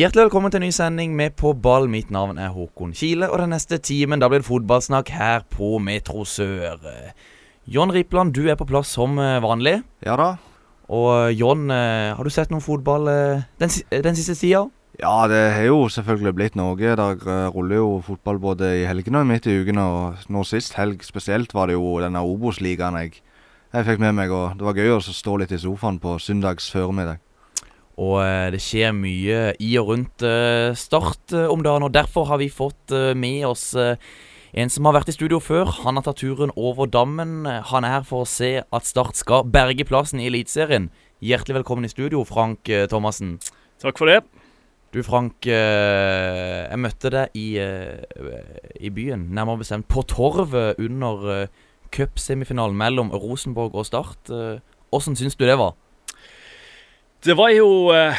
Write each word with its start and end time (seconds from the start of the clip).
Hjertelig 0.00 0.30
velkommen 0.30 0.48
til 0.48 0.62
en 0.62 0.64
ny 0.64 0.72
sending 0.72 1.10
med 1.12 1.34
På 1.36 1.50
ball. 1.52 1.84
Mitt 1.92 2.08
navn 2.14 2.38
er 2.40 2.54
Håkon 2.54 2.94
Kile, 2.96 3.26
og 3.28 3.36
den 3.42 3.50
neste 3.52 3.76
timen 3.84 4.22
da 4.22 4.30
blir 4.32 4.40
det 4.40 4.46
fotballsnakk 4.46 5.10
her 5.12 5.44
på 5.52 5.74
Metro 5.76 6.22
Sør. 6.24 6.80
John 7.68 7.92
Rippland, 7.92 8.32
du 8.32 8.48
er 8.48 8.56
på 8.56 8.64
plass 8.70 8.94
som 8.96 9.20
eh, 9.20 9.42
vanlig. 9.44 9.82
Ja 10.00 10.16
da. 10.16 10.30
Og 10.88 11.10
eh, 11.26 11.34
John, 11.36 11.68
eh, 11.68 12.14
har 12.16 12.24
du 12.24 12.32
sett 12.32 12.48
noe 12.48 12.64
fotball 12.64 13.12
den, 13.60 13.76
den 13.92 14.16
siste 14.16 14.38
tida? 14.40 14.64
Ja, 15.02 15.28
det 15.28 15.44
har 15.58 15.68
jo 15.68 15.84
selvfølgelig 15.92 16.36
blitt 16.38 16.56
noe. 16.56 16.80
Der 16.80 17.52
ruller 17.52 17.82
jo 17.82 17.94
fotball 18.08 18.40
både 18.40 18.72
i 18.80 18.88
helgene 18.88 19.20
og 19.20 19.28
midt 19.34 19.52
i 19.52 19.60
ukene. 19.60 19.84
Og 19.84 20.30
nå 20.32 20.48
sist 20.48 20.80
helg 20.80 21.04
spesielt 21.04 21.52
var 21.52 21.68
det 21.68 21.76
jo 21.76 21.98
denne 22.00 22.24
Obos-ligaen 22.24 23.02
jeg, 23.02 23.18
jeg 23.76 23.92
fikk 23.92 24.00
med 24.08 24.16
meg. 24.16 24.32
Og 24.32 24.56
det 24.56 24.64
var 24.64 24.80
gøy 24.80 24.96
å 24.96 25.02
stå 25.04 25.42
litt 25.44 25.52
i 25.52 25.60
sofaen 25.60 26.00
på 26.00 26.16
søndags 26.24 26.72
formiddag. 26.72 27.20
Og 28.00 28.16
eh, 28.24 28.48
det 28.54 28.62
skjer 28.64 28.94
mye 28.96 29.40
i 29.60 29.70
og 29.80 29.92
rundt 29.92 30.24
eh, 30.24 30.72
Start 30.78 31.34
eh, 31.36 31.48
om 31.52 31.62
dagen, 31.64 31.84
og 31.84 31.92
derfor 31.92 32.28
har 32.30 32.40
vi 32.40 32.48
fått 32.52 32.94
med 33.16 33.44
oss 33.48 33.74
en 33.76 34.72
som 34.72 34.86
har 34.88 34.96
vært 34.96 35.12
i 35.12 35.14
studio 35.14 35.38
før. 35.42 35.68
Han 35.84 35.98
har 35.98 36.06
tatt 36.06 36.22
turen 36.24 36.50
over 36.58 36.88
dammen. 36.90 37.44
Han 37.46 37.86
er 37.86 38.00
her 38.00 38.06
for 38.08 38.24
å 38.24 38.28
se 38.28 38.56
at 38.64 38.88
Start 38.88 39.20
skal 39.20 39.44
berge 39.46 39.86
plassen 39.86 40.22
i 40.22 40.26
Eliteserien. 40.30 40.88
Hjertelig 41.22 41.60
velkommen 41.60 41.86
i 41.86 41.92
studio, 41.92 42.24
Frank 42.26 42.66
Thomassen. 42.90 43.36
Takk 43.82 44.00
for 44.00 44.10
det. 44.10 44.24
Du 44.90 45.04
Frank, 45.06 45.46
jeg 45.46 46.80
møtte 46.82 47.12
deg 47.14 47.36
i, 47.38 47.60
i 47.62 48.90
byen, 48.90 49.28
nærmere 49.36 49.60
bestemt 49.60 49.86
på 49.92 50.02
Torvet 50.10 50.80
under 50.82 51.46
cupsemifinalen 51.94 52.80
mellom 52.80 53.14
Rosenborg 53.14 53.78
og 53.78 53.86
Start. 53.86 54.34
Åssen 54.90 55.14
syns 55.20 55.38
du 55.38 55.46
det 55.46 55.60
var? 55.60 55.76
Det 57.20 57.34
var 57.36 57.50
jo 57.52 57.66
eh, 57.92 58.16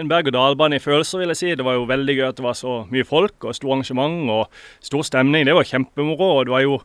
en 0.00 0.08
berg-og-dal-bane 0.08 0.78
i 0.78 0.82
følelser, 0.82 1.20
vil 1.20 1.32
jeg 1.34 1.40
si. 1.40 1.50
Det 1.58 1.64
var 1.66 1.76
jo 1.76 1.84
veldig 1.88 2.14
gøy 2.16 2.26
at 2.30 2.38
det 2.38 2.46
var 2.46 2.56
så 2.56 2.78
mye 2.88 3.04
folk 3.04 3.44
og 3.44 3.52
stort 3.56 3.74
arrangement 3.74 4.30
og 4.32 4.46
stor 4.84 5.04
stemning. 5.04 5.44
Det 5.44 5.56
var 5.56 5.68
kjempemoro. 5.68 6.30
og 6.38 6.46
Det 6.48 6.54
var 6.54 6.64
jo 6.64 6.78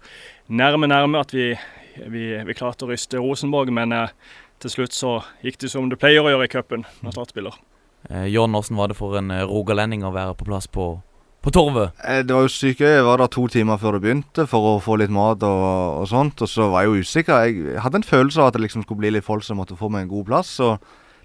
nærme, 0.51 0.89
nærme 0.91 1.21
at 1.23 1.31
vi, 1.33 1.53
vi, 2.11 2.25
vi 2.43 2.57
klarte 2.59 2.83
å 2.83 2.91
ryste 2.91 3.21
Rosenborg, 3.23 3.71
men 3.71 3.95
eh, 3.95 4.11
til 4.59 4.73
slutt 4.73 4.95
så 4.97 5.13
gikk 5.45 5.61
det 5.63 5.71
som 5.71 5.87
det 5.87 5.99
pleier 6.01 6.25
å 6.25 6.33
gjøre 6.33 6.49
i 6.49 6.51
cupen 6.51 6.83
når 6.99 7.15
Start 7.15 7.31
spiller. 7.31 7.55
Eh, 8.09 8.27
John, 8.33 8.51
hvordan 8.51 8.79
var 8.83 8.91
det 8.91 8.99
for 8.99 9.15
en 9.19 9.31
eh, 9.31 9.45
rogalending 9.47 10.03
å 10.03 10.11
være 10.11 10.35
på 10.35 10.47
plass 10.51 10.67
på, 10.67 10.91
på 11.39 11.55
Torvet? 11.55 11.95
Eh, 12.03 12.19
Det 12.27 12.35
var 12.35 12.49
jo 12.49 12.51
sykt 12.51 12.83
gøy. 12.83 12.97
Jeg 12.99 13.07
var 13.07 13.23
der 13.23 13.31
to 13.31 13.47
timer 13.47 13.79
før 13.79 13.95
det 13.95 14.03
begynte 14.09 14.43
for 14.51 14.73
å 14.75 14.79
få 14.83 14.99
litt 14.99 15.15
mat 15.15 15.39
og, 15.47 15.63
og 16.03 16.11
sånt. 16.11 16.43
Og 16.43 16.51
så 16.51 16.67
var 16.75 16.83
jeg 16.83 16.91
jo 16.91 17.07
usikker. 17.07 17.47
Jeg 17.47 17.79
hadde 17.85 18.03
en 18.03 18.11
følelse 18.11 18.43
av 18.43 18.51
at 18.51 18.59
det 18.59 18.67
liksom 18.67 18.83
skulle 18.83 19.05
bli 19.05 19.15
litt 19.15 19.27
folk 19.27 19.47
som 19.47 19.63
måtte 19.63 19.79
få 19.79 19.87
meg 19.87 20.03
en 20.09 20.11
god 20.17 20.27
plass. 20.33 20.57
Så 20.59 20.75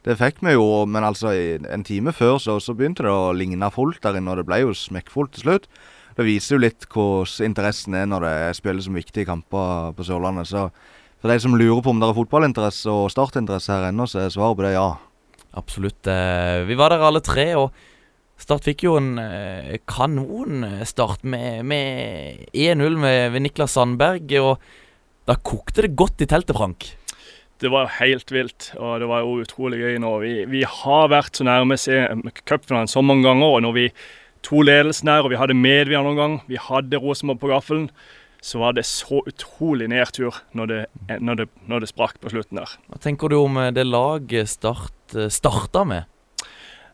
det 0.05 0.19
fikk 0.21 0.43
vi 0.45 0.55
jo. 0.55 0.85
Men 0.91 1.07
altså, 1.07 1.33
en 1.33 1.85
time 1.87 2.13
før 2.13 2.39
så, 2.43 2.59
så 2.61 2.77
begynte 2.77 3.07
det 3.07 3.13
å 3.13 3.33
ligne 3.37 3.71
fullt 3.73 4.03
der 4.05 4.19
inne, 4.21 4.35
og 4.35 4.41
det 4.41 4.49
ble 4.49 4.61
jo 4.63 4.77
smekkfullt 4.77 5.35
til 5.37 5.47
slutt. 5.47 5.71
Det 6.15 6.27
viser 6.29 6.55
jo 6.55 6.63
litt 6.63 6.87
hvordan 6.93 7.49
interessen 7.49 7.97
er 7.99 8.07
når 8.07 8.27
det 8.27 8.35
spilles 8.61 8.87
som 8.87 8.99
viktige 8.99 9.27
kamper 9.27 9.97
på 9.97 10.07
Sørlandet. 10.07 10.51
Så 10.53 10.69
for 11.19 11.33
de 11.33 11.41
som 11.41 11.57
lurer 11.57 11.81
på 11.83 11.95
om 11.95 12.03
det 12.03 12.11
er 12.11 12.19
fotballinteresse 12.21 12.93
og 12.93 13.11
startinteresse 13.11 13.73
her 13.73 13.89
ennå, 13.89 14.07
så 14.07 14.23
er 14.23 14.35
svaret 14.35 14.61
på 14.61 14.67
det 14.67 14.77
ja. 14.77 14.93
Absolutt. 15.59 16.07
Eh, 16.11 16.63
vi 16.69 16.77
var 16.79 16.93
der 16.93 17.03
alle 17.09 17.25
tre, 17.25 17.49
og 17.59 17.75
Start 18.35 18.65
fikk 18.67 18.83
jo 18.83 18.97
en 18.99 19.13
eh, 19.23 19.77
kanonstart 19.87 21.23
med, 21.23 21.63
med 21.71 22.49
1-0 22.51 22.97
ved 22.99 23.45
Niklas 23.45 23.77
Sandberg. 23.79 24.27
Og 24.43 24.59
da 25.31 25.37
kokte 25.39 25.87
det 25.87 25.95
godt 25.97 26.25
i 26.25 26.29
teltet, 26.29 26.57
Frank. 26.59 26.89
Det 27.63 27.71
var 27.71 27.87
jo 27.87 27.95
helt 28.01 28.33
vilt, 28.35 28.73
og 28.77 28.99
det 29.01 29.09
var 29.09 29.23
jo 29.23 29.39
utrolig 29.45 29.79
gøy 29.79 30.01
nå. 30.03 30.11
Vi, 30.25 30.35
vi 30.51 30.65
har 30.67 31.09
vært 31.13 31.39
så 31.39 31.47
nærme 31.47 31.79
cupfinalen 32.43 32.91
så 32.91 33.03
mange 33.05 33.27
ganger, 33.29 33.57
og 33.57 33.65
når 33.65 33.77
vi 33.77 33.87
to 34.45 34.65
ledelsen 34.67 35.09
der, 35.09 35.25
og 35.25 35.33
vi 35.33 35.39
hadde 35.41 35.57
Medvia 35.57 36.03
noen 36.05 36.19
gang, 36.19 36.37
vi 36.51 36.61
hadde 36.61 37.01
Rosenborg 37.01 37.41
på 37.41 37.53
gaffelen, 37.53 37.89
så 38.45 38.61
var 38.61 38.75
det 38.77 38.85
så 38.85 39.23
utrolig 39.25 39.89
nedtur 39.89 40.37
når 40.53 40.69
det, 40.69 40.81
når 41.25 41.39
det, 41.41 41.47
når 41.71 41.85
det 41.85 41.89
sprakk 41.89 42.19
på 42.21 42.33
slutten 42.35 42.61
der. 42.61 42.75
Hva 42.93 43.01
tenker 43.01 43.33
du 43.33 43.39
om 43.39 43.57
eh, 43.61 43.71
det 43.73 43.87
laget 43.89 44.53
Start 44.53 45.17
eh, 45.17 45.31
starta 45.33 45.87
med? 45.89 46.11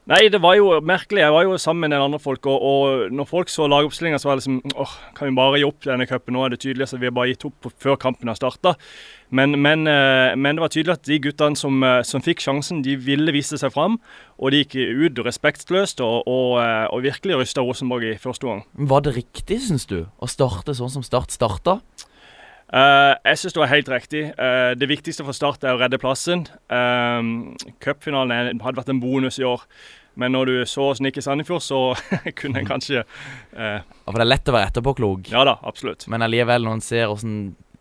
Nei, 0.09 0.31
det 0.33 0.41
var 0.41 0.57
jo 0.57 0.71
merkelig. 0.81 1.21
Jeg 1.21 1.33
var 1.35 1.45
jo 1.45 1.59
sammen 1.61 1.85
med 1.85 1.91
en 1.91 1.95
del 1.99 2.05
andre 2.07 2.19
folk, 2.23 2.47
og, 2.49 2.63
og 2.65 3.13
når 3.13 3.27
folk 3.29 3.51
så 3.53 3.67
lagoppstillinga, 3.69 4.19
så 4.19 4.31
var 4.31 4.39
det 4.39 4.47
liksom 4.47 4.81
åh, 4.81 4.95
kan 5.15 5.29
vi 5.29 5.37
bare 5.37 5.61
gi 5.61 5.67
opp 5.69 5.85
denne 5.85 6.07
cupen? 6.09 6.35
Nå 6.35 6.47
er 6.47 6.55
det 6.55 6.61
tydelig 6.65 6.89
at 6.89 6.97
vi 6.97 7.07
har 7.11 7.15
bare 7.15 7.35
gitt 7.35 7.45
opp 7.47 7.69
før 7.85 7.99
kampen 8.01 8.33
har 8.33 8.39
starta. 8.39 8.73
Men, 9.29 9.55
men, 9.61 9.85
eh, 9.87 10.33
men 10.41 10.57
det 10.57 10.65
var 10.65 10.73
tydelig 10.73 10.97
at 10.97 11.07
de 11.07 11.21
guttene 11.23 11.59
som, 11.59 11.77
eh, 11.87 12.01
som 12.09 12.25
fikk 12.25 12.43
sjansen, 12.43 12.81
de 12.83 12.97
ville 12.99 13.35
vise 13.37 13.61
seg 13.61 13.75
fram. 13.77 14.01
Og 14.41 14.51
de 14.55 14.65
gikk 14.65 14.79
ut 14.81 15.21
respektløst 15.29 16.01
og, 16.03 16.25
og, 16.25 16.57
eh, 16.65 16.87
og 16.91 17.05
virkelig 17.05 17.43
rysta 17.45 17.63
Rosenborg 17.63 18.09
i 18.09 18.17
første 18.19 18.49
gang. 18.49 18.65
Var 18.73 19.05
det 19.07 19.15
riktig, 19.21 19.61
syns 19.69 19.87
du, 19.91 20.01
å 20.19 20.31
starte 20.31 20.75
sånn 20.75 20.91
som 20.97 21.07
Start 21.07 21.31
starta? 21.35 21.81
Eh, 22.71 23.15
jeg 23.27 23.39
syns 23.41 23.55
det 23.57 23.63
var 23.65 23.71
helt 23.73 23.89
riktig. 23.91 24.21
Uh, 24.39 24.73
det 24.79 24.87
viktigste 24.91 25.25
for 25.27 25.35
Start 25.35 25.65
er 25.67 25.75
å 25.75 25.81
redde 25.81 25.99
plassen. 25.99 26.45
Uh, 26.71 27.51
Cupfinalen 27.83 28.31
er- 28.31 28.53
hadde 28.63 28.79
vært 28.79 28.93
en 28.93 29.01
bonus 29.03 29.41
i 29.43 29.47
år. 29.49 29.65
Men 30.21 30.35
når 30.35 30.47
du 30.47 30.55
så 30.67 30.91
oss 30.91 31.01
nikke 31.03 31.23
Sandefjord, 31.23 31.63
så 31.63 31.81
kunne 32.39 32.63
en 32.63 32.69
kanskje 32.69 33.03
uh, 33.03 33.81
Ja, 33.81 34.07
For 34.07 34.19
det 34.21 34.27
er 34.27 34.33
lett 34.35 34.51
å 34.51 34.55
være 34.55 34.71
etterpåklok. 34.71 35.33
Ja 35.35 35.43
da, 35.49 35.57
absolutt. 35.67 36.07
Men 36.11 36.23
allikevel, 36.27 36.63
når 36.67 36.79
en 36.79 36.87
ser 36.87 37.11
åssen 37.11 37.37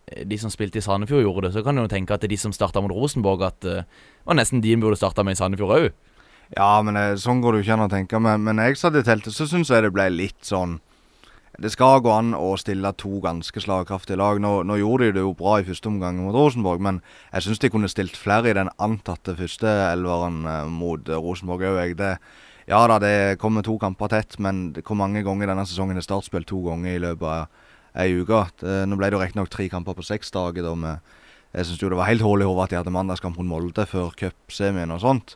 de 0.09 0.37
som 0.41 0.49
spilte 0.49 0.81
i 0.81 0.81
Sandefjord, 0.81 1.21
gjorde 1.21 1.47
det, 1.47 1.53
så 1.59 1.61
kan 1.65 1.77
en 1.77 1.85
jo 1.85 1.91
tenke 1.91 2.15
at 2.15 2.23
det 2.23 2.31
er 2.31 2.33
de 2.33 2.41
som 2.41 2.53
starta 2.55 2.81
mot 2.81 2.93
Rosenborg, 2.95 3.43
at 3.45 3.59
det 3.61 3.83
var 4.25 4.37
nesten 4.39 4.61
de 4.63 4.73
en 4.73 4.81
burde 4.81 4.97
starta 4.97 5.21
med 5.25 5.37
i 5.37 5.41
Sandefjord 5.41 5.75
òg. 5.75 5.89
Ja, 6.57 6.79
men 6.81 6.97
sånn 7.21 7.43
går 7.43 7.53
det 7.53 7.59
jo 7.59 7.65
ikke 7.67 7.75
an 7.77 7.85
å 7.85 7.91
tenke. 7.93 8.17
Men, 8.25 8.41
men 8.41 8.57
jeg 8.63 8.79
satt 8.81 8.97
i 8.97 9.03
teltet, 9.05 9.35
så 9.37 9.45
syns 9.45 9.69
jeg 9.69 9.85
det 9.85 9.93
ble 9.93 10.07
litt 10.09 10.41
sånn 10.49 10.79
Det 11.57 11.71
skal 11.73 12.03
gå 12.05 12.11
an 12.13 12.35
å 12.37 12.53
stille 12.61 12.91
to 12.99 13.17
ganske 13.23 13.61
slagkraftige 13.63 14.19
lag. 14.21 14.37
Nå, 14.39 14.51
nå 14.63 14.77
gjorde 14.79 15.09
de 15.09 15.15
det 15.17 15.23
jo 15.25 15.33
bra 15.37 15.57
i 15.59 15.65
første 15.67 15.89
omgang 15.89 16.19
mot 16.21 16.35
Rosenborg, 16.35 16.83
men 16.85 17.01
jeg 17.33 17.47
syns 17.47 17.63
de 17.63 17.71
kunne 17.73 17.89
stilt 17.89 18.19
flere 18.19 18.51
i 18.51 18.57
den 18.57 18.69
antatte 18.77 19.33
første 19.39 19.67
elveren 19.89 20.43
mot 20.71 21.09
eh, 21.09 21.17
Rosenborg 21.17 21.65
òg. 21.71 22.03
ja 22.69 22.81
da, 22.87 22.99
det 23.01 23.39
kommer 23.41 23.65
to 23.65 23.77
kamper 23.81 24.07
tett, 24.13 24.37
men 24.39 24.69
hvor 24.83 24.95
mange 24.95 25.23
ganger 25.25 25.49
denne 25.49 25.65
sesongen 25.65 25.97
er 25.97 26.05
Start 26.05 26.29
spilt 26.29 26.47
to 26.47 26.61
ganger 26.67 26.95
i 26.95 27.01
løpet 27.01 27.27
av 27.27 27.47
ei 27.97 28.13
uke? 28.13 28.45
Nå 28.61 28.95
ble 28.95 29.09
det 29.09 29.17
jo 29.17 29.23
riktignok 29.23 29.49
tre 29.49 29.67
kamper 29.69 29.97
på 29.97 30.05
seks 30.05 30.31
dager. 30.31 30.63
da 30.63 30.75
med 30.75 30.99
jeg 31.49 31.65
syns 31.65 31.79
det 31.81 31.97
var 31.97 32.05
helt 32.05 32.21
hull 32.21 32.43
i 32.43 32.45
hodet 32.45 32.67
at 32.67 32.69
de 32.69 32.77
hadde 32.77 32.93
mandagskamp 32.93 33.39
mot 33.39 33.47
Molde 33.49 33.85
før 33.89 34.13
cupsemien 34.13 34.91
og 34.93 35.01
sånt. 35.01 35.33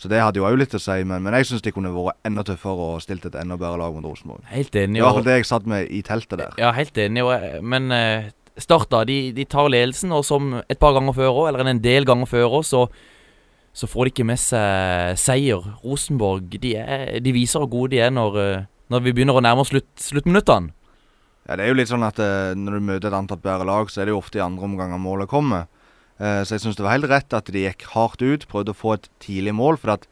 Så 0.00 0.08
det 0.08 0.16
hadde 0.22 0.40
jo 0.40 0.46
òg 0.48 0.56
litt 0.56 0.72
å 0.72 0.80
si, 0.80 0.94
men, 1.04 1.20
men 1.20 1.34
jeg 1.36 1.50
syns 1.50 1.60
de 1.64 1.72
kunne 1.76 1.90
vært 1.92 2.16
enda 2.24 2.40
tøffere 2.48 2.86
og 2.94 3.02
stilt 3.04 3.26
et 3.28 3.34
enda 3.36 3.58
bedre 3.60 3.76
lag 3.82 3.92
mot 3.92 4.06
Rosenborg. 4.08 4.46
Helt 4.48 4.72
Det 4.72 4.86
var 4.96 5.18
Og, 5.18 5.24
det 5.26 5.34
jeg 5.42 5.48
satt 5.50 5.66
med 5.68 5.90
i 5.92 6.00
teltet 6.06 6.40
der. 6.40 6.54
ja, 6.56 6.70
helt 6.72 6.96
enig. 6.96 7.24
Og, 7.26 7.60
men 7.62 7.92
eh, 7.92 8.30
Start. 8.60 8.90
De, 9.06 9.30
de 9.32 9.44
tar 9.48 9.68
ledelsen, 9.72 10.10
og 10.12 10.24
som 10.26 10.54
et 10.68 10.78
par 10.80 10.92
ganger 10.96 11.14
før 11.16 11.30
òg, 11.30 11.46
eller 11.48 11.68
en 11.70 11.78
del 11.80 12.04
ganger 12.08 12.28
før 12.28 12.58
òg, 12.58 12.64
så, 12.66 12.82
så 13.72 13.86
får 13.88 14.08
de 14.08 14.12
ikke 14.14 14.26
med 14.28 14.40
seg 14.42 15.16
seier. 15.20 15.64
Rosenborg 15.84 16.58
de, 16.60 16.74
er, 16.76 17.20
de 17.24 17.32
viser 17.32 17.62
hvor 17.62 17.70
gode 17.72 17.94
de 17.94 18.02
er 18.04 18.10
når, 18.12 18.36
eh, 18.42 18.66
når 18.92 19.04
vi 19.06 19.14
begynner 19.16 19.38
å 19.38 19.44
nærme 19.44 19.64
oss 19.64 19.70
slutt, 19.72 19.88
sluttminuttene. 20.00 20.72
Ja, 21.48 21.56
Det 21.56 21.64
er 21.64 21.72
jo 21.72 21.78
litt 21.78 21.88
sånn 21.92 22.04
at 22.04 22.18
eh, 22.20 22.52
når 22.58 22.76
du 22.80 22.88
møter 22.90 23.08
et 23.12 23.16
antatt 23.20 23.40
bedre 23.44 23.64
lag, 23.68 23.88
så 23.92 24.02
er 24.02 24.10
det 24.10 24.16
jo 24.16 24.20
ofte 24.20 24.40
i 24.40 24.44
andre 24.44 24.66
omganger 24.68 25.00
målet 25.00 25.30
kommer. 25.30 25.68
Eh, 26.20 26.42
så 26.44 26.56
jeg 26.56 26.64
syns 26.66 26.76
det 26.76 26.84
var 26.84 26.98
helt 26.98 27.08
rett 27.08 27.36
at 27.36 27.48
de 27.48 27.64
gikk 27.64 27.86
hardt 27.94 28.20
ut, 28.20 28.44
prøvde 28.50 28.74
å 28.74 28.76
få 28.76 28.98
et 28.98 29.08
tidlig 29.24 29.54
mål. 29.56 29.80
For 29.80 29.94
at 29.96 30.04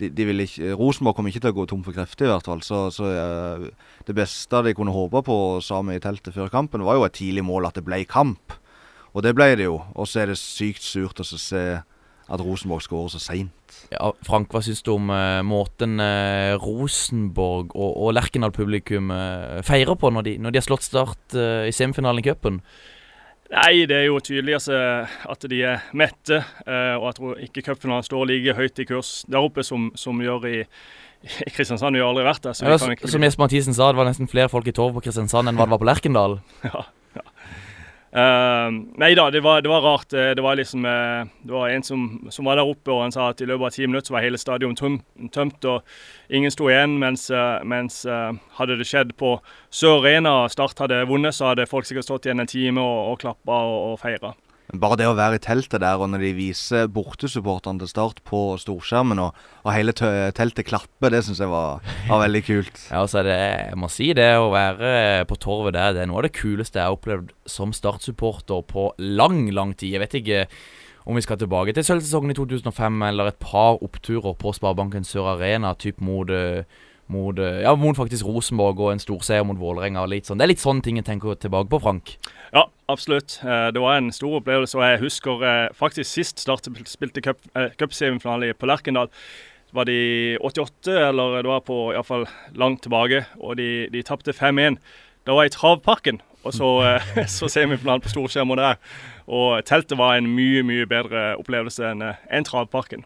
de, 0.00 0.10
de 0.12 0.28
Rosenborg 0.76 1.16
kom 1.16 1.30
ikke 1.30 1.40
til 1.40 1.54
å 1.54 1.56
gå 1.56 1.66
tom 1.70 1.82
for 1.86 1.96
krefter, 1.96 2.28
i 2.28 2.32
hvert 2.34 2.48
fall. 2.48 2.62
Så, 2.66 2.86
så 2.92 3.08
uh, 3.08 3.66
det 4.08 4.16
beste 4.16 4.62
de 4.66 4.76
kunne 4.76 4.94
håpe 4.94 5.24
på, 5.24 5.40
sa 5.64 5.80
vi 5.86 5.96
i 5.96 6.04
teltet 6.04 6.36
før 6.36 6.52
kampen, 6.52 6.84
var 6.84 6.98
jo 6.98 7.06
et 7.08 7.16
tidlig 7.16 7.46
mål, 7.48 7.70
at 7.70 7.78
det 7.78 7.86
ble 7.86 8.02
kamp. 8.08 8.58
Og 9.16 9.24
det 9.24 9.32
ble 9.36 9.54
det 9.56 9.70
jo. 9.70 9.80
Og 9.96 10.08
så 10.10 10.22
er 10.22 10.32
det 10.32 10.40
sykt 10.40 10.84
surt 10.84 11.22
å 11.22 11.24
se 11.24 11.66
at 12.26 12.42
Rosenborg 12.42 12.82
skårer 12.82 13.14
så 13.14 13.20
seint. 13.22 13.78
Ja, 13.92 14.10
Frank, 14.26 14.50
hva 14.52 14.60
syns 14.66 14.82
du 14.84 14.90
om 14.92 15.08
uh, 15.08 15.40
måten 15.46 15.96
uh, 16.02 16.58
Rosenborg 16.60 17.72
og, 17.72 17.94
og 17.94 18.12
Lerkendal-publikum 18.18 19.14
feirer 19.64 19.96
på 19.96 20.10
når 20.12 20.26
de, 20.26 20.36
når 20.42 20.52
de 20.52 20.60
har 20.60 20.66
slått 20.66 20.84
Start 20.84 21.38
i 21.38 21.72
semifinalen 21.72 22.20
i 22.20 22.26
cupen? 22.26 22.60
Nei, 23.52 23.86
det 23.86 23.94
er 23.94 24.06
jo 24.08 24.18
tydelig 24.18 24.56
altså, 24.58 24.76
at 25.06 25.44
de 25.50 25.60
er 25.62 25.84
mette. 25.94 26.40
eh, 26.66 26.94
og 26.98 27.06
jeg 27.08 27.18
tror 27.20 27.42
ikke 27.46 27.62
cupfinalen 27.68 28.06
står 28.06 28.24
like 28.32 28.54
høyt 28.58 28.80
i 28.82 28.86
kurs 28.88 29.10
der 29.30 29.38
oppe 29.46 29.62
som, 29.66 29.92
som 29.94 30.18
gjør 30.22 30.48
i, 30.50 30.56
i 31.46 31.50
Kristiansand. 31.54 31.94
Vi 31.94 32.02
har 32.02 32.10
aldri 32.10 32.26
vært 32.26 32.42
der. 32.48 32.56
så 32.58 32.66
vi 32.66 32.78
kan 32.82 32.96
ikke 32.96 33.12
som 33.12 33.22
Jesper 33.22 33.44
Mathisen 33.44 33.76
sa, 33.76 33.92
det 33.92 34.00
var 34.00 34.10
nesten 34.10 34.30
flere 34.30 34.50
folk 34.50 34.66
i 34.66 34.74
Torv 34.74 34.98
på 34.98 35.04
Kristiansand 35.06 35.48
enn 35.52 35.58
hva 35.60 35.68
det 35.68 35.76
var 35.76 35.82
på 35.84 35.90
Lerkendal. 35.92 36.40
Ja, 36.66 36.72
ja. 36.82 36.86
Nei 38.16 39.10
da, 39.14 39.26
det 39.30 39.42
var, 39.44 39.60
det 39.60 39.68
var 39.68 39.82
rart. 39.84 40.12
Eh, 40.12 40.30
Det 40.34 40.42
var 40.42 40.56
liksom 40.56 40.84
eh, 40.84 41.26
Det 41.42 41.52
var 41.52 41.68
en 41.68 41.82
som, 41.82 42.28
som 42.30 42.44
var 42.44 42.56
der 42.56 42.64
oppe, 42.64 42.90
og 42.92 43.02
han 43.02 43.12
sa 43.12 43.28
at 43.28 43.40
i 43.40 43.46
løpet 43.46 43.66
av 43.66 43.74
ti 43.76 43.86
minutter 43.86 44.08
så 44.08 44.16
var 44.16 44.24
hele 44.24 44.38
stadion 44.40 44.76
tom, 44.76 45.00
tømt, 45.32 45.64
og 45.64 45.82
ingen 46.30 46.50
sto 46.50 46.70
igjen. 46.70 46.98
Mens, 46.98 47.28
eh, 47.30 47.60
mens 47.64 48.06
hadde 48.56 48.78
det 48.78 48.88
skjedd 48.88 49.12
på 49.20 49.36
Sør 49.70 50.00
Arena, 50.00 50.48
Start 50.48 50.78
hadde 50.78 51.04
vunnet, 51.08 51.36
så 51.36 51.52
hadde 51.52 51.68
folk 51.68 51.84
sikkert 51.84 52.08
stått 52.08 52.26
igjen 52.26 52.40
en 52.40 52.48
time 52.50 52.80
og, 52.80 53.12
og 53.12 53.20
klappa 53.20 53.60
og, 53.68 53.92
og 53.92 54.00
feira. 54.00 54.32
Bare 54.74 54.96
det 54.98 55.06
å 55.06 55.14
være 55.14 55.38
i 55.38 55.42
teltet 55.42 55.78
der, 55.84 56.00
og 56.02 56.10
når 56.10 56.24
de 56.24 56.30
viser 56.34 56.88
bortesupporterne 56.90 57.78
til 57.78 57.90
Start 57.90 58.18
på 58.26 58.40
storskjermen, 58.58 59.20
og, 59.22 59.36
og 59.62 59.70
hele 59.70 59.94
teltet 59.94 60.66
klapper, 60.66 61.14
det 61.14 61.22
syns 61.22 61.42
jeg 61.44 61.52
var, 61.52 61.84
var 62.08 62.24
veldig 62.24 62.42
kult. 62.46 62.80
Ja, 62.90 63.04
altså 63.04 63.22
det, 63.26 63.36
jeg 63.36 63.78
må 63.78 63.90
si 63.92 64.10
det 64.16 64.32
å 64.40 64.50
være 64.50 65.22
på 65.30 65.38
Torvet 65.42 65.76
der, 65.76 65.94
det 65.94 66.02
er 66.02 66.10
noe 66.10 66.18
av 66.22 66.26
det 66.26 66.34
kuleste 66.34 66.80
jeg 66.80 66.90
har 66.90 66.96
opplevd 66.98 67.30
som 67.46 67.74
Start-supporter 67.76 68.66
på 68.66 68.88
lang, 68.98 69.44
lang 69.54 69.76
tid. 69.78 69.94
Jeg 69.94 70.02
vet 70.02 70.18
ikke 70.18 70.42
om 71.06 71.14
vi 71.14 71.22
skal 71.22 71.38
tilbake 71.38 71.74
til 71.76 71.86
sølvsesongen 71.86 72.34
i 72.34 72.38
2005, 72.38 73.02
eller 73.06 73.30
et 73.30 73.38
par 73.38 73.78
oppturer 73.86 74.34
på 74.34 74.50
Sparebanken 74.56 75.06
Sør 75.06 75.36
Arena, 75.36 75.76
typ 75.78 76.02
mot, 76.02 76.30
eh, 76.34 76.66
mot, 77.08 77.38
eh, 77.38 77.62
ja, 77.62 77.74
mot 77.78 77.96
faktisk 77.96 78.24
Rosenborg 78.26 78.80
og 78.80 78.92
en 78.92 78.98
storseier 79.02 79.44
mot 79.46 79.58
Vålerenga. 79.58 80.06
sånn. 80.26 80.38
Det 80.38 80.44
er 80.44 80.52
litt 80.54 80.62
sånne 80.62 80.82
ting 80.82 80.96
jeg 80.96 81.04
tenker 81.06 81.34
tilbake 81.38 81.68
på, 81.70 81.80
Frank. 81.80 82.16
Ja, 82.52 82.64
absolutt. 82.88 83.38
Eh, 83.44 83.70
Det 83.70 83.80
var 83.80 83.96
en 83.96 84.10
stor 84.12 84.40
opplevelse. 84.40 84.74
Og 84.74 84.82
jeg 84.82 85.00
husker 85.00 85.42
eh, 85.42 85.68
faktisk 85.74 86.10
sist 86.10 86.38
Start 86.40 86.62
spilte 86.86 87.22
cup- 87.22 87.46
eh, 87.54 87.70
på 88.58 88.66
Lerkendal. 88.66 89.08
Var 89.72 89.84
de 89.84 90.38
88, 90.40 90.88
eller 91.10 91.42
det 91.42 91.46
var 91.50 91.60
på 91.60 91.92
iallfall 91.92 92.26
langt 92.54 92.82
tilbake, 92.82 93.26
og 93.40 93.56
de, 93.56 93.88
de 93.90 94.02
tapte 94.02 94.32
5-1. 94.32 94.78
Da 95.26 95.32
var 95.34 95.44
i 95.44 95.48
Travparken 95.50 96.20
og 96.44 96.52
så, 96.54 96.98
så 97.26 97.48
semifinalen 97.50 98.00
på 98.00 98.08
storskjermen 98.08 98.56
der. 98.56 98.76
Og 99.26 99.64
teltet 99.64 99.98
var 99.98 100.14
en 100.16 100.26
mye, 100.34 100.62
mye 100.62 100.86
bedre 100.86 101.36
opplevelse 101.38 101.82
enn 101.90 102.02
en 102.02 102.44
Travparken. 102.44 103.04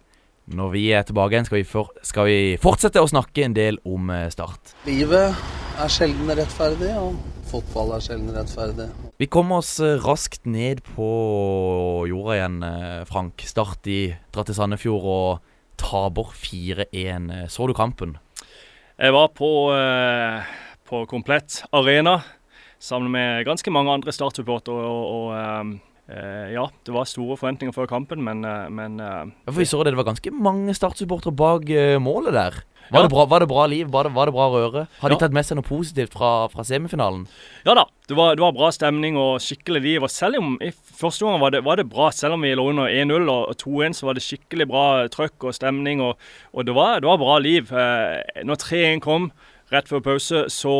Når 0.50 0.70
vi 0.72 0.88
er 0.90 1.04
tilbake 1.06 1.36
igjen, 1.36 1.46
skal 1.46 1.60
vi, 1.60 1.66
for, 1.68 1.90
skal 2.02 2.26
vi 2.26 2.38
fortsette 2.58 2.98
å 2.98 3.06
snakke 3.10 3.44
en 3.46 3.54
del 3.54 3.76
om 3.86 4.08
eh, 4.10 4.26
Start. 4.34 4.72
Livet 4.88 5.36
er 5.78 5.92
sjelden 5.92 6.32
rettferdig, 6.34 6.90
og 6.98 7.20
fotball 7.50 7.92
er 7.94 8.02
sjelden 8.02 8.32
rettferdig. 8.34 8.88
Vi 9.22 9.28
kommer 9.30 9.60
oss 9.62 9.76
eh, 9.84 9.94
raskt 10.02 10.48
ned 10.50 10.82
på 10.96 11.10
jorda 12.10 12.34
igjen, 12.40 12.56
eh, 12.66 12.96
Frank. 13.06 13.44
Start 13.46 13.86
i 13.90 14.00
dra 14.34 14.42
til 14.48 14.58
Sandefjord 14.58 15.06
og 15.14 15.54
taper 15.80 16.34
4-1. 16.34 17.30
Eh, 17.30 17.46
Så 17.46 17.70
du 17.70 17.74
kampen? 17.78 18.16
Jeg 19.00 19.14
var 19.16 19.30
på, 19.32 19.48
på 20.90 20.98
Komplett 21.08 21.62
Arena 21.72 22.18
sammen 22.82 23.14
med 23.14 23.46
ganske 23.46 23.72
mange 23.72 23.94
andre 23.94 24.12
Start-supportere. 24.12 24.82
Og, 24.82 25.30
og 25.30 25.70
ja, 26.54 26.64
det 26.86 26.92
var 26.94 27.04
store 27.06 27.36
forventninger 27.38 27.74
før 27.76 27.86
kampen, 27.90 28.22
men, 28.26 28.44
eh, 28.44 28.68
men 28.68 28.98
eh, 29.00 29.30
Ja, 29.46 29.52
for 29.52 29.60
Vi 29.60 29.64
så 29.68 29.84
det, 29.84 29.92
det 29.94 30.00
var 30.00 30.08
ganske 30.12 30.32
mange 30.34 30.74
Start-supportere 30.74 31.32
bak 31.36 31.70
eh, 31.70 31.98
målet 32.02 32.32
der. 32.34 32.58
Var, 32.90 32.98
Ja. 32.98 33.02
det 33.06 33.10
bra, 33.12 33.24
var 33.30 33.38
det 33.38 33.46
bra 33.48 33.66
liv? 33.70 33.86
Var 33.86 34.02
det, 34.08 34.12
var 34.16 34.26
det 34.26 34.32
bra 34.34 34.48
røre? 34.50 34.88
Har 34.98 35.08
de 35.08 35.14
Ja. 35.14 35.18
tatt 35.20 35.32
med 35.32 35.46
seg 35.46 35.54
noe 35.60 35.62
positivt 35.68 36.10
fra, 36.12 36.48
fra 36.50 36.64
semifinalen? 36.66 37.28
Ja 37.64 37.74
da, 37.78 37.84
det 38.08 38.16
var, 38.18 38.34
det 38.34 38.42
var 38.42 38.50
bra 38.56 38.70
stemning 38.74 39.14
og 39.16 39.38
skikkelig 39.38 39.82
liv. 39.84 40.02
Og 40.02 40.10
selv 40.10 40.40
om 40.40 40.56
i 40.60 40.72
første 40.74 41.22
gang 41.24 41.38
var 41.38 41.50
det, 41.54 41.62
var 41.62 41.76
det 41.78 41.86
bra, 41.88 42.10
selv 42.10 42.34
om 42.34 42.42
vi 42.42 42.50
lå 42.58 42.64
under 42.72 42.90
1-0 42.90 43.28
og 43.30 43.52
og 43.52 43.56
2-1, 43.62 43.94
så 43.94 44.06
var 44.10 44.14
det 44.18 44.24
skikkelig 44.26 44.66
bra 44.66 45.06
trøkk 45.06 45.44
og 45.46 45.54
stemning. 45.54 46.00
Og, 46.02 46.18
og 46.52 46.66
det, 46.66 46.74
var, 46.74 46.98
det 46.98 47.06
var 47.06 47.18
bra 47.22 47.38
liv. 47.38 47.70
Eh, 47.70 48.42
når 48.42 48.58
3-1 48.58 48.98
kom 49.06 49.30
rett 49.74 49.90
før 49.90 50.02
pause, 50.04 50.44
så, 50.52 50.74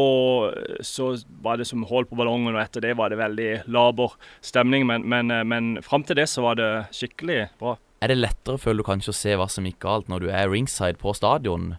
så 0.84 1.12
var 1.44 1.60
det 1.60 1.68
som 1.70 1.86
hull 1.88 2.08
på 2.08 2.18
ballongen, 2.18 2.54
og 2.54 2.62
etter 2.62 2.84
det 2.84 2.96
var 2.98 3.12
det 3.12 3.20
veldig 3.20 3.50
laber 3.70 4.16
stemning. 4.44 4.86
Men, 4.88 5.06
men, 5.10 5.30
eh, 5.34 5.46
men 5.46 5.76
fram 5.86 6.06
til 6.06 6.18
det 6.20 6.28
så 6.30 6.44
var 6.46 6.58
det 6.60 6.70
skikkelig 6.96 7.44
bra. 7.60 7.76
Er 8.00 8.12
det 8.12 8.20
lettere, 8.20 8.60
føler 8.60 8.80
du 8.80 8.88
kanskje, 8.88 9.12
å 9.12 9.20
se 9.20 9.36
hva 9.36 9.48
som 9.52 9.66
gikk 9.68 9.82
galt 9.84 10.10
når 10.10 10.24
du 10.24 10.30
er 10.32 10.50
ringside 10.52 11.00
på 11.00 11.12
stadion? 11.16 11.74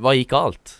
Hva 0.00 0.14
gikk 0.16 0.32
galt? 0.32 0.78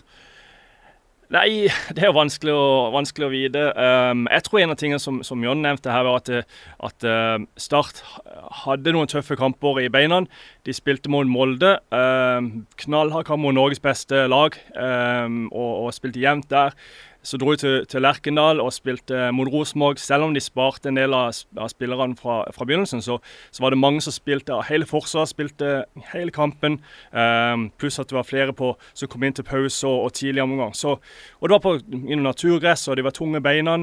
Nei, 1.29 1.69
det 1.93 2.01
er 2.01 2.09
jo 2.09 2.17
vanskelig 2.17 2.55
å, 2.57 2.69
vanskelig 2.95 3.27
å 3.27 3.33
vite. 3.33 3.65
Um, 3.77 4.23
jeg 4.33 4.45
tror 4.47 4.63
en 4.63 4.73
av 4.73 4.79
tingene 4.81 5.03
som, 5.03 5.19
som 5.27 5.43
John 5.45 5.61
nevnte 5.61 5.93
her, 5.93 6.07
var 6.07 6.23
at, 6.23 6.55
at 6.89 7.05
uh, 7.05 7.37
Start 7.61 8.01
hadde 8.63 8.95
noen 8.97 9.11
tøffe 9.13 9.37
kamper 9.37 9.83
i 9.83 9.91
beina. 9.93 10.23
De 10.65 10.73
spilte 10.73 11.13
mot 11.13 11.29
Molde. 11.29 11.75
Um, 11.93 12.65
knallhard 12.81 13.29
kamp 13.29 13.45
mot 13.45 13.57
Norges 13.57 13.83
beste 13.85 14.25
lag, 14.33 14.57
um, 14.73 15.45
og, 15.53 15.73
og 15.85 15.93
spilte 15.99 16.25
jevnt 16.25 16.49
der. 16.49 16.73
Så 17.23 17.39
dro 17.41 17.51
de 17.53 17.61
til, 17.61 17.87
til 17.91 18.05
Lerkendal 18.05 18.61
og 18.63 18.71
spilte 18.73 19.29
mot 19.35 19.49
Rosenborg. 19.51 19.99
Selv 20.01 20.29
om 20.29 20.35
de 20.35 20.43
sparte 20.43 20.89
en 20.89 20.99
del 20.99 21.15
av, 21.17 21.35
av 21.59 21.71
spillerne 21.73 22.17
fra, 22.19 22.41
fra 22.55 22.67
begynnelsen, 22.69 23.03
så, 23.05 23.19
så 23.51 23.65
var 23.65 23.75
det 23.75 23.81
mange 23.83 24.03
som 24.05 24.15
spilte. 24.15 24.57
Hele 24.69 24.87
forsvaret 24.89 25.33
spilte 25.33 25.73
hele 26.13 26.35
kampen. 26.35 26.79
Um, 27.11 27.69
pluss 27.79 27.99
at 27.99 28.09
det 28.11 28.17
var 28.17 28.29
flere 28.29 28.55
på, 28.57 28.73
som 28.95 29.11
kom 29.11 29.27
inn 29.27 29.37
til 29.37 29.47
pause 29.49 29.83
og, 29.89 30.07
og 30.07 30.15
tidlig 30.19 30.45
omgang. 30.47 30.77
Så, 30.79 30.95
og 31.41 31.49
det 31.49 31.59
var 31.59 31.65
på 31.67 31.77
you 31.99 32.23
naturgress, 32.23 32.87
og 32.89 32.97
de 32.97 33.05
var 33.07 33.17
tunge 33.17 33.43
beina. 33.45 33.81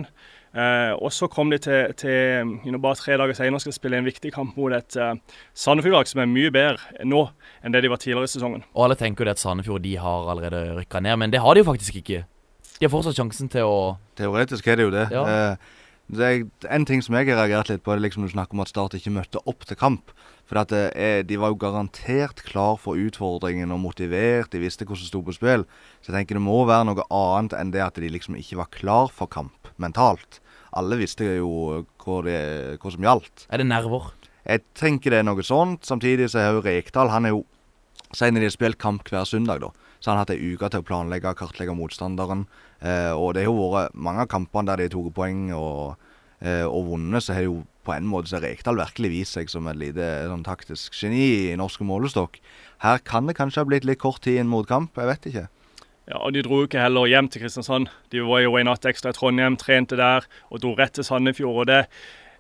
Uh, 0.56 0.96
og 1.04 1.12
så 1.12 1.28
kom 1.28 1.50
de 1.52 1.58
til, 1.60 1.92
til 2.00 2.54
you 2.64 2.72
know, 2.72 2.80
bare 2.80 2.96
tre 2.96 3.18
dager 3.20 3.36
senere 3.36 3.60
skal 3.60 3.74
spille 3.76 3.98
en 4.00 4.08
viktig 4.08 4.32
kamp 4.32 4.56
mot 4.56 4.72
et 4.72 4.96
uh, 4.96 5.18
Sandefjord-lag 5.52 6.08
som 6.08 6.22
er 6.24 6.30
mye 6.32 6.54
bedre 6.56 7.04
nå 7.04 7.26
enn 7.60 7.76
det 7.76 7.82
de 7.84 7.92
var 7.92 8.00
tidligere 8.00 8.30
i 8.30 8.32
sesongen. 8.32 8.64
Og 8.72 8.86
alle 8.86 8.96
tenker 8.96 9.26
jo 9.26 9.28
det 9.28 9.34
at 9.36 9.44
Sandefjord 9.44 9.84
de 9.84 9.98
har 10.00 10.32
allerede 10.32 10.78
rykka 10.78 11.04
ned, 11.04 11.20
men 11.20 11.36
det 11.36 11.44
har 11.44 11.58
de 11.58 11.66
jo 11.66 11.68
faktisk 11.68 12.00
ikke. 12.00 12.24
De 12.80 12.86
har 12.86 12.92
fortsatt 12.92 13.18
sjansen 13.18 13.50
til 13.52 13.68
å 13.68 13.80
Teoretisk 14.20 14.68
er 14.68 14.80
det 14.80 14.88
jo 14.88 14.94
det. 14.94 15.08
Ja. 15.14 15.26
Eh, 15.26 15.84
det 16.16 16.26
er 16.28 16.74
en 16.76 16.86
ting 16.86 17.02
som 17.02 17.16
jeg 17.18 17.32
har 17.32 17.40
reagert 17.40 17.72
litt 17.72 17.82
på, 17.82 17.94
er 17.96 18.04
liksom 18.04 18.28
du 18.28 18.30
snakker 18.30 18.54
om 18.54 18.62
at 18.62 18.70
Start 18.70 18.94
ikke 18.94 19.14
møtte 19.16 19.42
opp 19.50 19.66
til 19.66 19.78
kamp. 19.80 20.12
For 20.46 20.60
at 20.62 20.72
er, 20.76 21.24
De 21.26 21.40
var 21.42 21.50
jo 21.50 21.58
garantert 21.58 22.44
klar 22.46 22.78
for 22.78 23.00
utfordringen 23.00 23.74
og 23.74 23.82
motivert. 23.82 24.52
De 24.54 24.62
visste 24.62 24.86
hvordan 24.86 25.02
det 25.02 25.10
sto 25.10 25.24
på 25.26 25.34
spill. 25.34 25.66
Så 26.04 26.12
jeg 26.12 26.20
tenker 26.20 26.38
det 26.38 26.46
må 26.46 26.60
være 26.70 26.92
noe 26.92 27.08
annet 27.10 27.58
enn 27.58 27.74
det 27.74 27.82
at 27.82 27.98
de 27.98 28.12
liksom 28.14 28.38
ikke 28.38 28.60
var 28.62 28.70
klar 28.70 29.10
for 29.10 29.32
kamp 29.32 29.72
mentalt. 29.82 30.40
Alle 30.78 31.00
visste 31.00 31.26
jo 31.40 31.82
hva, 32.04 32.22
det, 32.28 32.38
hva 32.84 32.94
som 32.94 33.08
gjaldt. 33.08 33.48
Er 33.50 33.64
det 33.64 33.70
nerver? 33.72 34.12
Jeg 34.46 34.62
tenker 34.78 35.10
det 35.10 35.24
er 35.24 35.26
noe 35.26 35.42
sånt. 35.48 35.88
Samtidig 35.88 36.30
så 36.30 36.44
er 36.44 36.54
jo 36.54 36.62
Rekdal 36.62 37.10
Han 37.10 37.26
er 37.26 37.34
jo 37.34 37.46
Senere 38.16 38.46
de 38.46 38.48
har 38.48 38.54
spilt 38.54 38.78
kamp 38.80 39.10
hver 39.10 39.26
søndag, 39.28 39.60
da. 39.60 39.72
Så 40.00 40.12
har 40.12 40.16
han 40.16 40.22
hatt 40.22 40.36
ei 40.36 40.54
uke 40.54 40.70
til 40.72 40.84
å 40.84 40.86
planlegge 40.86 41.34
kartlegge 41.36 41.74
motstanderen. 41.76 42.46
Eh, 42.82 43.14
og 43.14 43.34
det 43.36 43.46
har 43.46 43.54
jo 43.54 43.72
vært 43.74 43.96
mange 43.96 44.26
av 44.26 44.32
kampene 44.32 44.72
der 44.72 44.82
de 44.82 44.90
har 44.90 44.96
tatt 44.96 45.16
poeng 45.16 45.48
og, 45.56 45.96
eh, 46.42 46.66
og 46.66 46.92
vunnet, 46.92 47.24
så 47.24 47.38
har 47.38 47.48
jo 47.48 47.64
på 47.86 47.94
en 47.94 48.08
måte 48.10 48.32
så 48.32 48.40
har 48.40 48.48
Rekdal 48.50 48.80
virkelig 48.80 49.12
vist 49.14 49.38
seg 49.38 49.52
som 49.52 49.68
et 49.70 49.78
lite 49.78 50.06
sånn 50.26 50.46
taktisk 50.46 50.96
geni 50.98 51.52
i 51.52 51.58
norsk 51.60 51.86
målestokk. 51.86 52.40
Her 52.82 52.98
kan 53.06 53.30
det 53.30 53.38
kanskje 53.38 53.62
ha 53.62 53.70
blitt 53.70 53.86
litt 53.86 54.02
kort 54.02 54.24
tid 54.26 54.42
inn 54.42 54.50
mot 54.50 54.68
kamp, 54.68 54.98
jeg 54.98 55.12
vet 55.12 55.30
ikke. 55.30 55.48
Ja, 56.06 56.20
og 56.20 56.34
De 56.34 56.44
dro 56.46 56.64
ikke 56.66 56.82
heller 56.82 57.10
hjem 57.10 57.30
til 57.30 57.42
Kristiansand. 57.42 57.90
De 58.14 58.22
var 58.26 58.44
jo 58.44 58.58
en 58.60 58.70
natt 58.70 58.86
ekstra 58.86 59.14
i 59.14 59.18
Trondheim, 59.18 59.58
trente 59.58 59.98
der 59.98 60.28
og 60.52 60.62
dro 60.62 60.76
rett 60.78 60.94
til 60.94 61.06
Sandefjord. 61.06 61.62
og 61.64 61.68
det 61.68 61.86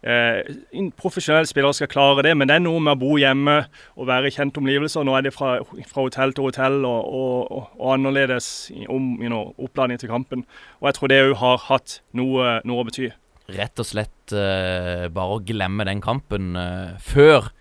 eh, 0.05 0.39
en 0.77 0.91
Profesjonelle 0.95 1.49
spillere 1.49 1.75
skal 1.77 1.91
klare 1.91 2.23
det, 2.27 2.35
men 2.37 2.49
det 2.49 2.59
er 2.59 2.63
noe 2.63 2.81
med 2.83 2.95
å 2.95 3.01
bo 3.01 3.17
hjemme 3.21 3.57
og 3.95 4.09
være 4.09 4.29
i 4.29 4.35
kjente 4.35 4.61
omgivelser. 4.61 5.05
Nå 5.05 5.17
er 5.17 5.27
det 5.27 5.33
fra, 5.35 5.57
fra 5.89 6.05
hotell 6.05 6.35
til 6.35 6.47
hotell 6.47 6.79
og, 6.87 7.11
og, 7.19 7.67
og 7.79 7.93
annerledes 7.97 8.49
om 8.91 9.15
you 9.19 9.29
know, 9.31 9.53
oppladning 9.57 10.01
til 10.01 10.11
kampen. 10.11 10.45
Og 10.81 10.89
Jeg 10.91 10.99
tror 10.99 11.13
det 11.13 11.21
òg 11.27 11.37
har 11.43 11.61
hatt 11.69 11.99
noe, 12.17 12.57
noe 12.65 12.83
å 12.83 12.87
bety. 12.87 13.11
Rett 13.55 13.81
og 13.81 13.85
slett 13.85 14.33
eh, 14.33 15.05
bare 15.13 15.37
å 15.37 15.43
glemme 15.45 15.85
den 15.85 16.01
kampen 16.01 16.55
eh, 16.57 16.95
før 16.97 17.51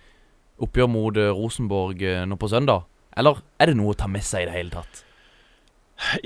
oppgjør 0.65 0.91
mot 0.91 1.19
eh, 1.21 1.33
Rosenborg 1.35 2.05
eh, 2.05 2.23
nå 2.29 2.39
på 2.41 2.51
søndag? 2.53 2.87
Eller 3.19 3.43
er 3.61 3.71
det 3.71 3.79
noe 3.79 3.93
å 3.93 3.99
ta 3.99 4.09
med 4.11 4.25
seg 4.27 4.47
i 4.47 4.49
det 4.49 4.57
hele 4.57 4.75
tatt? 4.75 5.04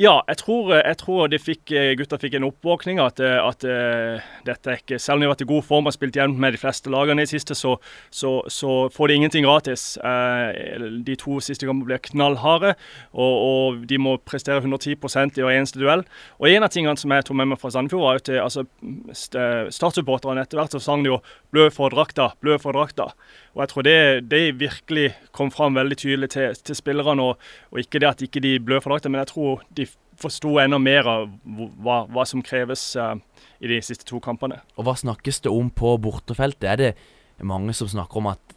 Ja, 0.00 0.22
jeg 0.26 0.38
tror, 0.40 0.70
jeg 0.80 0.96
tror 0.98 1.34
fikk, 1.44 1.70
eh, 1.76 1.90
gutta 1.94 2.16
fikk 2.18 2.34
en 2.38 2.46
oppvåkning. 2.48 2.98
At, 3.04 3.20
eh, 3.20 3.36
at 3.36 3.62
eh, 3.68 4.24
dette 4.46 4.70
er 4.72 4.78
ikke 4.80 4.98
Selv 4.98 5.16
om 5.16 5.20
de 5.20 5.26
har 5.28 5.34
vært 5.34 5.44
i 5.44 5.48
god 5.52 5.62
form 5.66 5.86
og 5.86 5.92
spilt 5.92 6.16
jevnt 6.16 6.38
med 6.40 6.52
de 6.56 6.58
fleste 6.62 6.88
lagene 6.90 7.20
i 7.20 7.26
det 7.28 7.32
siste, 7.34 7.54
så, 7.54 7.74
så, 8.10 8.40
så 8.48 8.88
får 8.90 9.08
de 9.08 9.14
ingenting 9.18 9.44
gratis. 9.44 9.98
Eh, 10.00 10.88
De 11.04 11.16
to 11.20 11.36
siste 11.44 11.68
kampene 11.68 11.84
blir 11.86 12.00
knallharde, 12.08 12.74
og, 13.12 13.34
og 13.44 13.86
de 13.86 13.98
må 14.00 14.16
prestere 14.24 14.64
110% 14.64 15.36
i 15.38 15.44
hver 15.44 15.58
eneste 15.58 15.78
duell. 15.78 16.02
Og 16.40 16.48
En 16.48 16.64
av 16.64 16.72
tingene 16.72 16.96
som 16.98 17.12
jeg 17.12 17.28
tok 17.28 17.36
med 17.36 17.52
meg 17.52 17.60
fra 17.60 17.70
Sandefjord, 17.70 18.06
var 18.08 18.22
at 18.22 18.32
altså, 18.40 18.64
st- 19.12 19.68
Start-supporterne 19.76 20.42
etter 20.42 20.58
hvert 20.62 20.72
så 20.74 20.80
sang 20.80 21.04
de 21.04 21.12
jo 21.12 21.20
'blø 21.52 21.68
for 21.70 21.92
drakta', 21.92 22.32
'blø 22.40 22.56
for 22.58 22.72
drakta'. 22.72 23.12
Og 23.54 23.62
jeg 23.64 23.68
tror 23.68 23.82
det, 23.82 24.28
det 24.30 24.58
virkelig 24.60 25.14
kom 25.32 25.50
fram 25.50 25.74
veldig 25.74 25.96
tydelig 25.98 26.28
til, 26.30 26.54
til 26.54 26.76
spillerne. 26.76 27.22
Og, 27.22 27.38
og 27.72 27.78
ikke 27.80 27.98
det 27.98 28.08
at 28.08 28.22
ikke 28.22 28.40
de 28.40 28.58
blør 28.60 28.80
for 28.80 28.90
drakta, 28.92 29.08
men 29.08 29.18
jeg 29.24 29.32
tror 29.32 29.57
de 29.74 29.86
forsto 30.18 30.56
enda 30.58 30.80
mer 30.82 31.06
av 31.06 31.28
hva, 31.44 32.02
hva 32.10 32.24
som 32.26 32.42
kreves 32.44 32.90
eh, 32.98 33.14
i 33.62 33.70
de 33.70 33.78
siste 33.84 34.06
to 34.08 34.20
kampene. 34.22 34.60
Og 34.76 34.88
hva 34.88 34.96
snakkes 34.98 35.44
det 35.44 35.52
om 35.52 35.70
på 35.70 35.94
bortefeltet? 36.02 36.68
Er 36.72 36.80
det 36.80 37.46
mange 37.46 37.74
som 37.76 37.90
snakker 37.90 38.22
om 38.22 38.32
at 38.32 38.56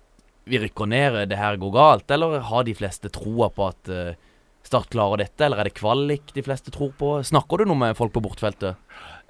vi 0.49 0.57
rykker 0.61 0.89
ned, 0.89 1.21
det 1.29 1.37
her 1.37 1.59
går 1.61 1.73
galt? 1.75 2.11
Eller 2.11 2.41
har 2.49 2.65
de 2.65 2.75
fleste 2.77 3.11
troa 3.13 3.51
på 3.53 3.69
at 3.69 3.93
eh, 3.93 4.19
Start 4.61 4.91
klarer 4.93 5.23
dette, 5.23 5.41
eller 5.41 5.57
er 5.57 5.67
det 5.67 5.73
kvalik 5.79 6.35
de 6.35 6.43
fleste 6.45 6.69
tror 6.69 6.91
på? 6.93 7.15
Snakker 7.25 7.63
du 7.63 7.71
noe 7.71 7.79
med 7.81 7.95
folk 7.97 8.13
på 8.13 8.21
bortefeltet? 8.21 8.77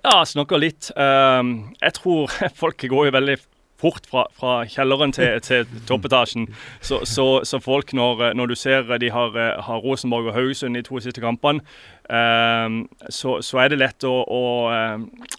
Ja, 0.04 0.25
snakker 0.28 0.60
litt. 0.60 0.90
Ehm, 1.00 1.72
jeg 1.80 1.96
tror 1.96 2.34
folk 2.62 2.84
går 2.92 3.08
jo 3.08 3.13
veldig 3.16 3.38
fort 3.81 4.05
fra, 4.09 4.25
fra 4.38 4.61
kjelleren 4.69 5.13
til, 5.15 5.39
til 5.45 5.65
toppetasjen. 5.89 6.47
Så, 6.81 7.01
så, 7.09 7.25
så 7.47 7.59
folk, 7.59 7.93
når, 7.97 8.33
når, 8.38 8.51
du 8.51 8.55
ser 8.55 8.85
de 9.01 9.09
har, 9.11 9.38
har, 9.61 9.81
Rosenborg 9.81 10.29
og 10.29 10.33
Haugesund 10.38 10.77
i 10.77 10.83
to 10.85 11.00
siste 11.01 11.21
kampene, 11.21 11.63
um, 12.09 12.83
så, 13.09 13.39
så, 13.41 13.57
er 13.63 13.71
det 13.71 13.79
lett 13.81 14.05
å, 14.07 14.13
å, 14.21 14.43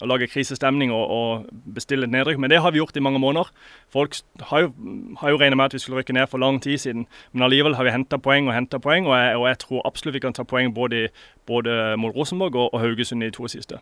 å 0.01 0.09
lage 0.09 0.27
krisestemning 0.31 0.91
og, 0.91 1.05
og, 1.17 1.47
bestille 1.75 2.07
et 2.07 2.13
nedrykk. 2.13 2.41
Men 2.41 2.51
det 2.51 2.61
har 2.63 2.73
vi 2.73 2.81
gjort 2.81 2.97
i 2.97 3.05
mange 3.05 3.21
måneder. 3.23 3.49
Folk 3.93 4.17
har 4.51 4.67
jo, 4.67 4.73
har 5.21 5.33
jo 5.33 5.39
regnet 5.41 5.59
med 5.59 5.69
at 5.69 5.77
vi 5.77 5.83
skulle 5.83 6.01
rykke 6.01 6.17
ned 6.17 6.29
for 6.31 6.43
lang 6.43 6.59
tid 6.63 6.81
siden. 6.83 7.07
Men 7.31 7.47
allikevel 7.47 7.77
har 7.79 7.87
vi 7.87 7.95
henta 7.95 8.19
poeng 8.19 8.49
og 8.49 8.57
henta 8.57 8.81
poeng, 8.83 9.07
og 9.07 9.17
jeg, 9.17 9.35
og 9.39 9.47
jeg, 9.51 9.61
tror 9.63 9.87
absolutt 9.87 10.19
vi 10.19 10.25
kan 10.25 10.35
ta 10.35 10.47
poeng 10.47 10.73
både, 10.75 11.07
både 11.47 11.97
mot 12.01 12.15
Rosenborg 12.15 12.55
og, 12.55 12.73
og 12.73 12.81
Haugesund 12.83 13.23
i 13.23 13.33
to 13.33 13.47
siste. 13.51 13.79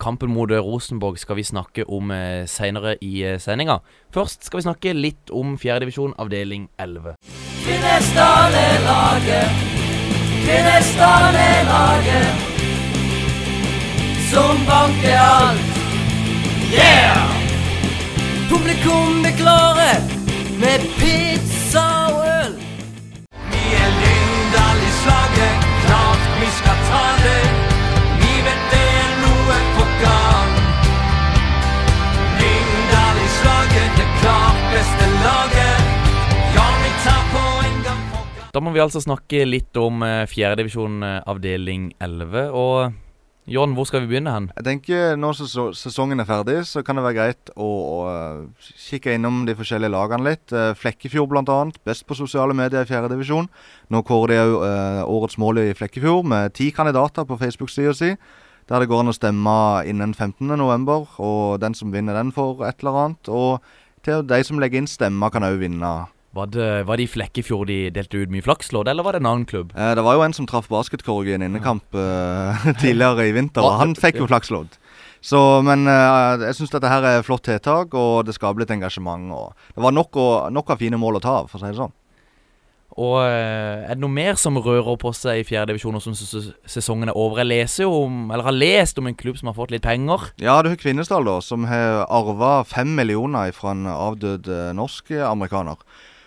Kampen 0.00 0.30
mot 0.30 0.50
Rosenborg 0.50 1.18
skal 1.18 1.38
vi 1.38 1.44
snakke 1.46 1.84
om 1.88 2.10
eh, 2.10 2.44
seinere 2.46 2.96
i 3.00 3.22
eh, 3.24 3.38
sendinga. 3.40 3.78
Først 4.12 4.44
skal 4.44 4.60
vi 4.60 4.66
snakke 4.68 4.92
litt 4.96 5.32
om 5.32 5.56
fjerdedivisjon 5.60 6.14
avdeling 6.20 6.68
11. 6.78 7.16
Kvinesdal 7.64 8.58
er 8.60 8.76
laget, 8.84 9.64
Kvinesdal 10.44 11.40
er 11.40 11.64
laget 11.70 12.52
som 14.30 14.56
banker 14.68 15.16
alt. 15.16 15.74
Yeah! 16.72 17.24
Publikum 18.50 19.24
er 19.24 19.36
klare 19.40 19.92
med 20.60 20.80
pizza 21.00 21.86
og 22.12 22.24
øl. 22.38 22.56
Vi 23.52 23.62
er 23.82 23.90
Lyngdal 24.00 24.78
i 24.88 24.92
slaget, 25.02 25.70
klart 25.86 26.26
vi 26.40 26.50
skal 26.58 26.82
ta 26.90 27.04
det. 27.24 27.55
Da 38.56 38.62
må 38.64 38.70
vi 38.72 38.80
altså 38.80 39.02
snakke 39.04 39.42
litt 39.44 39.76
om 39.76 40.00
eh, 40.00 40.22
fjerdedivisjon 40.32 41.02
eh, 41.04 41.18
avdeling 41.28 41.90
11. 42.00 42.54
Og 42.56 42.94
John, 43.52 43.74
hvor 43.76 43.84
skal 43.84 44.00
vi 44.00 44.08
begynne 44.14 44.32
hen? 44.32 44.46
Jeg 44.56 44.64
tenker 44.64 45.18
Når 45.20 45.42
sesongen 45.76 46.24
er 46.24 46.26
ferdig, 46.26 46.62
så 46.64 46.80
kan 46.82 46.96
det 46.96 47.04
være 47.04 47.18
greit 47.18 47.52
å, 47.52 47.66
å 47.68 47.98
uh, 48.08 48.72
kikke 48.88 49.12
innom 49.14 49.44
de 49.46 49.54
forskjellige 49.58 49.92
lagene 49.92 50.32
litt. 50.32 50.56
Flekkefjord 50.80 51.28
bl.a. 51.34 51.58
Best 51.84 52.06
på 52.08 52.16
sosiale 52.16 52.56
medier 52.56 52.80
i 52.80 52.88
fjerdedivisjon. 52.88 53.46
Nå 53.92 54.02
kårer 54.08 54.32
de 54.32 54.40
òg 54.56 55.12
årets 55.18 55.36
mål 55.38 55.60
i 55.66 55.68
Flekkefjord 55.76 56.26
med 56.32 56.56
ti 56.56 56.72
kandidater 56.74 57.28
på 57.28 57.38
Facebook-sida 57.44 57.94
si. 57.94 58.10
Der 58.66 58.82
det 58.82 58.88
går 58.90 59.04
an 59.04 59.12
å 59.12 59.18
stemme 59.20 59.60
innen 59.86 60.16
15.11, 60.16 61.20
og 61.20 61.60
den 61.60 61.76
som 61.76 61.92
vinner 61.92 62.16
den, 62.18 62.32
får 62.34 62.66
et 62.72 62.80
eller 62.80 63.02
annet. 63.04 63.30
Og 63.30 63.60
til 64.02 64.26
de 64.26 64.42
som 64.48 64.58
legger 64.58 64.80
inn 64.80 64.90
stemmer, 64.90 65.30
kan 65.30 65.44
òg 65.44 65.60
vinne. 65.60 65.96
Var 66.36 66.50
det, 66.52 66.70
var 66.88 67.00
det 67.00 67.06
i 67.06 67.10
Flekkefjord 67.10 67.70
de 67.70 67.78
delte 67.96 68.20
ut 68.20 68.32
mye 68.32 68.44
flakslodd, 68.44 68.90
eller 68.92 69.06
var 69.06 69.16
det 69.16 69.22
en 69.24 69.30
annen 69.32 69.46
klubb? 69.48 69.70
Eh, 69.76 69.92
det 69.96 70.04
var 70.04 70.18
jo 70.18 70.24
en 70.26 70.36
som 70.36 70.48
traff 70.48 70.68
basketkorg 70.72 71.30
i 71.32 71.36
en 71.38 71.46
innekamp 71.48 71.96
eh, 71.96 72.66
tidligere 72.82 73.30
i 73.30 73.34
vinter, 73.36 73.64
og 73.64 73.78
han 73.80 73.96
fikk 73.96 74.20
jo 74.20 74.28
flakslodd. 74.28 74.76
Så, 75.26 75.40
men 75.66 75.88
eh, 75.90 76.44
jeg 76.44 76.58
syns 76.60 76.74
dette 76.76 76.90
her 76.92 77.02
er 77.08 77.24
flott 77.26 77.46
tiltak, 77.48 77.94
og 77.98 78.26
det 78.28 78.36
skaper 78.36 78.62
litt 78.62 78.74
engasjement. 78.76 79.32
Det 79.74 79.82
var 79.82 79.94
nok, 79.96 80.18
å, 80.20 80.26
nok 80.54 80.74
av 80.76 80.82
fine 80.84 81.00
mål 81.00 81.18
å 81.18 81.24
ta 81.24 81.38
av, 81.42 81.48
for 81.50 81.58
å 81.58 81.64
si 81.64 81.72
det 81.72 81.80
sånn. 81.80 81.94
Og 82.96 83.18
eh, 83.26 83.82
er 83.90 83.96
det 83.96 84.00
noe 84.00 84.12
mer 84.12 84.38
som 84.40 84.56
rører 84.62 84.96
på 85.00 85.10
seg 85.12 85.42
i 85.42 85.44
fjerdedivisjon 85.44 85.92
nå 85.98 86.00
som 86.00 86.14
ses- 86.16 86.52
sesongen 86.70 87.10
er 87.12 87.18
over? 87.18 87.42
Jeg 87.42 87.50
leser 87.50 87.84
jo 87.84 87.96
om, 88.06 88.22
eller 88.30 88.46
har 88.46 88.56
lest 88.56 89.00
om 89.02 89.08
en 89.10 89.16
klubb 89.18 89.36
som 89.36 89.50
har 89.50 89.56
fått 89.58 89.74
litt 89.74 89.84
penger. 89.84 90.30
Ja, 90.40 90.54
du 90.64 90.70
har 90.70 90.78
Kvinesdal, 90.80 91.26
da, 91.28 91.34
som 91.44 91.66
har 91.68 92.06
arva 92.06 92.60
fem 92.64 92.94
millioner 92.96 93.52
fra 93.56 93.74
en 93.74 93.84
avdød 93.90 94.48
eh, 94.48 94.70
norsk 94.78 95.12
amerikaner. 95.28 95.80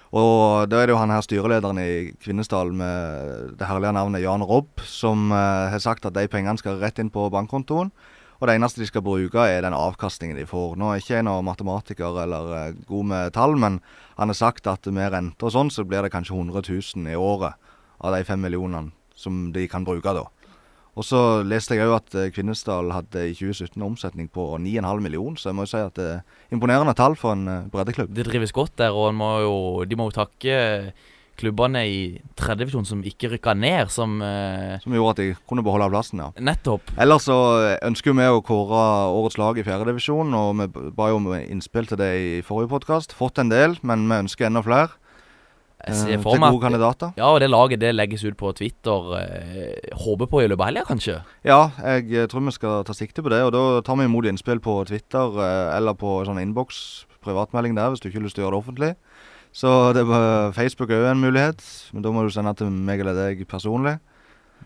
Og 0.09 0.69
da 0.71 0.79
er 0.79 0.89
det 0.89 0.95
jo 0.95 1.01
han 1.01 1.11
her 1.13 1.21
styrelederen 1.21 1.79
i 1.83 1.89
Kvinesdal 2.17 2.71
med 2.73 3.57
det 3.59 3.67
herlige 3.69 3.93
navnet 3.93 4.23
Jan 4.23 4.41
Robb, 4.41 4.81
som 4.81 5.29
eh, 5.29 5.69
har 5.69 5.83
sagt 5.83 6.07
at 6.09 6.15
de 6.15 6.25
pengene 6.31 6.57
skal 6.57 6.79
rett 6.81 6.97
inn 6.97 7.11
på 7.13 7.27
bankkontoen. 7.29 7.91
Og 8.39 8.47
det 8.47 8.55
eneste 8.55 8.81
de 8.81 8.87
skal 8.87 9.03
bruke, 9.05 9.43
er 9.43 9.61
den 9.61 9.75
avkastningen 9.75 10.39
de 10.39 10.47
får. 10.49 10.77
Nå 10.79 10.89
er 10.89 11.03
ikke 11.03 11.17
jeg 11.17 11.27
noen 11.27 11.45
matematiker 11.45 12.21
eller 12.23 12.53
eh, 12.57 12.79
god 12.89 13.09
med 13.11 13.35
tall, 13.37 13.53
men 13.59 13.77
han 14.17 14.33
har 14.33 14.39
sagt 14.39 14.69
at 14.71 14.89
med 14.89 15.11
rente 15.13 15.45
og 15.45 15.53
sånn, 15.53 15.69
så 15.69 15.85
blir 15.85 16.01
det 16.01 16.13
kanskje 16.15 16.39
100 16.39 16.65
000 16.65 17.13
i 17.13 17.19
året 17.19 17.59
av 17.99 18.15
de 18.15 18.25
fem 18.25 18.41
millionene 18.41 18.95
som 19.19 19.49
de 19.53 19.67
kan 19.69 19.85
bruke 19.85 20.15
da. 20.15 20.25
Og 20.97 21.05
så 21.05 21.19
leste 21.47 21.77
jeg 21.77 21.87
òg 21.87 21.99
at 21.99 22.17
eh, 22.17 22.31
Kvinesdal 22.33 22.89
hadde 22.95 23.27
i 23.29 23.35
2017 23.37 23.77
omsetning 23.85 24.29
på 24.33 24.51
9,5 24.59 25.05
millioner, 25.05 25.37
så 25.39 25.51
jeg 25.51 25.59
må 25.59 25.67
jo 25.67 25.71
si 25.73 25.83
at 25.83 25.95
det 25.99 26.09
er 26.17 26.55
imponerende 26.55 26.95
tall 26.97 27.15
for 27.19 27.37
en 27.37 27.45
eh, 27.47 27.69
breddeklubb. 27.71 28.11
Det 28.15 28.27
drives 28.27 28.55
godt 28.55 28.75
der, 28.81 28.95
og 28.95 29.13
må 29.15 29.31
jo, 29.45 29.55
de 29.87 29.99
må 29.99 30.09
jo 30.09 30.17
takke 30.17 30.57
klubbene 31.39 31.85
i 31.87 31.99
tredjedivisjon 32.35 32.87
som 32.87 33.03
ikke 33.07 33.29
rykka 33.35 33.53
ned, 33.55 33.91
som 33.93 34.17
eh, 34.25 34.75
Som 34.83 34.95
gjorde 34.97 35.13
at 35.13 35.21
de 35.21 35.27
kunne 35.47 35.63
beholde 35.63 35.87
plassen, 35.93 36.19
ja. 36.19 36.31
Nettopp. 36.35 36.91
Ellers 36.99 37.29
så 37.29 37.37
ønsker 37.85 38.17
vi 38.17 38.27
å 38.27 38.41
kåre 38.45 38.83
årets 39.13 39.39
lag 39.39 39.59
i 39.59 39.63
fjerdedivisjon, 39.67 40.35
og 40.35 40.49
vi 40.59 40.91
ba 40.97 41.11
jo 41.13 41.21
om 41.21 41.29
innspill 41.39 41.87
til 41.87 42.01
det 42.01 42.11
i 42.19 42.31
forrige 42.45 42.73
podkast. 42.73 43.15
Fått 43.15 43.39
en 43.39 43.53
del, 43.53 43.79
men 43.87 44.09
vi 44.09 44.23
ønsker 44.25 44.49
enda 44.49 44.65
flere. 44.65 44.97
Jeg 45.79 45.93
eh, 45.93 45.99
ser 45.99 46.17
til 46.17 46.23
for 46.25 46.41
meg 46.41 46.53
gode 46.53 46.65
kandidater. 46.67 47.13
Ja, 47.17 47.29
og 47.31 47.39
det 47.39 47.49
laget 47.49 47.79
det 47.79 47.93
legges 47.95 48.25
ut 48.27 48.35
på 48.39 48.51
Twitter. 48.57 49.13
Eh, 49.21 49.93
håper 50.03 50.27
på 50.27 50.43
i 50.43 50.49
løpet 50.51 50.65
av 50.65 50.71
helga, 50.71 50.85
kanskje? 50.89 51.19
Ja, 51.47 51.61
jeg 51.79 52.11
eh, 52.11 52.27
tror 52.31 52.43
vi 52.45 52.55
skal 52.55 52.83
ta 52.87 52.95
sikte 52.97 53.23
på 53.23 53.31
det. 53.31 53.41
Og 53.47 53.53
da 53.55 53.63
tar 53.85 53.99
vi 53.99 54.07
imot 54.09 54.27
innspill 54.27 54.59
på 54.63 54.81
Twitter 54.89 55.39
eh, 55.39 55.77
eller 55.77 55.95
på 55.99 56.19
sånn 56.27 56.41
innboks, 56.43 56.83
privatmelding 57.23 57.79
der, 57.79 57.93
hvis 57.93 58.03
du 58.03 58.09
ikke 58.09 58.19
har 58.19 58.27
lyst 58.27 58.39
til 58.39 58.43
å 58.43 58.47
gjøre 58.47 58.57
det 58.57 58.63
offentlig. 58.63 58.93
Så 59.55 59.69
det 59.97 60.03
er 60.05 60.51
Facebook 60.53 60.91
er 60.93 61.01
jo 61.01 61.09
en 61.09 61.23
mulighet, 61.23 61.63
men 61.95 62.03
da 62.05 62.11
må 62.13 62.21
du 62.21 62.29
sende 62.33 62.53
til 62.59 62.69
meg 62.69 63.01
eller 63.01 63.17
deg 63.17 63.47
personlig. 63.49 63.97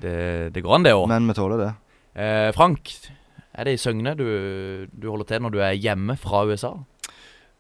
Det, 0.02 0.50
det 0.54 0.64
går 0.66 0.80
an, 0.80 0.88
det 0.88 0.96
òg. 0.98 1.06
Men 1.12 1.30
vi 1.30 1.38
tåler 1.38 1.62
det. 1.62 1.70
Eh, 2.20 2.50
Frank, 2.58 2.90
er 3.54 3.70
det 3.70 3.78
i 3.78 3.82
Søgne 3.82 4.16
du, 4.18 4.26
du 4.90 5.08
holder 5.10 5.30
til 5.30 5.46
når 5.46 5.54
du 5.54 5.62
er 5.62 5.78
hjemme 5.78 6.18
fra 6.20 6.44
USA? 6.50 6.74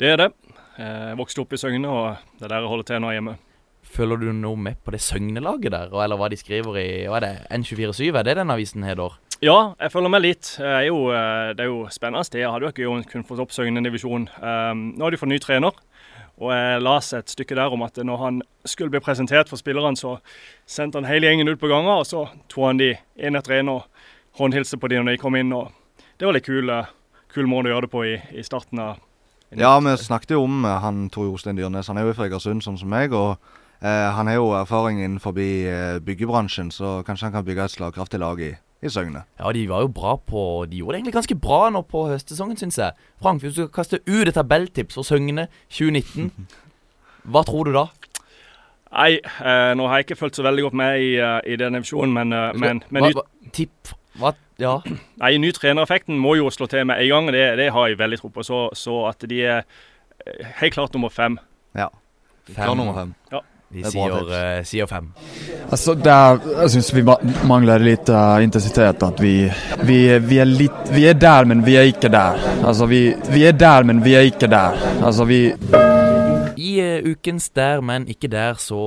Det 0.01 0.09
er 0.09 0.19
det. 0.19 0.29
Jeg 0.77 1.17
vokste 1.19 1.43
opp 1.43 1.53
i 1.53 1.59
Søgne, 1.61 1.89
og 1.89 2.37
det 2.39 2.47
er 2.47 2.55
der 2.55 2.63
jeg 2.63 2.71
holder 2.71 2.87
til 2.89 3.03
nå 3.03 3.11
hjemme. 3.13 3.35
Følger 3.93 4.23
du 4.23 4.31
noe 4.33 4.57
med 4.57 4.79
på 4.81 4.93
det 4.95 5.01
Søgne-laget 5.03 5.73
der, 5.73 5.91
eller 6.03 6.17
hva 6.17 6.29
de 6.31 6.39
skriver 6.39 6.79
i 6.81 6.87
hva 7.11 7.19
er 7.19 7.25
det, 7.27 7.33
N247? 7.59 8.09
Er 8.09 8.25
det 8.25 8.37
den 8.39 8.53
avisen 8.53 8.85
heter? 8.87 9.19
Ja, 9.43 9.73
jeg 9.75 9.91
følger 9.91 10.09
med 10.09 10.23
litt. 10.23 10.53
Det 10.55 10.69
er 10.71 10.85
jo, 10.87 11.09
eh, 11.11 11.51
det 11.51 11.65
er 11.65 11.67
jo 11.67 11.81
spennende 11.91 12.23
sted. 12.23 12.39
Jeg 12.39 12.49
hadde 12.49 12.63
jo 12.63 12.71
ikke 12.71 13.11
kunnet 13.11 13.27
fått 13.27 13.41
opp 13.43 13.51
Søgne 13.51 13.83
divisjon. 13.83 14.29
Um, 14.39 14.93
nå 14.95 15.03
har 15.03 15.11
de 15.11 15.19
fått 15.19 15.33
ny 15.33 15.39
trener, 15.43 15.75
og 16.39 16.53
jeg 16.55 16.81
leste 16.81 17.19
et 17.19 17.33
stykke 17.35 17.57
der 17.59 17.75
om 17.75 17.83
at 17.83 17.99
når 17.99 18.21
han 18.21 18.41
skulle 18.65 18.93
bli 18.93 19.03
presentert 19.03 19.51
for 19.51 19.59
spillerne, 19.59 19.99
så 19.99 20.15
sendte 20.65 21.01
han 21.01 21.09
hele 21.09 21.27
gjengen 21.27 21.51
ut 21.51 21.59
på 21.59 21.67
ganger, 21.67 22.01
og 22.01 22.07
så 22.07 22.23
tok 22.47 22.69
han 22.69 22.79
de 22.79 22.93
én 23.19 23.37
etter 23.37 23.59
én 23.59 23.69
og 23.73 23.83
håndhilste 24.39 24.79
på 24.79 24.87
de 24.87 25.01
når 25.01 25.11
de 25.11 25.21
kom 25.21 25.35
inn. 25.35 25.51
og 25.51 25.75
Det 26.17 26.25
var 26.25 26.39
litt 26.39 26.47
kul, 26.47 26.69
eh, 26.69 26.93
kul 27.27 27.51
måte 27.51 27.67
å 27.67 27.75
gjøre 27.75 27.89
det 27.89 27.91
på 27.91 28.05
i, 28.07 28.15
i 28.39 28.47
starten 28.47 28.79
av 28.79 29.03
Ja, 29.57 29.79
vi 29.79 29.95
snakket 29.97 30.35
jo 30.35 30.43
om 30.43 30.65
eh, 30.65 30.79
han 30.83 31.09
Tor 31.13 31.25
Jostein 31.29 31.57
Dyrnes. 31.57 31.87
Han 31.87 31.97
er 31.97 32.07
jo 32.07 32.15
fra 32.17 32.27
Egersund, 32.29 32.63
sånn 32.65 32.79
som 32.79 32.89
meg. 32.89 33.13
og 33.13 33.37
eh, 33.81 34.09
han 34.15 34.27
har 34.27 34.39
jo 34.39 34.51
erfaring 34.57 35.01
innenfor 35.01 35.37
eh, 35.39 35.99
byggebransjen, 36.03 36.71
så 36.71 37.01
kanskje 37.07 37.29
han 37.29 37.35
kan 37.37 37.45
bygge 37.45 37.65
et 37.65 37.75
slagkraftig 37.75 38.19
lag 38.19 38.41
i, 38.41 38.53
i 38.81 38.89
Søgne. 38.89 39.25
Ja, 39.39 39.51
de 39.51 39.65
var 39.69 39.85
jo 39.85 39.91
bra 39.93 40.17
på 40.17 40.65
De 40.69 40.77
gjorde 40.77 40.93
det 40.93 41.01
egentlig 41.01 41.17
ganske 41.19 41.39
bra 41.39 41.69
nå 41.69 41.83
på 41.87 42.07
høstsesongen, 42.11 42.57
syns 42.57 42.79
jeg. 42.81 42.97
Frank, 43.21 43.41
hvis 43.41 43.55
du 43.55 43.63
skal 43.63 43.75
kaste 43.81 44.01
ut 44.07 44.27
et 44.27 44.33
tabelltips 44.33 44.99
for 44.99 45.07
Søgne 45.07 45.47
2019, 45.69 46.31
hva 47.31 47.45
tror 47.47 47.69
du 47.69 47.77
da? 47.77 47.87
Nei, 48.93 49.17
eh, 49.17 49.71
nå 49.77 49.87
har 49.89 49.99
jeg 49.99 50.07
ikke 50.07 50.19
fulgt 50.19 50.37
så 50.37 50.45
veldig 50.45 50.67
godt 50.67 50.77
med 50.77 51.01
i, 51.01 51.13
eh, 51.17 51.39
i 51.49 51.57
den 51.57 51.73
divisjonen, 51.77 52.13
men, 52.13 52.33
eh, 52.33 52.51
men, 52.61 52.83
men 52.93 53.07
hva, 53.07 53.23
hva, 53.23 53.51
Tipp 53.53 53.89
Hva? 54.19 54.33
Ja. 54.61 54.75
nei, 55.21 55.33
ny 55.41 55.49
trenereffekten 55.55 56.19
må 56.19 56.35
jo 56.37 56.51
slå 56.53 56.67
til 56.71 56.85
med 56.89 57.01
en 57.01 57.09
gang. 57.09 57.31
Det, 57.33 57.47
det 57.59 57.71
har 57.73 57.89
jeg 57.89 57.99
veldig 57.99 58.21
tro 58.21 58.29
på. 58.33 58.45
Så, 58.45 58.67
så 58.77 58.99
at 59.09 59.25
de 59.29 59.41
er 59.41 59.63
eh, 59.63 60.53
helt 60.61 60.77
klart 60.77 60.93
nummer 60.93 61.13
fem. 61.13 61.39
Ja. 61.77 61.89
Klar 62.53 62.77
nummer 62.77 62.93
fem. 62.93 63.15
Vi 63.73 63.81
er 63.81 63.89
bra 63.89 64.05
sier, 64.05 64.33
eh, 64.37 64.63
sier 64.69 64.85
fem. 64.89 65.07
Altså, 65.71 65.95
der, 65.97 66.43
jeg 66.59 66.73
syns 66.75 66.91
vi 66.93 67.01
mangler 67.49 67.81
litt 67.81 68.11
uh, 68.13 68.37
intensitet. 68.45 69.01
At 69.01 69.23
vi, 69.23 69.33
vi, 69.81 69.97
vi 70.21 70.37
er 70.43 70.49
litt 70.49 70.93
Vi 70.93 71.07
er 71.09 71.17
der, 71.17 71.49
men 71.49 71.65
vi 71.65 71.79
er 71.81 71.89
ikke 71.89 72.11
der. 72.13 72.37
Altså, 72.61 72.85
vi, 72.85 73.07
vi 73.33 73.47
er 73.49 73.57
der, 73.57 73.89
men 73.89 74.03
vi 74.05 74.13
er 74.19 74.29
ikke 74.29 74.51
der. 74.51 74.77
Altså, 75.01 75.25
vi 75.25 75.47
I 76.57 76.71
uh, 76.81 77.11
ukens 77.11 77.49
Der, 77.55 77.81
men 77.81 78.07
ikke 78.11 78.27
der, 78.31 78.59
så 78.61 78.79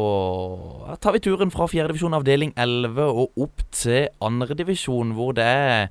tar 1.00 1.16
vi 1.16 1.22
turen 1.24 1.52
fra 1.54 1.68
fjerdedivisjon 1.70 2.16
avdeling 2.18 2.52
11 2.56 3.02
og 3.06 3.46
opp 3.46 3.64
til 3.72 4.08
andredivisjon, 4.20 5.14
hvor 5.16 5.34
det 5.36 5.46
er 5.46 5.88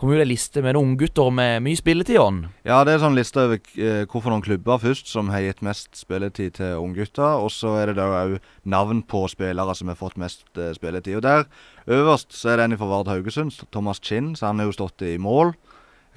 kom 0.00 0.10
ut 0.10 0.18
ei 0.18 0.26
liste 0.26 0.62
med 0.62 0.74
noen 0.74 0.92
unggutter 0.92 1.30
med 1.34 1.62
mye 1.62 1.78
spilletid. 1.78 2.16
Jon. 2.18 2.40
Ja, 2.66 2.80
det 2.86 2.96
er 2.96 3.02
sånn 3.04 3.16
liste 3.16 3.44
over 3.44 3.60
eh, 3.78 4.02
hvorfor 4.10 4.32
noen 4.32 4.42
klubber 4.44 4.80
først 4.82 5.10
som 5.10 5.30
har 5.32 5.44
gitt 5.44 5.62
mest 5.64 5.94
spilletid 5.98 6.56
til 6.58 6.80
unggutter. 6.82 7.38
Og 7.38 7.52
så 7.54 7.76
er 7.78 7.92
det 7.92 7.98
da 8.00 8.08
òg 8.24 8.36
navn 8.66 9.04
på 9.06 9.24
spillere 9.30 9.76
som 9.78 9.92
har 9.92 9.98
fått 9.98 10.18
mest 10.20 10.44
eh, 10.58 10.74
spilletid. 10.76 11.20
Og 11.20 11.24
der 11.26 11.46
øverst 11.86 12.34
så 12.34 12.52
er 12.52 12.60
det 12.60 12.68
en 12.68 12.80
fra 12.80 12.90
Vard 12.90 13.12
Haugesund, 13.12 13.54
Thomas 13.70 14.02
Kinn, 14.02 14.34
Så 14.34 14.50
han 14.50 14.58
har 14.58 14.70
jo 14.70 14.76
stått 14.76 15.06
i 15.06 15.16
mål. 15.18 15.54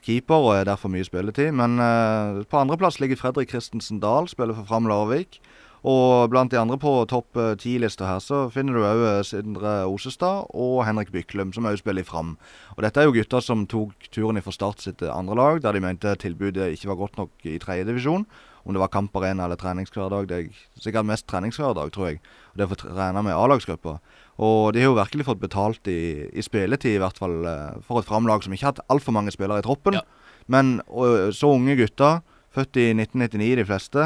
Keeper 0.06 0.50
og 0.50 0.56
er 0.56 0.68
derfor 0.70 0.92
mye 0.94 1.06
spilletid. 1.08 1.54
Men 1.58 1.80
uh, 1.82 2.44
på 2.48 2.60
andreplass 2.60 3.00
ligger 3.00 3.20
Fredrik 3.20 3.54
Christensen 3.54 4.02
Dahl, 4.04 4.28
spiller 4.32 4.58
for 4.58 4.70
Fram 4.70 4.90
Larvik. 4.90 5.42
Og 5.88 6.30
blant 6.32 6.52
de 6.52 6.58
andre 6.60 6.78
på 6.82 6.92
topp 7.08 7.38
eh, 7.38 7.54
ti-lista 7.62 8.08
her, 8.10 8.22
så 8.24 8.48
finner 8.52 8.76
du 8.76 8.82
òg 8.82 9.04
eh, 9.06 9.20
Sindre 9.28 9.74
Osestad 9.88 10.50
og 10.58 10.82
Henrik 10.88 11.14
Byklum, 11.14 11.54
som 11.56 11.68
òg 11.70 11.78
spiller 11.80 12.04
i 12.04 12.08
Fram. 12.08 12.34
Og 12.76 12.84
dette 12.84 13.00
er 13.00 13.08
jo 13.08 13.14
gutter 13.16 13.44
som 13.46 13.68
tok 13.70 14.10
turen 14.12 14.42
fra 14.42 14.56
Start 14.56 14.84
sitt 14.84 15.06
andre 15.06 15.38
lag, 15.38 15.62
der 15.64 15.78
de 15.78 15.84
mente 15.86 16.16
tilbudet 16.20 16.74
ikke 16.74 16.92
var 16.92 17.02
godt 17.04 17.22
nok 17.22 17.48
i 17.48 17.60
tredjedivisjon. 17.62 18.26
Om 18.68 18.76
det 18.76 18.82
var 18.82 18.92
kamparena 18.92 19.46
eller 19.46 19.56
treningshverdag. 19.56 20.28
Det 20.28 20.38
er 20.42 20.82
sikkert 20.84 21.08
mest 21.08 21.24
treningshverdag, 21.32 21.94
tror 21.96 22.10
jeg. 22.10 22.18
Og 22.52 22.60
det 22.60 22.66
å 22.68 22.72
få 22.74 22.82
trene 22.82 23.24
med 23.24 23.38
A-lagsgruppa. 23.38 24.00
Og 24.38 24.76
de 24.76 24.84
har 24.84 24.92
jo 24.92 25.00
virkelig 25.00 25.26
fått 25.26 25.42
betalt 25.42 25.90
i, 25.90 26.28
i 26.30 26.44
spilletid, 26.46 26.98
i 26.98 27.02
hvert 27.02 27.18
fall 27.18 27.40
for 27.86 28.02
et 28.02 28.10
Fram-lag 28.10 28.44
som 28.46 28.54
ikke 28.54 28.68
har 28.68 28.76
hatt 28.76 28.94
altfor 28.94 29.16
mange 29.16 29.34
spillere 29.34 29.64
i 29.64 29.66
troppen. 29.66 29.98
Ja. 29.98 30.04
Men 30.46 30.78
og, 30.88 31.34
så 31.34 31.50
unge 31.56 31.74
gutter, 31.80 32.22
født 32.54 32.78
i 32.78 32.92
1999 32.94 33.56
de 33.58 33.66
fleste. 33.68 34.06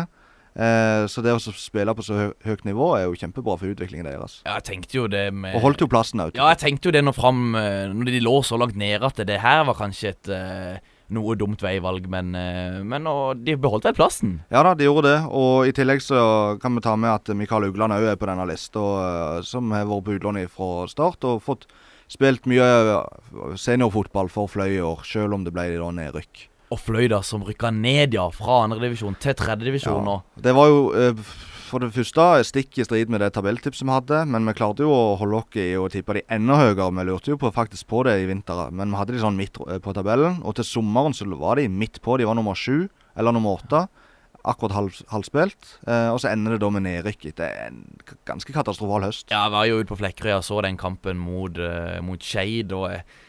Eh, 0.51 1.05
så 1.07 1.23
det 1.23 1.31
å 1.31 1.39
spille 1.39 1.93
på 1.95 2.03
så 2.03 2.17
hø 2.17 2.23
høyt 2.43 2.65
nivå 2.67 2.89
er 2.97 3.05
jo 3.05 3.15
kjempebra 3.15 3.55
for 3.59 3.71
utviklingen 3.71 4.09
deres. 4.09 4.41
Ja, 4.43 4.57
jeg 4.57 4.67
tenkte 4.67 4.97
jo 4.97 5.05
det 5.11 5.29
med 5.31 5.55
Og 5.55 5.63
holdt 5.63 5.83
jo 5.83 5.87
plassen 5.91 6.23
òg. 6.23 6.35
Ja, 6.35 6.49
jeg 6.51 6.59
tenkte 6.63 6.89
jo 6.89 6.95
det 6.95 7.05
når 7.05 7.15
fram 7.15 7.53
Når 7.55 8.11
de 8.11 8.23
lå 8.23 8.33
så 8.43 8.59
langt 8.59 8.75
nede 8.79 9.07
at 9.07 9.21
det 9.27 9.39
her 9.39 9.63
var 9.69 9.79
kanskje 9.79 10.11
et 10.11 10.31
uh, 10.31 10.91
noe 11.13 11.35
dumt 11.39 11.63
veivalg, 11.63 12.07
men, 12.11 12.33
uh, 12.35 12.81
men 12.87 13.09
de 13.43 13.57
beholdt 13.59 13.87
vel 13.89 13.97
plassen? 13.97 14.35
Ja 14.53 14.63
da, 14.67 14.75
de 14.77 14.87
gjorde 14.87 15.09
det. 15.09 15.19
Og 15.27 15.69
i 15.69 15.75
tillegg 15.75 16.03
så 16.05 16.57
kan 16.61 16.75
vi 16.77 16.83
ta 16.85 16.97
med 16.99 17.13
at 17.13 17.33
Mikael 17.37 17.69
Ugland 17.69 17.95
òg 17.97 18.11
er 18.13 18.19
på 18.19 18.29
denne 18.29 18.47
lista, 18.49 18.81
uh, 18.81 19.39
som 19.45 19.71
har 19.75 19.89
vært 19.89 20.07
på 20.07 20.19
utlån 20.19 20.43
fra 20.51 20.87
start 20.91 21.27
og 21.27 21.43
fått 21.45 21.67
spilt 22.11 22.47
mye 22.51 22.65
seniorfotball 23.55 24.27
for 24.31 24.51
Fløy 24.51 24.73
i 24.75 24.83
år, 24.83 25.05
selv 25.07 25.37
om 25.37 25.45
det 25.47 25.53
ble 25.55 25.69
da 25.77 25.91
nedrykk 25.95 26.47
og 26.71 26.79
Fløy, 26.79 27.07
da, 27.11 27.19
som 27.25 27.43
rykka 27.43 27.71
ned 27.75 28.15
ja, 28.15 28.29
fra 28.33 28.61
andredivisjon 28.65 29.17
til 29.21 29.35
tredjedivisjon 29.39 30.07
ja. 30.07 30.17
Det 30.47 30.53
var 30.55 30.69
jo 30.71 30.83
eh, 30.95 31.33
for 31.71 31.83
det 31.83 31.93
første 31.95 32.25
stikk 32.47 32.81
i 32.81 32.85
strid 32.85 33.11
med 33.11 33.23
det 33.23 33.31
tabelltipset 33.37 33.85
vi 33.87 33.93
hadde. 33.93 34.19
Men 34.31 34.47
vi 34.49 34.55
klarte 34.57 34.83
jo 34.85 34.91
å 34.91 35.15
holde 35.21 35.39
oss 35.39 35.57
i 35.59 35.69
å 35.79 35.87
tippe 35.91 36.17
de 36.17 36.25
enda 36.31 36.57
høyere. 36.59 36.89
Vi 36.97 37.07
lurte 37.07 37.33
jo 37.33 37.39
på, 37.39 37.51
faktisk 37.55 37.87
på 37.91 38.03
det 38.07 38.17
i 38.21 38.27
vinter, 38.29 38.67
men 38.75 38.91
vi 38.91 38.99
hadde 38.99 39.15
de 39.15 39.23
sånn 39.23 39.39
midt 39.39 39.59
eh, 39.67 39.79
på 39.83 39.95
tabellen. 39.95 40.41
Og 40.43 40.57
til 40.59 40.67
sommeren 40.67 41.15
så 41.15 41.27
var 41.31 41.61
de 41.61 41.69
midt 41.71 42.01
på. 42.03 42.19
De 42.19 42.27
var 42.27 42.37
nummer 42.37 42.57
sju 42.57 42.89
eller 43.15 43.35
nummer 43.35 43.61
åtte. 43.61 43.85
Akkurat 44.41 44.73
halv, 44.73 45.01
halvspilt. 45.13 45.73
Eh, 45.87 46.09
og 46.11 46.21
så 46.21 46.31
ender 46.31 46.57
det 46.57 46.61
da 46.65 46.71
med 46.73 46.87
nedrykk 46.87 47.29
etter 47.31 47.57
en 47.67 47.83
ganske 48.27 48.55
katastrofal 48.55 49.07
høst. 49.07 49.29
Ja, 49.29 49.45
jeg 49.45 49.55
var 49.55 49.67
jo 49.69 49.81
ute 49.81 49.91
på 49.93 49.99
Flekkerøy 50.01 50.37
og 50.39 50.47
så 50.47 50.61
den 50.65 50.79
kampen 50.81 51.21
mot, 51.21 51.59
uh, 51.61 51.99
mot 52.05 52.23
Skeid. 52.25 52.75
og... 52.75 53.19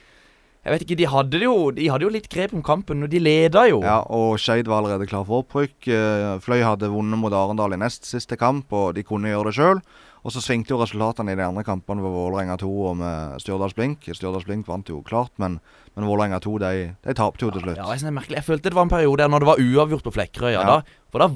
Jeg 0.63 0.73
vet 0.77 0.83
ikke, 0.85 0.97
De 1.01 1.07
hadde 1.11 1.41
jo, 1.43 1.55
de 1.75 1.89
hadde 1.91 2.07
jo 2.07 2.13
litt 2.15 2.29
grep 2.31 2.53
om 2.55 2.63
kampen, 2.63 3.03
og 3.03 3.11
de 3.11 3.19
leda 3.19 3.65
jo. 3.67 3.81
Ja, 3.83 3.97
og 4.15 4.37
Skeid 4.39 4.69
var 4.71 4.79
allerede 4.79 5.09
klar 5.11 5.25
for 5.27 5.43
opprykk. 5.43 5.89
Eh, 5.91 6.39
Fløy 6.45 6.63
hadde 6.63 6.91
vunnet 6.93 7.19
mot 7.19 7.35
Arendal 7.35 7.75
i 7.75 7.81
nest 7.83 8.07
siste 8.07 8.39
kamp, 8.39 8.71
og 8.71 8.93
de 8.95 9.03
kunne 9.03 9.33
gjøre 9.33 9.51
det 9.51 9.57
sjøl. 9.59 9.81
Og 10.23 10.31
så 10.31 10.39
svingte 10.39 10.71
jo 10.71 10.79
resultatene 10.79 11.35
i 11.35 11.39
de 11.41 11.43
andre 11.43 11.65
kampene 11.67 11.99
ved 12.05 12.15
Vålerenga 12.15 12.55
2 12.63 12.71
og 12.93 12.95
med 13.01 13.43
Stjørdals 13.43 13.75
Blink. 13.75 14.07
Stjørdals 14.07 14.47
Blink 14.47 14.71
vant 14.71 14.87
jo 14.87 15.01
klart, 15.03 15.33
men, 15.43 15.59
men 15.97 16.07
Vålerenga 16.07 16.39
2 16.45 16.55
de, 16.63 16.73
de 17.03 17.15
tapte 17.19 17.43
jo 17.43 17.51
til 17.51 17.65
slutt. 17.65 17.81
Ja, 17.83 17.89
ja, 17.91 17.99
jeg, 17.99 18.15
merkelig. 18.15 18.39
jeg 18.39 18.47
følte 18.47 18.71
det 18.71 18.79
var 18.79 18.87
en 18.87 18.95
periode 18.95 19.25
der 19.25 19.33
når 19.35 19.43
det 19.43 19.51
var 19.51 19.65
uavgjort 19.67 20.07
på 20.07 20.15
Flekkerøya. 20.15 20.63
Ja. 20.63 20.81
for 21.11 21.25
da 21.25 21.33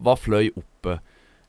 var 0.00 0.16
Fløy 0.16 0.54
oppe. 0.56 0.96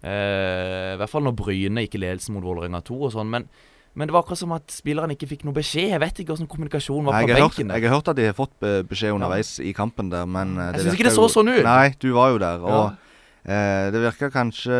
Eh, 0.03 0.97
I 0.97 1.00
hvert 1.00 1.13
fall 1.13 1.23
når 1.29 1.38
Bryne 1.39 1.85
gikk 1.85 1.95
i 1.95 2.03
ledelsen 2.03 2.35
mot 2.35 2.43
Vålerenga 2.43 2.83
2 2.83 3.00
og 3.07 3.15
sånn. 3.15 3.31
men 3.31 3.47
men 3.93 4.07
det 4.07 4.15
var 4.15 4.24
akkurat 4.24 4.39
som 4.39 4.53
at 4.55 4.71
spillerne 4.71 5.15
ikke 5.17 5.27
fikk 5.33 5.41
noe 5.47 5.56
beskjed. 5.56 5.89
Jeg 5.91 5.99
vet 5.99 6.19
ikke 6.21 6.32
hvordan 6.32 6.49
kommunikasjonen 6.51 7.10
var 7.10 7.25
på 7.25 7.32
benken. 7.34 7.73
jeg 7.75 7.84
har 7.84 7.95
hørt 7.95 8.12
at 8.12 8.19
de 8.19 8.27
har 8.30 8.38
fått 8.38 8.54
beskjed 8.88 9.17
underveis 9.17 9.58
ja. 9.60 9.65
i 9.67 9.73
kampen 9.75 10.12
der, 10.13 10.30
men 10.30 10.56
eh, 10.58 10.71
Jeg 10.77 10.86
syns 10.86 10.99
ikke 10.99 11.10
det 11.10 11.15
så 11.17 11.27
sånn 11.32 11.51
ut. 11.51 11.63
Nei, 11.67 11.91
du 11.99 12.12
var 12.15 12.32
jo 12.32 12.39
der. 12.39 12.63
Og 12.63 12.86
ja. 12.86 12.86
eh, 13.43 13.89
det 13.91 14.06
virker 14.08 14.32
kanskje 14.34 14.77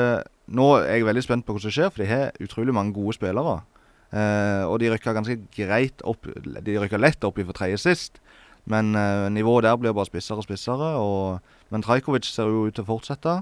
Nå 0.52 0.66
er 0.82 0.98
jeg 0.98 1.08
veldig 1.08 1.24
spent 1.24 1.46
på 1.48 1.56
hva 1.56 1.62
som 1.64 1.72
skjer, 1.72 1.92
for 1.94 2.04
de 2.04 2.10
har 2.10 2.34
utrolig 2.44 2.74
mange 2.76 2.92
gode 2.96 3.16
spillere. 3.16 3.62
Eh, 4.12 4.64
og 4.68 4.82
de 4.82 4.90
rykker 4.92 5.16
ganske 5.16 5.38
greit 5.56 6.02
opp 6.04 6.28
De 6.36 6.74
rykker 6.76 7.00
lett 7.00 7.24
opp 7.24 7.38
fra 7.40 7.56
tredje 7.56 7.80
sist. 7.80 8.20
Men 8.70 8.96
eh, 8.96 9.30
nivået 9.32 9.66
der 9.66 9.78
blir 9.80 9.96
bare 9.96 10.10
spissere 10.10 10.42
og 10.42 10.48
spissere. 10.48 10.96
Og, 11.00 11.40
men 11.72 11.84
Trajkovic 11.84 12.28
ser 12.28 12.52
jo 12.52 12.68
ut 12.68 12.76
til 12.76 12.86
å 12.86 12.92
fortsette. 12.92 13.42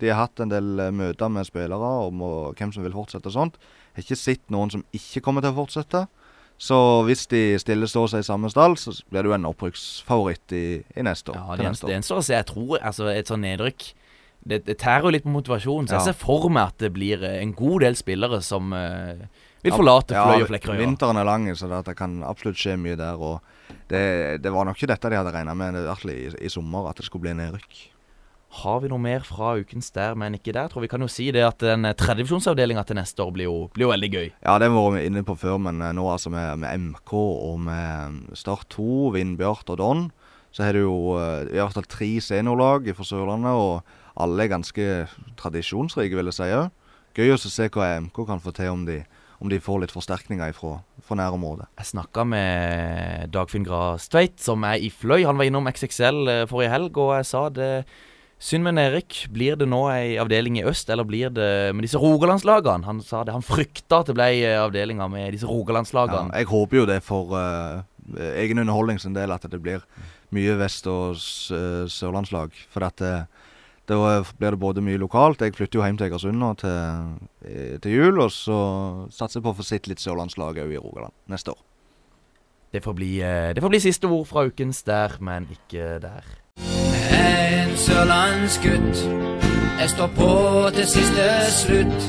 De 0.00 0.10
har 0.10 0.24
hatt 0.24 0.42
en 0.42 0.52
del 0.52 0.80
eh, 0.80 0.94
møter 0.94 1.30
med 1.32 1.48
spillere 1.48 1.92
om 2.08 2.24
og, 2.26 2.56
hvem 2.58 2.72
som 2.74 2.86
vil 2.86 2.96
fortsette 2.96 3.30
og 3.30 3.36
sånt. 3.36 3.60
Jeg 3.96 4.02
har 4.02 4.06
ikke 4.06 4.20
sett 4.20 4.42
noen 4.52 4.72
som 4.72 4.84
ikke 4.92 5.22
kommer 5.24 5.44
til 5.44 5.54
å 5.54 5.60
fortsette. 5.62 6.04
Så 6.60 6.76
hvis 7.08 7.26
de 7.28 7.42
stiller 7.60 7.88
står 7.88 8.10
seg 8.12 8.24
i 8.24 8.26
samme 8.28 8.48
stall, 8.52 8.76
så 8.80 8.94
blir 9.10 9.24
det 9.24 9.30
jo 9.30 9.36
en 9.36 9.48
opprykksfavoritt 9.48 10.52
i, 10.56 10.66
i, 10.84 11.04
neste 11.04 11.32
år. 11.32 11.40
Ja, 11.40 11.56
det 11.56 11.96
gjenstår 11.96 12.20
å 12.20 12.24
se. 12.24 12.36
Jeg 12.36 12.48
tror 12.48 12.78
altså, 12.80 13.08
et 13.12 13.32
sånt 13.32 13.44
nedrykk 13.44 13.90
det, 14.46 14.60
det 14.66 14.76
tærer 14.78 15.08
jo 15.08 15.12
litt 15.16 15.26
på 15.26 15.32
motivasjonen. 15.34 15.88
Så 15.88 15.96
ja. 15.96 16.00
jeg 16.00 16.12
ser 16.12 16.20
for 16.20 16.46
meg 16.52 16.70
at 16.70 16.84
det 16.84 16.92
blir 16.94 17.24
eh, 17.26 17.40
en 17.42 17.52
god 17.56 17.82
del 17.82 17.98
spillere 17.98 18.38
som 18.46 18.70
uh, 18.70 19.26
vil 19.64 19.74
forlate 19.74 20.14
ja, 20.14 20.22
Fløy 20.28 20.44
og 20.44 20.50
Flekkerøy. 20.52 20.78
Vinteren 20.84 21.18
er 21.20 21.26
lang, 21.26 21.48
så 21.58 21.68
det 21.72 21.96
kan 21.98 22.20
absolutt 22.26 22.60
skje 22.60 22.76
mye 22.78 22.98
der. 23.00 23.18
Og 23.18 23.74
det, 23.90 24.04
det 24.44 24.54
var 24.54 24.68
nok 24.68 24.78
ikke 24.78 24.92
dette 24.92 25.10
de 25.10 25.18
hadde 25.18 25.34
regna 25.34 25.56
med 25.58 25.80
i, 25.82 26.18
i, 26.38 26.52
sommer, 26.52 26.90
at 26.90 27.00
det 27.00 27.08
skulle 27.08 27.26
bli 27.26 27.34
nedrykk. 27.40 27.80
Har 28.62 28.78
vi 28.80 28.88
noe 28.88 29.02
mer 29.02 29.24
fra 29.26 29.56
ukens 29.58 29.90
der, 29.92 30.14
men 30.16 30.36
ikke 30.38 30.54
der? 30.54 30.70
Tror 30.70 30.84
vi 30.84 30.88
kan 30.88 31.02
jo 31.02 31.10
si 31.10 31.26
det 31.34 31.42
at 31.44 31.58
den 31.60 31.82
tredje 31.82 31.98
tredjedivisjonsavdelinga 32.00 32.86
til 32.86 32.96
neste 32.96 33.24
år 33.24 33.32
blir 33.34 33.48
jo, 33.50 33.56
blir 33.74 33.88
jo, 33.88 33.90
veldig 33.92 34.10
gøy. 34.12 34.28
Ja, 34.38 34.54
det 34.62 34.70
har 34.72 34.94
vi 34.94 35.02
inne 35.04 35.24
på 35.26 35.36
før, 35.36 35.58
men 35.66 35.82
eh, 35.82 35.92
nå 35.96 36.06
altså 36.08 36.32
med, 36.32 36.62
med 36.62 36.86
MK 36.86 37.12
og 37.18 37.58
med 37.66 38.30
Start 38.38 38.70
2, 38.72 39.10
Vindbjart 39.18 39.74
og 39.74 39.80
Don, 39.82 40.06
så 40.54 40.64
har 40.64 40.78
du 40.78 40.86
jo 40.86 40.96
eh, 41.18 41.50
i 41.50 41.58
hvert 41.58 41.76
fall 41.76 41.90
tre 41.90 42.08
seniorlag 42.22 42.88
fra 42.96 43.08
Sørlandet, 43.10 43.52
og 43.52 44.24
alle 44.24 44.46
er 44.46 44.54
ganske 44.54 44.88
tradisjonsrike, 45.36 46.16
vil 46.16 46.32
jeg 46.32 46.38
si. 46.38 46.50
Gøy 47.18 47.34
å 47.34 47.38
se 47.42 47.68
hva 47.72 47.92
MK 48.06 48.24
kan 48.30 48.40
få 48.40 48.54
til 48.56 48.72
om 48.72 48.88
de, 48.88 49.02
om 49.42 49.52
de 49.52 49.60
får 49.60 49.82
litt 49.82 49.92
forsterkninger 49.92 50.56
fra, 50.56 50.78
fra 51.04 51.18
nærområdet. 51.18 51.68
Jeg 51.82 51.92
snakka 51.92 52.24
med 52.24 53.32
Dagfinn 53.36 53.68
Grastveit, 53.68 54.38
som 54.40 54.64
er 54.64 54.80
i 54.80 54.88
Fløy. 54.88 55.26
Han 55.28 55.36
var 55.36 55.50
innom 55.50 55.68
XXL 55.68 56.48
forrige 56.48 56.72
helg, 56.72 57.00
og 57.04 57.18
jeg 57.18 57.34
sa 57.34 57.48
det 57.52 57.72
Synd 58.38 58.66
med 58.66 58.76
Erik. 58.78 59.22
Blir 59.32 59.56
det 59.56 59.64
nå 59.68 59.86
ei 59.88 60.16
avdeling 60.20 60.58
i 60.60 60.64
øst, 60.68 60.90
eller 60.92 61.06
blir 61.08 61.30
det 61.32 61.72
med 61.72 61.86
disse 61.86 62.00
rogalandslagene? 62.00 62.84
Han 62.84 63.00
sa 63.00 63.22
det, 63.24 63.32
han 63.32 63.44
frykta 63.44 64.02
at 64.02 64.10
det 64.10 64.16
ble 64.18 64.28
avdelinger 64.60 65.08
med 65.08 65.32
disse 65.32 65.48
rogalandslagene. 65.48 66.34
Ja, 66.34 66.42
jeg 66.42 66.50
håper 66.50 66.82
jo 66.82 66.84
det 66.90 67.00
for 67.06 67.32
uh, 67.32 67.80
egen 68.36 68.60
underholdning 68.60 69.00
sin 69.00 69.16
del, 69.16 69.32
at 69.32 69.48
det 69.48 69.62
blir 69.62 69.86
mye 70.36 70.58
vest- 70.60 70.88
og 70.90 71.16
sørlandslag. 71.16 72.52
For 72.74 72.84
at 72.84 73.00
uh, 73.00 73.24
da 73.88 74.20
blir 74.36 74.52
det 74.52 74.60
både 74.60 74.84
mye 74.84 75.00
lokalt. 75.00 75.40
Jeg 75.40 75.56
flytter 75.56 75.80
jo 75.80 75.86
hjem 75.86 75.96
til 75.96 76.10
Egersund 76.10 76.40
nå 76.42 76.52
til, 76.60 76.76
eh, 77.46 77.76
til, 77.80 77.92
jul. 77.94 78.20
Og 78.20 78.32
så 78.34 78.58
satser 79.14 79.38
jeg 79.38 79.46
på 79.46 79.54
å 79.54 79.58
få 79.62 79.64
sett 79.64 79.86
litt 79.88 80.02
sørlandslag 80.02 80.58
òg 80.58 80.74
i 80.74 80.80
Rogaland 80.82 81.14
neste 81.30 81.54
år. 81.54 81.62
Det 82.74 82.82
får, 82.82 82.96
bli, 82.98 83.12
det 83.54 83.62
får 83.62 83.72
bli 83.72 83.80
siste 83.80 84.10
ord 84.10 84.26
fra 84.28 84.42
ukens 84.50 84.82
der, 84.84 85.16
men 85.22 85.46
ikke 85.54 85.96
der 86.02 86.26
en 86.58 87.45
sørlandsgutt. 87.76 88.96
Jeg 89.80 89.90
står 89.92 90.08
på 90.16 90.30
til 90.76 90.86
siste 90.88 91.26
slutt. 91.52 92.08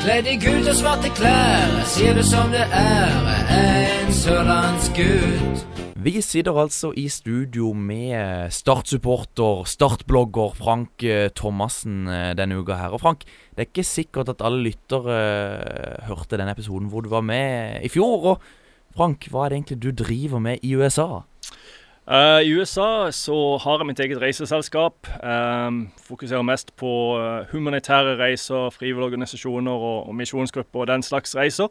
Kledd 0.00 0.28
i 0.28 0.36
gult 0.40 0.68
og 0.68 0.76
svarte 0.76 1.10
klær, 1.16 1.72
sier 1.88 2.16
det 2.16 2.24
som 2.28 2.52
det 2.52 2.64
er, 2.64 3.16
en 3.56 4.12
sørlandsgutt. 4.12 5.66
Vi 6.00 6.14
sitter 6.24 6.56
altså 6.56 6.94
i 6.96 7.08
studio 7.12 7.74
med 7.76 8.48
Start-supporter, 8.56 9.66
Start-blogger 9.68 10.54
Frank 10.56 11.04
eh, 11.04 11.28
Thomassen 11.36 12.08
eh, 12.08 12.30
denne 12.36 12.56
uka 12.56 12.78
her. 12.78 12.94
Og 12.96 13.02
Frank, 13.02 13.26
det 13.52 13.66
er 13.66 13.68
ikke 13.68 13.84
sikkert 13.84 14.32
at 14.32 14.40
alle 14.44 14.62
lyttere 14.64 15.18
uh, 15.18 16.06
hørte 16.08 16.40
den 16.40 16.48
episoden 16.48 16.88
hvor 16.88 17.04
du 17.04 17.10
var 17.12 17.20
med 17.20 17.84
i 17.84 17.92
fjor. 17.92 18.30
Og 18.32 18.96
Frank, 18.96 19.28
hva 19.28 19.44
er 19.44 19.52
det 19.52 19.60
egentlig 19.60 19.82
du 19.82 19.90
driver 19.92 20.40
med 20.40 20.64
i 20.64 20.72
USA? 20.72 21.20
Uh, 22.08 22.40
I 22.42 22.50
USA 22.56 23.10
så 23.12 23.34
har 23.62 23.82
jeg 23.82 23.86
mitt 23.86 24.00
eget 24.00 24.18
reiseselskap. 24.18 25.06
Um, 25.22 25.92
fokuserer 26.02 26.42
mest 26.42 26.72
på 26.80 26.92
uh, 27.20 27.44
humanitære 27.52 28.16
reiser, 28.18 28.72
frivillige 28.74 29.12
organisasjoner 29.12 29.72
og, 29.72 30.08
og 30.08 30.16
misjonsgrupper 30.18 30.80
og 30.80 30.88
den 30.90 31.04
slags 31.06 31.36
reiser. 31.36 31.68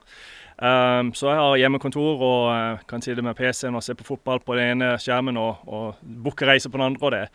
Um, 0.61 1.11
så 1.17 1.31
jeg 1.31 1.39
har 1.39 1.57
hjemmekontor 1.63 2.23
og 2.23 2.45
uh, 2.53 2.85
kan 2.87 3.01
sitte 3.01 3.25
med 3.25 3.35
PC-en 3.35 3.75
og 3.75 3.83
se 3.83 3.97
på 3.97 4.07
fotball 4.07 4.39
på 4.45 4.55
den 4.55 4.77
ene 4.77 4.93
skjermen 5.01 5.37
og, 5.37 5.65
og 5.67 5.99
booke 6.23 6.47
reiser 6.47 6.71
på 6.71 6.77
den 6.77 6.85
andre. 6.85 7.05
og 7.05 7.11
Det, 7.11 7.25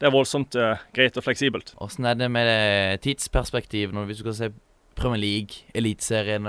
det 0.00 0.08
er 0.08 0.16
voldsomt 0.16 0.56
greit 0.94 1.20
og 1.20 1.26
fleksibelt. 1.26 1.74
Hvordan 1.76 2.04
er 2.06 2.14
det 2.14 2.30
med 2.30 2.98
tidsperspektiv 3.04 3.92
når 3.92 4.06
du 4.06 4.14
skal 4.22 4.34
se 4.34 4.52
Premier 4.96 5.20
League, 5.20 5.66
Eliteserien? 5.74 6.46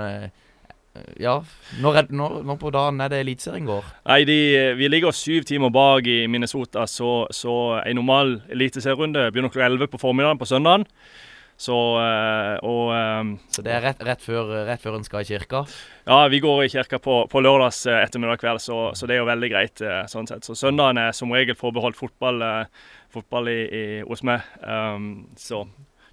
Ja, 1.20 1.36
når, 1.82 2.00
er, 2.00 2.10
når, 2.14 2.40
når 2.46 2.58
på 2.60 2.72
dagen 2.74 3.00
er 3.00 3.12
det 3.12 3.20
Eliteserien 3.24 3.68
går? 3.68 3.86
Nei, 4.08 4.22
de, 4.28 4.38
Vi 4.78 4.88
ligger 4.88 5.14
syv 5.16 5.46
timer 5.48 5.72
bak 5.74 6.06
i 6.06 6.24
Minnesota, 6.30 6.86
så, 6.90 7.26
så 7.34 7.54
en 7.82 8.00
normal 8.00 8.40
eliteserierunde 8.52 9.30
begynner 9.30 9.52
klokka 9.52 9.70
11 9.70 9.92
på 9.92 10.02
formiddagen 10.02 10.40
på 10.40 10.48
søndagen. 10.48 10.86
Så 11.56 11.72
eh, 12.02 12.54
Og 12.68 12.90
eh, 12.92 13.30
Så 13.48 13.64
det 13.64 13.72
er 13.72 13.84
rett, 13.84 14.02
rett, 14.04 14.20
før, 14.20 14.50
rett 14.68 14.82
før 14.82 14.98
en 14.98 15.06
skal 15.06 15.24
i 15.24 15.28
kirka? 15.30 15.64
ja, 16.06 16.18
vi 16.28 16.38
går 16.44 16.64
i 16.66 16.68
kirka 16.68 17.00
på, 17.02 17.24
på 17.32 17.40
lørdags 17.40 17.80
eh, 17.88 18.02
ettermiddag 18.04 18.38
kveld, 18.42 18.60
så, 18.62 18.92
så 18.94 19.08
det 19.08 19.16
er 19.16 19.22
jo 19.22 19.30
veldig 19.30 19.48
greit 19.50 19.80
eh, 19.82 20.04
sånn 20.10 20.28
sett. 20.28 20.44
Så 20.46 20.54
søndagen 20.54 21.00
er 21.00 21.16
som 21.16 21.32
regel 21.34 21.56
forbeholdt 21.58 21.98
fotball, 21.98 22.44
eh, 22.44 22.92
fotball 23.10 23.48
i, 23.50 23.58
i, 23.64 23.84
hos 24.06 24.22
meg. 24.26 24.44
Um, 24.62 25.26
så 25.40 25.64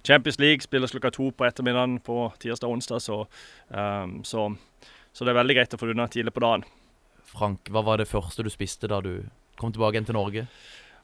Champions 0.04 0.38
League 0.42 0.64
spilles 0.64 0.92
klokka 0.92 1.10
to 1.14 1.30
på 1.32 1.46
ettermiddagen 1.48 1.98
på 2.04 2.28
tirsdag 2.42 2.68
og 2.68 2.78
onsdag, 2.78 3.00
så, 3.00 3.22
um, 3.72 4.18
så, 4.26 4.50
så 5.12 5.24
det 5.24 5.32
er 5.32 5.40
veldig 5.40 5.58
greit 5.58 5.76
å 5.76 5.80
få 5.80 5.88
det 5.88 5.96
unna 5.96 6.08
tidlig 6.12 6.34
på 6.36 6.44
dagen. 6.44 6.66
Frank, 7.34 7.72
hva 7.72 7.82
var 7.86 7.98
det 7.98 8.10
første 8.10 8.44
du 8.44 8.52
spiste 8.52 8.90
da 8.90 9.00
du 9.04 9.24
kom 9.60 9.72
tilbake 9.72 9.96
igjen 9.96 10.10
til 10.10 10.18
Norge? 10.18 10.46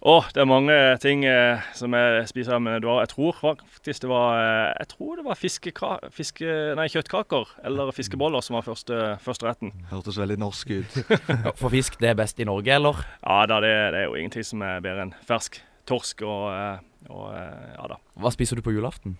Å, 0.00 0.14
det 0.32 0.40
er 0.40 0.48
mange 0.48 0.74
ting 1.02 1.26
eh, 1.28 1.60
som 1.76 1.92
jeg 1.92 2.22
spiser 2.30 2.60
men 2.62 2.78
var, 2.80 3.02
jeg 3.02 3.10
tror 3.10 3.36
faktisk 3.36 4.06
det 4.06 4.08
var 4.08 4.38
eh, 4.38 4.70
Jeg 4.78 4.88
tror 4.94 5.18
det 5.18 5.24
var 5.26 5.36
fiske, 5.36 6.54
nei, 6.78 6.86
kjøttkaker 6.88 7.50
eller 7.68 7.92
fiskeboller 7.92 8.40
som 8.44 8.56
var 8.56 8.64
første, 8.64 9.00
første 9.20 9.44
retten. 9.44 9.74
Hørtes 9.90 10.16
veldig 10.20 10.38
norsk 10.40 10.72
ut. 10.72 10.96
Ja, 11.44 11.52
For 11.52 11.68
fisk, 11.72 11.98
det 12.00 12.14
er 12.14 12.16
best 12.16 12.40
i 12.40 12.48
Norge, 12.48 12.72
eller? 12.72 13.04
Ja 13.20 13.42
da, 13.50 13.60
det, 13.60 13.74
det 13.92 14.00
er 14.00 14.08
jo 14.08 14.16
ingenting 14.16 14.46
som 14.46 14.64
er 14.64 14.80
bedre 14.84 15.04
enn 15.04 15.12
fersk 15.28 15.60
torsk 15.90 16.24
og, 16.24 16.48
eh, 16.54 16.80
og 17.08 17.30
eh, 17.32 17.74
ja 17.76 17.88
da. 17.94 17.98
Hva 18.20 18.32
spiser 18.34 18.58
du 18.58 18.64
på 18.66 18.74
julaften? 18.74 19.16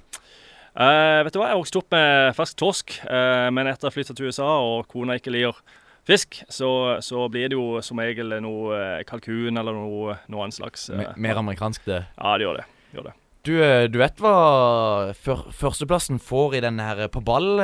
Uh, 0.71 1.25
vet 1.27 1.35
du 1.35 1.41
hva, 1.41 1.49
jeg 1.51 1.59
vokste 1.59 1.81
opp 1.81 1.95
med 1.95 2.35
fersk 2.37 2.59
torsk, 2.61 2.93
uh, 3.09 3.49
men 3.51 3.67
etter 3.67 3.89
å 3.89 3.91
ha 3.91 3.95
flytta 3.95 4.15
til 4.15 4.31
USA 4.31 4.51
og 4.63 4.87
kona 4.91 5.17
ikke 5.19 5.33
liker 5.35 5.59
fisk, 6.07 6.39
så, 6.51 6.71
så 7.05 7.27
blir 7.31 7.51
det 7.51 7.59
jo 7.59 7.81
som 7.85 7.99
regel 8.01 8.37
noe 8.43 9.01
kalkun 9.09 9.59
eller 9.59 9.75
noe, 9.77 10.15
noe 10.31 10.45
annet 10.47 10.59
slags. 10.61 10.87
Uh, 10.93 11.11
Mer 11.19 11.43
amerikansk, 11.43 11.83
det. 11.91 12.05
Ja, 12.15 12.37
det 12.39 12.47
gjør 12.47 12.63
det. 12.63 12.69
Gjør 12.95 13.11
det. 13.11 13.17
Du, 13.41 13.55
du 13.89 13.97
vet 13.97 14.19
hva 14.21 14.35
før, 15.17 15.47
førsteplassen 15.57 16.19
får 16.21 16.59
i 16.59 16.63
denne 16.67 16.85
her 16.85 17.07
på 17.09 17.23
ball- 17.25 17.63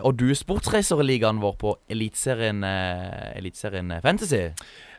og 0.00 0.14
du 0.16 0.30
sportsreiserligaen 0.32 1.42
vår 1.42 1.58
på 1.60 1.74
Eliteserien 1.92 2.64
Eliteserien 2.64 3.92
Fantasy? 4.00 4.46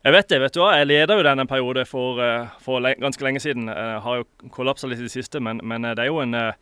Jeg 0.04 0.16
vet 0.16 0.30
det, 0.32 0.38
vet 0.42 0.54
du 0.56 0.62
hva. 0.62 0.74
Jeg 0.80 0.88
leda 0.88 1.18
jo 1.18 1.24
denne 1.28 1.46
perioden 1.48 1.60
periode 1.60 1.86
for, 1.86 2.20
eh, 2.24 2.48
for 2.62 2.80
le 2.80 2.96
ganske 2.96 3.24
lenge 3.24 3.40
siden. 3.40 3.68
Jeg 3.68 4.02
har 4.02 4.16
jo 4.22 4.24
kollapsa 4.50 4.88
litt 4.88 5.00
i 5.00 5.08
det 5.08 5.12
siste, 5.12 5.40
men, 5.40 5.60
men 5.64 5.86
eh, 5.86 5.96
det 5.96 6.06
er 6.06 6.08
jo 6.08 6.22
en, 6.24 6.34
eh, 6.34 6.54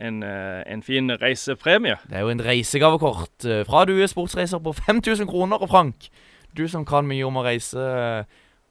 en, 0.00 0.22
eh, 0.22 0.62
en 0.66 0.82
fin 0.82 1.08
reisepremie. 1.08 1.96
Det 2.08 2.16
er 2.18 2.20
jo 2.26 2.28
en 2.28 2.44
reisegavekort 2.44 3.44
eh, 3.44 3.64
fra 3.64 3.84
du 3.84 3.94
er 3.96 4.10
sportsreiser 4.10 4.60
på 4.62 4.74
5000 4.76 5.26
kroner. 5.26 5.62
Og 5.62 5.68
Frank, 5.72 6.08
du 6.56 6.66
som 6.68 6.84
kan 6.84 7.08
mye 7.08 7.24
om 7.24 7.36
å 7.40 7.44
reise, 7.44 7.78
eh, 7.80 8.24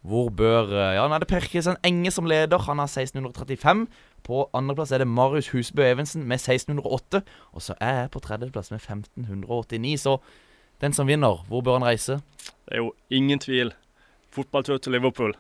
hvor 0.06 0.30
bør 0.30 0.72
eh, 0.74 0.96
Ja, 0.96 1.08
nå 1.08 1.16
er 1.16 1.20
det 1.20 1.30
Per 1.30 1.42
Kristian 1.42 1.78
Enge 1.84 2.12
som 2.12 2.26
leder. 2.26 2.62
Han 2.68 2.78
har 2.82 2.88
1635. 2.90 3.88
På 4.24 4.50
andreplass 4.54 4.92
er 4.92 5.02
det 5.02 5.08
Marius 5.10 5.50
Husbø 5.50 5.82
Evensen 5.82 6.28
med 6.28 6.38
1608. 6.40 7.24
Og 7.54 7.62
så 7.62 7.74
er 7.82 8.04
jeg 8.04 8.12
på 8.12 8.22
tredjeplass 8.22 8.72
med 8.72 8.82
1589. 8.82 9.98
Så 10.06 10.18
den 10.82 10.94
som 10.94 11.10
vinner, 11.10 11.44
hvor 11.48 11.62
bør 11.62 11.80
han 11.80 11.90
reise? 11.90 12.22
Det 12.66 12.78
er 12.78 12.84
jo 12.86 12.94
ingen 13.10 13.40
tvil. 13.42 13.74
Fotballtur 14.32 14.78
til 14.82 14.96
Liverpool. 14.98 15.34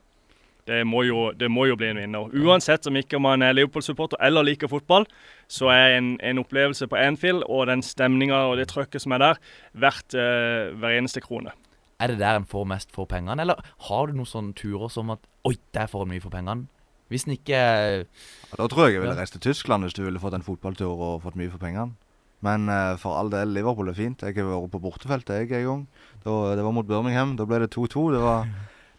Det 0.70 0.84
må, 0.86 1.02
jo, 1.08 1.32
det 1.34 1.48
må 1.50 1.64
jo 1.66 1.76
bli 1.80 1.88
en 1.90 1.98
vinner. 1.98 2.28
Uansett 2.38 2.86
om 2.88 2.96
ikke 3.00 3.18
man 3.20 3.42
er 3.42 3.56
Liverpool-supporter 3.58 4.20
eller 4.22 4.46
liker 4.46 4.70
fotball, 4.70 5.08
så 5.50 5.72
er 5.74 5.96
en, 5.98 6.12
en 6.22 6.38
opplevelse 6.44 6.86
på 6.92 7.00
Anfield 7.02 7.44
og 7.50 7.66
den 7.72 7.82
stemninga 7.84 8.44
og 8.52 8.60
det 8.62 8.68
trøkket 8.70 9.02
som 9.02 9.16
er 9.18 9.24
der, 9.24 9.40
verdt 9.74 10.14
eh, 10.14 10.70
hver 10.78 11.00
eneste 11.00 11.24
krone. 11.26 11.56
Er 12.02 12.14
det 12.14 12.20
der 12.22 12.38
en 12.38 12.46
får 12.50 12.68
mest 12.70 12.94
for 12.94 13.10
pengene, 13.10 13.42
eller 13.42 13.60
har 13.90 14.08
du 14.10 14.16
noen 14.18 14.30
sånne 14.30 14.54
turer 14.58 14.90
som 14.94 15.10
at 15.14 15.26
Oi, 15.50 15.56
der 15.74 15.90
får 15.90 16.06
en 16.06 16.12
mye 16.14 16.22
for 16.22 16.34
pengene? 16.34 16.68
Hvis 17.12 17.26
en 17.28 17.34
ikke 17.34 17.58
Ja, 17.58 18.56
Da 18.56 18.68
tror 18.72 18.86
jeg 18.88 18.96
jeg 19.00 19.02
ville 19.04 19.18
reist 19.18 19.34
til 19.36 19.42
Tyskland 19.50 19.84
hvis 19.84 19.98
du 19.98 20.04
ville 20.06 20.22
fått 20.22 20.38
en 20.38 20.46
fotballtur 20.46 20.94
og 20.94 21.24
fått 21.26 21.36
mye 21.42 21.50
for 21.52 21.60
pengene. 21.62 21.98
Men 22.46 22.70
eh, 22.70 22.94
for 23.02 23.18
all 23.18 23.30
del, 23.34 23.52
Liverpool 23.54 23.90
er 23.92 23.98
fint. 23.98 24.22
Jeg 24.26 24.38
har 24.38 24.48
vært 24.48 24.72
på 24.74 24.80
bortefeltet 24.86 25.42
jeg 25.50 25.64
en 25.64 25.68
gang. 25.68 25.82
Da, 26.24 26.38
det 26.58 26.64
var 26.66 26.74
mot 26.78 26.88
Birmingham. 26.90 27.34
Da 27.38 27.46
ble 27.50 27.60
det 27.66 27.72
2-2. 27.76 28.06
Det 28.16 28.22
var- 28.24 28.48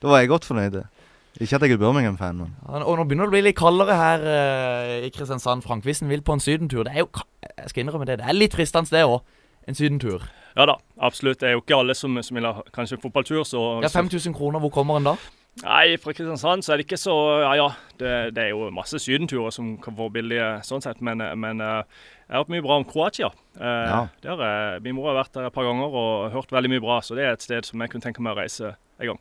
Da 0.03 0.09
var 0.11 0.19
jeg 0.23 0.29
godt 0.33 0.45
fornøyd. 0.49 0.81
Ikke 1.41 1.57
at 1.57 1.62
jeg 1.65 1.73
er 1.73 1.79
Birmingham-fan, 1.81 2.37
men 2.37 2.51
Ja, 2.69 2.83
Og 2.85 2.99
nå 2.99 3.05
begynner 3.09 3.25
det 3.25 3.31
å 3.31 3.35
bli 3.37 3.41
litt 3.47 3.57
kaldere 3.57 3.95
her 3.97 4.25
eh, 4.29 5.07
i 5.07 5.11
Kristiansand. 5.15 5.62
Frank, 5.65 5.85
hvis 5.88 6.03
en 6.03 6.11
vil 6.12 6.21
på 6.21 6.35
en 6.37 6.43
sydentur 6.45 6.85
Det 6.85 6.93
er 6.93 6.99
jo 7.07 7.09
Jeg 7.57 7.71
skal 7.71 7.85
innrømme 7.87 8.05
det. 8.07 8.19
Det 8.21 8.27
er 8.29 8.37
litt 8.37 8.53
fristende, 8.57 8.91
det 8.93 9.05
òg. 9.09 9.23
En 9.69 9.75
sydentur. 9.79 10.27
Ja 10.57 10.67
da, 10.69 10.75
absolutt. 11.01 11.41
Det 11.41 11.49
er 11.49 11.55
jo 11.57 11.62
ikke 11.62 11.79
alle 11.79 11.95
som, 11.97 12.19
som 12.23 12.37
vil 12.37 12.45
ha 12.51 12.61
kanskje 12.75 12.99
fotballtur, 13.01 13.45
så 13.49 13.62
Ja, 13.81 13.88
5000 13.88 14.35
kroner, 14.37 14.61
hvor 14.61 14.71
kommer 14.75 14.99
en 15.01 15.05
da? 15.09 15.15
Nei, 15.62 15.97
fra 16.01 16.12
Kristiansand 16.12 16.65
så 16.65 16.73
er 16.73 16.81
det 16.81 16.87
ikke 16.88 16.97
så 17.01 17.15
Ja 17.45 17.53
ja, 17.57 17.67
det, 18.01 18.12
det 18.37 18.45
er 18.47 18.53
jo 18.55 18.71
masse 18.73 18.99
sydenturer 19.01 19.53
som 19.53 19.75
kan 19.81 19.97
få 19.97 20.09
billige 20.12 20.47
sånn 20.65 20.81
sett, 20.85 21.01
men, 21.05 21.21
men 21.41 21.61
eh, 21.61 21.83
jeg 22.29 22.33
har 22.37 22.43
hørt 22.45 22.53
mye 22.53 22.65
bra 22.65 22.79
om 22.81 22.85
Kroatia. 22.88 23.33
Eh, 23.57 23.88
Ja. 23.88 24.07
der, 24.25 24.45
eh, 24.49 24.79
min 24.85 24.97
mor 24.97 25.11
har 25.12 25.23
vært 25.25 25.33
der 25.37 25.49
et 25.49 25.57
par 25.57 25.65
ganger 25.69 25.93
og 25.93 26.33
hørt 26.33 26.53
veldig 26.53 26.71
mye 26.77 26.81
bra, 26.85 27.01
så 27.01 27.17
det 27.17 27.25
er 27.25 27.33
et 27.37 27.45
sted 27.45 27.65
som 27.69 27.81
jeg 27.81 27.93
kunne 27.93 28.05
tenke 28.05 28.21
meg 28.25 28.37
å 28.37 28.41
reise 28.45 28.75
en 29.01 29.12
gang. 29.12 29.21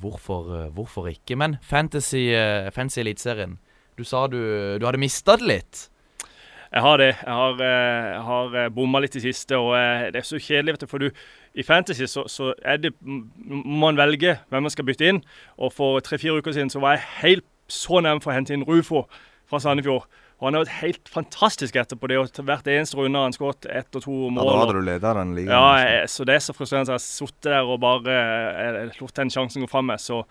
Hvorfor, 0.00 0.64
eh, 0.64 0.70
hvorfor 0.72 1.06
ikke? 1.06 1.36
Men 1.36 1.56
Fantasy, 1.62 2.32
eh, 2.32 2.70
fantasy 2.70 3.00
Eliteserien. 3.00 3.58
Du 3.98 4.04
sa 4.04 4.26
du, 4.26 4.78
du 4.78 4.86
hadde 4.86 4.98
mista 4.98 5.36
det 5.36 5.46
litt. 5.46 5.88
Jeg 6.72 6.80
har 6.80 6.96
det. 6.96 7.16
Jeg 7.26 7.34
har, 7.34 7.52
eh, 7.60 8.12
jeg 8.12 8.22
har 8.22 8.70
bomma 8.70 9.00
litt 9.00 9.16
i 9.16 9.20
siste, 9.20 9.56
og 9.56 9.74
det 10.12 10.16
er 10.16 10.24
så 10.24 10.40
kjedelig, 10.40 10.72
vet 10.72 10.80
du. 10.80 10.86
For 10.86 10.98
du, 10.98 11.10
i 11.54 11.62
Fantasy 11.62 12.06
så, 12.06 12.24
så 12.26 12.54
det, 12.80 12.94
må 13.02 13.92
man 13.92 13.96
velge 13.96 14.38
hvem 14.48 14.62
man 14.62 14.70
skal 14.70 14.84
bytte 14.84 15.08
inn. 15.08 15.22
Og 15.58 15.72
for 15.72 16.00
tre-fire 16.00 16.40
uker 16.40 16.52
siden 16.52 16.70
så 16.70 16.80
var 16.80 16.96
jeg 16.96 17.04
helt 17.20 17.44
så 17.68 18.00
nær 18.00 18.20
for 18.20 18.32
å 18.32 18.34
hente 18.34 18.54
inn 18.54 18.64
Rufo 18.64 19.04
fra 19.48 19.60
Sandefjord. 19.60 20.08
Og 20.42 20.48
han 20.48 20.56
har 20.58 20.64
vært 20.64 20.80
helt 20.80 21.10
fantastisk 21.14 21.76
etterpå 21.78 22.08
det. 22.10 22.16
Og 22.18 22.32
til 22.34 22.42
hvert 22.48 22.66
eneste 22.66 22.96
runde 22.98 23.14
har 23.20 23.28
han 23.28 23.34
skåret 23.36 23.68
ett 23.70 23.94
og 23.94 24.02
to 24.02 24.14
ja, 24.26 24.42
da 24.42 24.56
hadde 24.58 24.74
du 24.74 24.80
leda 24.88 25.12
den 25.20 25.36
ligaen. 25.36 25.52
Ja, 25.54 25.60
altså. 25.70 25.92
jeg, 25.92 26.08
så 26.10 26.26
det 26.26 26.34
er 26.34 26.42
så 26.42 26.54
frustrerende. 26.56 26.90
Jeg 26.90 26.98
har 26.98 27.04
sittet 27.04 27.48
der 27.52 27.70
og 27.70 27.78
bare 27.84 28.16
eh, 28.64 28.96
lot 28.98 29.14
den 29.20 29.30
sjansen 29.30 29.62
gå 29.62 29.68
fra 29.70 29.84
meg. 29.86 30.02
Så, 30.02 30.24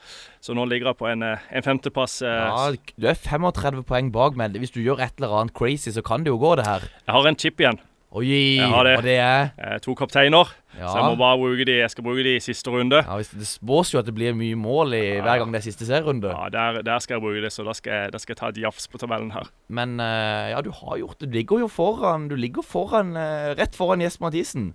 så 0.43 0.55
nå 0.57 0.65
ligger 0.67 0.91
jeg 0.91 0.99
på 0.99 1.07
en, 1.13 1.23
eh, 1.23 1.45
en 1.55 1.63
femteplass. 1.63 2.17
eh, 2.27 2.41
Ja, 2.51 2.67
du 2.99 3.07
er 3.07 3.15
35 3.15 3.85
poeng 3.87 4.11
bak, 4.11 4.35
men 4.35 4.59
hvis 4.59 4.75
du 4.75 4.81
gjør 4.83 4.99
et 5.07 5.15
eller 5.15 5.37
annet 5.39 5.55
crazy, 5.55 5.95
så 5.95 6.03
kan 6.03 6.27
det 6.27 6.33
jo 6.35 6.41
gå, 6.43 6.57
det 6.59 6.67
her. 6.67 6.89
Jeg 7.07 7.15
har 7.15 7.31
en 7.31 7.39
chip 7.39 7.63
igjen. 7.63 7.79
Oi, 8.11 8.57
Jeg 8.57 8.67
har 8.67 8.83
det. 8.83 8.97
og 8.97 9.03
det 9.03 9.17
er 9.23 9.51
Eh, 9.57 9.77
to 9.79 9.93
kapteiner. 9.95 10.49
ja. 10.77 10.87
Så 10.87 10.97
jeg 10.97 11.03
må 11.05 11.15
bare 11.17 11.37
bruke 11.39 11.65
de, 11.65 11.77
jeg 11.79 11.89
skal 11.91 12.03
bruke 12.03 12.23
de 12.23 12.35
i 12.35 12.39
siste 12.43 12.67
runde. 12.69 12.95
ja, 13.07 13.17
Det 13.17 13.47
spås 13.47 13.93
jo 13.93 13.99
at 13.99 14.05
det 14.05 14.13
blir 14.15 14.33
mye 14.35 14.55
mål 14.55 14.93
i 14.93 15.21
hver 15.21 15.37
gang 15.39 15.51
det 15.53 15.59
er 15.65 15.71
siste 15.71 15.85
serierunde. 15.87 16.27
Ja, 16.27 16.49
der, 16.49 16.81
der 16.81 16.99
skal 16.99 17.15
jeg 17.15 17.21
bruke 17.21 17.41
det, 17.41 17.51
så 17.53 17.63
da 17.63 17.71
skal 17.73 17.91
jeg, 17.93 18.11
da 18.11 18.17
skal 18.17 18.33
jeg 18.33 18.37
ta 18.37 18.47
et 18.49 18.57
jafs 18.57 18.87
på 18.87 18.97
tabellen 18.97 19.31
her. 19.31 19.47
Men 19.69 19.99
eh, 19.99 20.49
ja, 20.51 20.59
du 20.61 20.71
har 20.71 20.97
gjort 20.97 21.19
det. 21.19 21.29
Du 21.31 21.37
ligger 21.37 21.59
jo 21.59 21.67
foran 21.67 22.27
Du 22.27 22.35
ligger 22.35 22.61
foran 22.61 23.15
eh, 23.15 23.55
rett 23.55 23.75
foran 23.75 24.01
Jesper 24.01 24.25
Mathisen. 24.27 24.73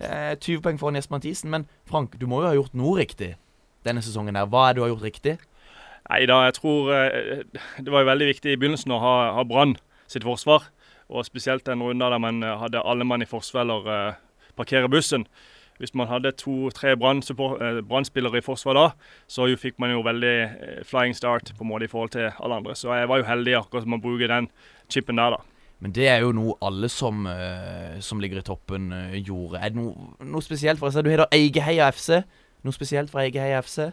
Eh, 0.00 0.34
20 0.36 0.60
poeng 0.60 0.78
foran 0.78 0.94
Jesper 0.94 1.16
Mathisen. 1.16 1.50
Men 1.50 1.66
Frank, 1.88 2.18
du 2.20 2.26
må 2.26 2.42
jo 2.42 2.48
ha 2.48 2.54
gjort 2.54 2.74
noe 2.74 2.98
riktig 3.00 3.36
denne 3.84 4.02
sesongen. 4.02 4.36
her 4.36 4.44
Hva 4.46 4.68
er 4.68 4.74
det 4.74 4.76
du 4.76 4.82
har 4.84 4.92
gjort 4.92 5.08
riktig? 5.08 5.38
Nei 6.10 6.26
da, 6.26 6.42
jeg 6.50 6.54
tror 6.60 6.92
eh, 6.92 7.42
Det 7.80 7.88
var 7.92 8.02
jo 8.04 8.10
veldig 8.12 8.26
viktig 8.34 8.52
i 8.52 8.56
begynnelsen 8.60 8.92
å 8.92 9.00
ha, 9.00 9.32
ha 9.38 9.44
Brann 9.44 9.76
sitt 10.06 10.22
forsvar. 10.24 10.68
Og 11.12 11.26
spesielt 11.28 11.66
den 11.68 11.82
runden 11.84 12.00
der 12.00 12.18
man 12.22 12.42
eh, 12.42 12.58
hadde 12.60 12.84
alle 12.88 13.04
mann 13.04 13.24
i 13.24 13.28
forsvar 13.28 13.68
eh, 13.68 14.20
parkere 14.56 14.88
bussen. 14.88 15.26
Hvis 15.80 15.94
man 15.98 16.06
hadde 16.06 16.30
to-tre 16.38 16.92
Brann-spillere 16.96 18.38
i 18.38 18.44
forsvar 18.44 18.76
da, 18.76 18.84
så 19.26 19.48
jo 19.50 19.58
fikk 19.58 19.80
man 19.82 19.90
jo 19.90 20.04
veldig 20.06 20.34
eh, 20.42 20.82
flying 20.86 21.16
start 21.16 21.54
på 21.56 21.64
en 21.64 21.72
måte 21.72 21.88
i 21.88 21.90
forhold 21.90 22.12
til 22.14 22.28
alle 22.38 22.60
andre. 22.60 22.76
Så 22.78 22.92
jeg 22.94 23.08
var 23.10 23.22
jo 23.22 23.26
heldig 23.26 23.56
akkurat 23.58 23.86
som 23.86 23.96
å 23.96 24.02
bruke 24.02 24.28
den 24.30 24.46
chipen 24.92 25.18
der, 25.18 25.36
da. 25.36 25.40
Men 25.82 25.94
det 25.96 26.06
er 26.06 26.20
jo 26.22 26.30
noe 26.36 26.54
alle 26.62 26.86
som, 26.92 27.24
eh, 27.26 27.98
som 27.98 28.20
ligger 28.22 28.38
i 28.38 28.46
toppen, 28.46 28.92
eh, 28.92 29.18
gjorde. 29.18 29.58
Er 29.58 29.72
det 29.72 29.80
noe, 29.80 30.12
noe 30.22 30.42
spesielt? 30.42 30.78
for? 30.78 30.90
Du 30.90 31.10
heter 31.10 31.26
Eigeheia 31.32 31.90
FC. 31.90 32.22
Noe 32.62 32.72
spesielt 32.72 33.10
fra 33.10 33.24
Eigeheia 33.24 33.58
FC? 33.58 33.90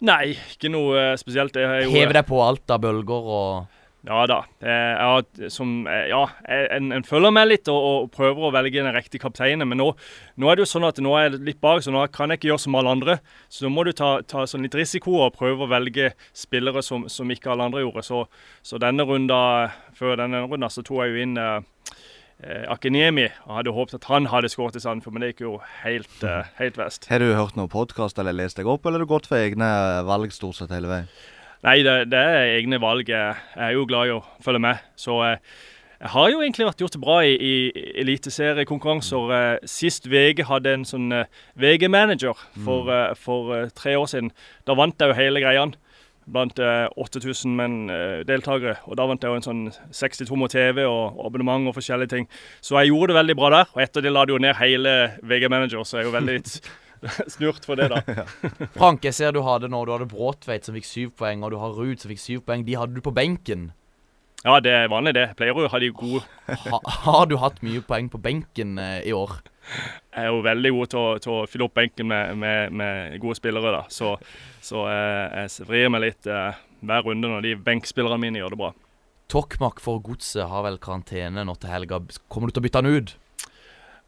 Nei, 0.00 0.34
ikke 0.34 0.72
noe 0.72 1.12
eh, 1.12 1.16
spesielt. 1.20 1.54
Heve 1.54 2.16
deg 2.16 2.26
på 2.26 2.42
alt 2.42 2.66
av 2.74 2.82
bølger 2.82 3.30
og 3.36 3.78
Ja 4.08 4.22
da. 4.24 4.38
Eh, 4.64 5.00
Jeg 5.40 5.50
som 5.52 5.86
eh, 5.86 6.06
Ja, 6.08 6.22
en, 6.48 6.90
en 6.96 7.04
følger 7.04 7.32
med 7.36 7.50
litt 7.50 7.68
og, 7.68 7.80
og 7.84 8.06
prøver 8.14 8.46
å 8.48 8.52
velge 8.54 8.80
den 8.80 8.94
riktige 8.96 9.20
kapteinen. 9.26 9.68
Men 9.68 9.76
nå, 9.82 9.90
nå 10.40 10.48
er 10.48 10.56
det 10.56 10.64
jo 10.64 10.70
sånn 10.70 10.86
at 10.88 11.00
nå 11.04 11.12
er 11.18 11.26
jeg 11.28 11.42
litt 11.50 11.60
bak, 11.60 11.82
så 11.84 11.92
nå 11.92 12.06
kan 12.14 12.32
jeg 12.32 12.40
ikke 12.40 12.48
gjøre 12.52 12.64
som 12.64 12.78
alle 12.80 12.94
andre. 12.96 13.18
Så 13.52 13.66
nå 13.66 13.72
må 13.74 13.84
du 13.84 13.92
ta, 13.96 14.14
ta 14.24 14.46
sånn 14.48 14.64
litt 14.64 14.76
risiko 14.78 15.18
og 15.26 15.36
prøve 15.36 15.66
å 15.66 15.70
velge 15.70 16.14
spillere 16.32 16.80
som, 16.86 17.04
som 17.12 17.28
ikke 17.30 17.52
alle 17.52 17.66
andre 17.68 17.84
gjorde. 17.84 18.06
Så, 18.08 18.22
så 18.64 18.80
denne 18.80 19.04
runda, 19.04 19.40
før 19.98 20.16
denne 20.22 20.46
runda 20.46 20.70
så 20.72 20.84
tok 20.86 21.04
jeg 21.04 21.12
jo 21.18 21.26
inn 21.26 21.36
eh, 21.40 21.60
Akenemi. 22.40 22.70
Akiniemi 22.72 23.26
og 23.44 23.50
hadde 23.58 23.72
håpet 23.76 23.98
at 23.98 24.06
han 24.08 24.30
hadde 24.32 24.48
skåret 24.48 24.78
i 24.78 24.80
Sandefjord, 24.80 25.12
men 25.12 25.26
det 25.26 25.34
gikk 25.34 25.42
jo 25.44 25.58
helt, 25.82 26.22
eh, 26.24 26.48
helt 26.56 26.78
vest. 26.80 27.04
Har 27.12 27.20
du 27.20 27.34
hørt 27.36 27.58
noen 27.58 27.68
podkast 27.68 28.16
eller 28.22 28.32
lest 28.32 28.56
deg 28.56 28.64
opp, 28.70 28.86
eller 28.88 29.02
har 29.02 29.04
du 29.04 29.12
gått 29.12 29.28
for 29.28 29.36
egne 29.36 29.68
valg 30.08 30.32
stort 30.32 30.56
sett 30.56 30.72
hele 30.72 30.88
veien? 30.88 31.12
Nei, 31.60 31.82
det, 31.84 32.06
det 32.08 32.20
er 32.20 32.54
egne 32.56 32.78
valg. 32.80 33.10
Jeg 33.12 33.34
er 33.56 33.74
jo 33.76 33.84
glad 33.88 34.08
i 34.08 34.14
å 34.14 34.22
følge 34.40 34.62
med. 34.64 34.80
Så 34.96 35.18
jeg, 35.26 35.42
jeg 36.00 36.12
har 36.14 36.30
jo 36.32 36.40
egentlig 36.40 36.68
vært 36.70 36.80
gjort 36.80 36.96
bra 37.02 37.18
i, 37.28 37.34
i 37.36 37.90
eliteseriekonkurranser. 38.00 39.34
Eh, 39.36 39.68
sist 39.68 40.08
VG 40.08 40.46
hadde 40.48 40.72
en 40.78 40.86
sånn 40.88 41.12
eh, 41.12 41.28
VG-manager 41.60 42.40
for, 42.64 42.88
eh, 42.88 43.12
for 43.20 43.52
eh, 43.58 43.68
tre 43.76 43.92
år 44.00 44.08
siden. 44.08 44.32
Da 44.64 44.78
vant 44.80 44.96
jeg 44.96 45.12
jo 45.12 45.18
hele 45.20 45.44
greia 45.44 45.68
blant 46.30 46.60
eh, 46.62 46.86
8000 46.96 47.52
menn 47.60 47.76
eh, 47.92 48.22
deltakere. 48.24 48.78
Og 48.88 48.96
da 48.96 49.04
vant 49.10 49.20
jeg 49.20 49.28
jo 49.28 49.40
en 49.42 49.48
sånn 49.50 49.62
62 49.92 50.40
mot 50.40 50.52
TV 50.52 50.86
og 50.88 51.20
abonnement 51.26 51.68
og 51.68 51.76
forskjellige 51.76 52.14
ting. 52.14 52.28
Så 52.64 52.78
jeg 52.78 52.94
gjorde 52.94 53.12
det 53.12 53.20
veldig 53.20 53.36
bra 53.36 53.52
der. 53.58 53.74
Og 53.76 53.84
etter 53.84 54.04
det 54.08 54.14
la 54.16 54.24
de 54.24 54.32
jo 54.32 54.40
ned 54.40 54.56
hele 54.62 54.94
VG-manager, 55.20 55.84
så 55.84 56.00
jeg 56.00 56.06
er 56.06 56.08
jo 56.08 56.16
veldig 56.16 56.40
snurt 57.34 57.66
for 57.66 57.80
det, 57.80 57.90
da. 57.92 58.24
Frank, 58.78 59.04
jeg 59.04 59.16
ser 59.16 59.34
du 59.34 59.42
hadde 59.46 59.70
nå 59.72 59.82
Du 59.86 59.92
hadde 59.94 60.08
Bråtveit 60.10 60.66
som 60.66 60.76
fikk 60.76 60.88
syv 60.88 61.12
poeng, 61.20 61.44
og 61.44 61.54
du 61.54 61.60
har 61.60 61.76
Ruud 61.76 62.02
som 62.02 62.12
fikk 62.12 62.22
syv 62.22 62.42
poeng. 62.48 62.64
De 62.66 62.76
hadde 62.78 62.96
du 62.96 63.04
på 63.04 63.14
benken. 63.16 63.70
Ja, 64.40 64.56
det 64.64 64.72
er 64.72 64.88
vanlig, 64.88 65.12
det. 65.18 65.26
Pleier 65.36 65.56
å 65.56 65.68
ha 65.68 65.78
de 65.82 65.90
gode. 65.92 66.22
Ha, 66.48 66.78
har 67.04 67.26
du 67.28 67.36
hatt 67.42 67.60
mye 67.64 67.82
poeng 67.84 68.08
på 68.12 68.20
benken 68.24 68.78
eh, 68.80 69.02
i 69.08 69.12
år? 69.12 69.34
Jeg 70.14 70.24
er 70.24 70.30
jo 70.30 70.40
veldig 70.46 70.70
god 70.78 70.92
til 70.92 71.00
å, 71.00 71.08
til 71.20 71.34
å 71.34 71.40
fylle 71.50 71.66
opp 71.66 71.74
benken 71.76 72.08
med, 72.08 72.38
med, 72.40 72.72
med 72.72 73.18
gode 73.20 73.36
spillere, 73.36 73.74
da. 73.76 73.82
Så, 73.92 74.14
så 74.64 74.86
eh, 74.88 75.42
jeg 75.44 75.68
vrir 75.68 75.92
meg 75.92 76.06
litt 76.06 76.30
eh, 76.30 76.56
hver 76.80 77.04
runde 77.04 77.28
når 77.28 77.44
de 77.44 77.58
benkspillerne 77.68 78.20
mine 78.22 78.40
gjør 78.40 78.56
det 78.56 78.60
bra. 78.62 78.72
Tokmak 79.30 79.78
for 79.84 80.00
Godset 80.02 80.48
har 80.50 80.64
vel 80.66 80.80
karantene 80.82 81.44
nå 81.46 81.54
til 81.60 81.70
helga. 81.70 82.00
Kommer 82.32 82.48
du 82.48 82.56
til 82.56 82.64
å 82.64 82.66
bytte 82.66 82.80
han 82.80 82.90
ut? 82.96 83.12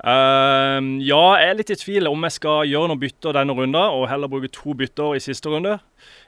Ehm, 0.02 0.96
ja, 0.98 1.20
jeg 1.38 1.50
er 1.52 1.58
litt 1.60 1.70
i 1.70 1.78
tvil 1.78 2.08
om 2.10 2.24
jeg 2.26 2.34
skal 2.34 2.66
gjøre 2.66 2.90
noen 2.90 3.00
bytter 3.02 3.36
denne 3.36 3.54
runden, 3.54 3.78
og 3.78 4.08
heller 4.10 4.30
bruke 4.30 4.50
to 4.50 4.74
bytter 4.78 5.14
i 5.14 5.22
siste 5.22 5.52
runde. 5.52 5.76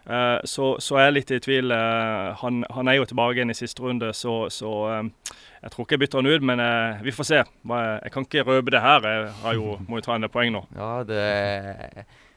Uh, 0.04 0.37
så, 0.46 0.74
så 0.84 0.98
er 1.00 1.08
jeg 1.08 1.14
litt 1.16 1.32
i 1.34 1.40
tvil. 1.42 1.72
Uh, 1.74 2.34
han, 2.38 2.62
han, 2.76 2.90
er 2.90 3.00
jo 3.00 3.08
tilbake 3.10 3.40
igjen 3.40 3.50
i 3.50 3.56
siste 3.58 3.82
runde, 3.82 4.12
så, 4.14 4.44
så 4.52 4.74
eh, 4.92 5.32
jeg 5.64 5.72
tror 5.72 5.87
ikke 5.87 5.96
jeg 5.96 6.02
bytter 6.04 6.20
han 6.20 6.30
ut. 6.30 6.46
Men 6.52 6.62
eh, 6.62 7.02
vi 7.06 7.14
får 7.16 7.28
se. 7.30 7.40
Jeg 7.40 8.12
kan 8.14 8.28
ikke 8.28 8.44
røpe 8.46 8.74
det 8.74 8.84
her. 8.84 9.08
Jeg 9.08 9.32
har 9.42 9.56
jo, 9.58 9.78
må 9.88 9.98
jo 9.98 10.06
ta 10.06 10.14
en 10.14 10.26
del 10.26 10.32
poeng 10.32 10.52
nå. 10.54 10.62
Ja, 10.76 10.92
det 11.08 11.22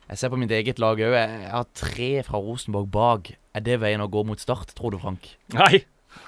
Jeg 0.08 0.22
ser 0.22 0.32
på 0.32 0.40
mitt 0.40 0.54
eget 0.56 0.80
lag 0.80 0.96
òg. 0.96 1.18
Jeg 1.20 1.52
har 1.52 1.68
tre 1.76 2.12
fra 2.24 2.40
Rosenborg 2.42 2.88
bak. 2.94 3.34
Er 3.54 3.66
det 3.66 3.82
veien 3.84 4.02
å 4.02 4.08
gå 4.10 4.24
mot 4.26 4.40
start, 4.40 4.72
tror 4.78 4.96
du, 4.96 5.02
Frank? 5.04 5.28
Nei. 5.54 5.84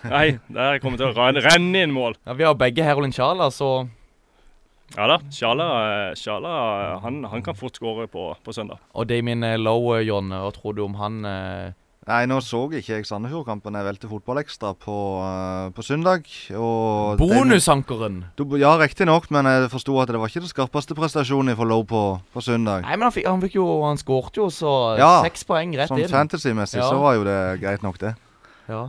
Nei, 0.06 0.26
der 0.54 0.82
kommer 0.84 1.00
til 1.00 1.10
å 1.10 1.30
renne 1.40 1.82
inn 1.82 1.96
mål. 1.96 2.20
Ja, 2.28 2.36
Vi 2.38 2.46
har 2.46 2.60
begge 2.60 2.84
Herolin 2.86 3.16
Sjala, 3.16 3.48
så 3.50 3.88
ja 4.96 5.10
da. 5.12 5.20
Sjala, 5.34 5.68
Sjala 6.18 6.54
han, 7.04 7.22
han, 7.30 7.44
kan 7.46 7.58
fort 7.58 7.78
skåre 7.78 8.08
på, 8.12 8.32
på, 8.44 8.56
søndag. 8.56 8.82
Og 8.94 9.10
Damien 9.10 9.46
Lowe, 9.62 10.02
John, 10.06 10.34
hva 10.34 10.50
tror 10.56 10.78
du 10.78 10.84
om 10.86 10.98
han? 11.00 11.22
Eh? 11.28 11.78
Nei, 12.10 12.24
nå 12.26 12.40
så 12.42 12.64
ikke 12.74 12.96
jeg 12.96 13.06
Sandefjord-kampen. 13.06 13.76
Jeg 13.78 13.86
velte 13.86 14.10
fotballekstra 14.10 14.72
på, 14.82 14.96
uh, 15.22 15.68
på 15.76 15.84
søndag. 15.86 16.26
Bonusankeren! 17.20 18.24
Du, 18.40 18.48
ja, 18.58 18.72
riktignok, 18.82 19.28
men 19.36 19.46
jeg 19.46 19.70
forsto 19.70 19.98
at 20.02 20.10
det 20.10 20.22
var 20.22 20.32
ikke 20.32 20.42
den 20.42 20.50
skarpeste 20.50 20.98
prestasjonen 20.98 21.54
for 21.60 21.70
Lowe 21.70 21.86
på, 21.86 22.04
på, 22.34 22.42
søndag. 22.42 22.88
Nei, 22.88 22.96
men 22.96 23.10
han, 23.10 23.14
fikk, 23.14 23.28
han, 23.30 23.44
fikk 23.44 23.60
jo, 23.60 23.68
han 23.86 24.02
skåret 24.02 24.42
jo 24.42 24.50
så 24.54 24.74
ja, 24.98 25.20
seks 25.28 25.46
poeng 25.46 25.76
rett 25.78 25.92
sånn 25.92 26.02
inn. 26.02 26.10
Sånn 26.10 26.18
fantasy-messig 26.18 26.82
ja. 26.82 26.88
så 26.90 26.98
var 27.04 27.20
jo 27.20 27.28
det 27.30 27.38
greit 27.62 27.86
nok, 27.86 28.02
det. 28.02 28.16
Ja. 28.72 28.88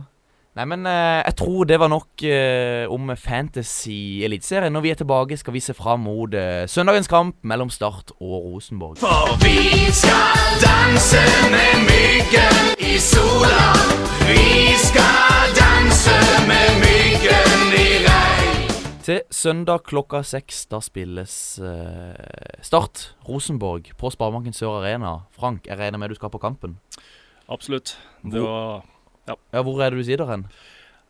Nei, 0.51 0.65
men 0.67 0.83
eh, 0.83 1.21
jeg 1.23 1.35
tror 1.39 1.63
det 1.63 1.77
var 1.79 1.87
nok 1.87 2.23
eh, 2.27 2.83
om 2.91 3.13
Fantasy-eliteserien. 3.15 4.73
Når 4.75 4.81
vi 4.83 4.89
er 4.91 4.97
tilbake, 4.99 5.37
skal 5.39 5.55
vi 5.55 5.61
se 5.63 5.71
fram 5.73 6.03
mot 6.03 6.33
eh, 6.35 6.65
søndagens 6.67 7.07
kamp 7.07 7.37
mellom 7.47 7.71
Start 7.71 8.11
og 8.17 8.33
Rosenborg. 8.49 8.97
For 8.99 9.37
vi 9.39 9.87
skal 9.95 10.59
danse 10.59 11.23
med 11.55 11.87
myggen 11.87 12.75
i 12.83 12.99
sola. 12.99 13.63
Vi 14.27 14.75
skal 14.83 15.55
danse 15.55 16.19
med 16.51 16.83
myggen 16.83 17.71
i 17.79 17.87
regn. 18.09 18.77
Til 19.07 19.23
søndag 19.31 19.87
klokka 19.87 20.19
seks, 20.27 20.65
da 20.67 20.83
spilles 20.83 21.33
eh, 21.63 22.59
Start 22.59 23.13
Rosenborg 23.23 23.93
på 23.95 24.11
Sparebanken 24.11 24.51
Sør 24.51 24.81
Arena. 24.83 25.21
Frank, 25.31 25.63
jeg 25.71 25.79
regner 25.79 26.03
med 26.03 26.11
du 26.11 26.19
skal 26.19 26.35
på 26.35 26.43
kampen? 26.43 26.75
Absolutt. 27.47 27.95
Det 28.27 28.43
var 28.43 28.83
ja. 29.31 29.39
ja. 29.55 29.63
Hvor 29.65 29.81
er 29.81 29.91
det 29.91 30.03
du 30.03 30.07
sitter 30.07 30.29
hen? 30.29 30.45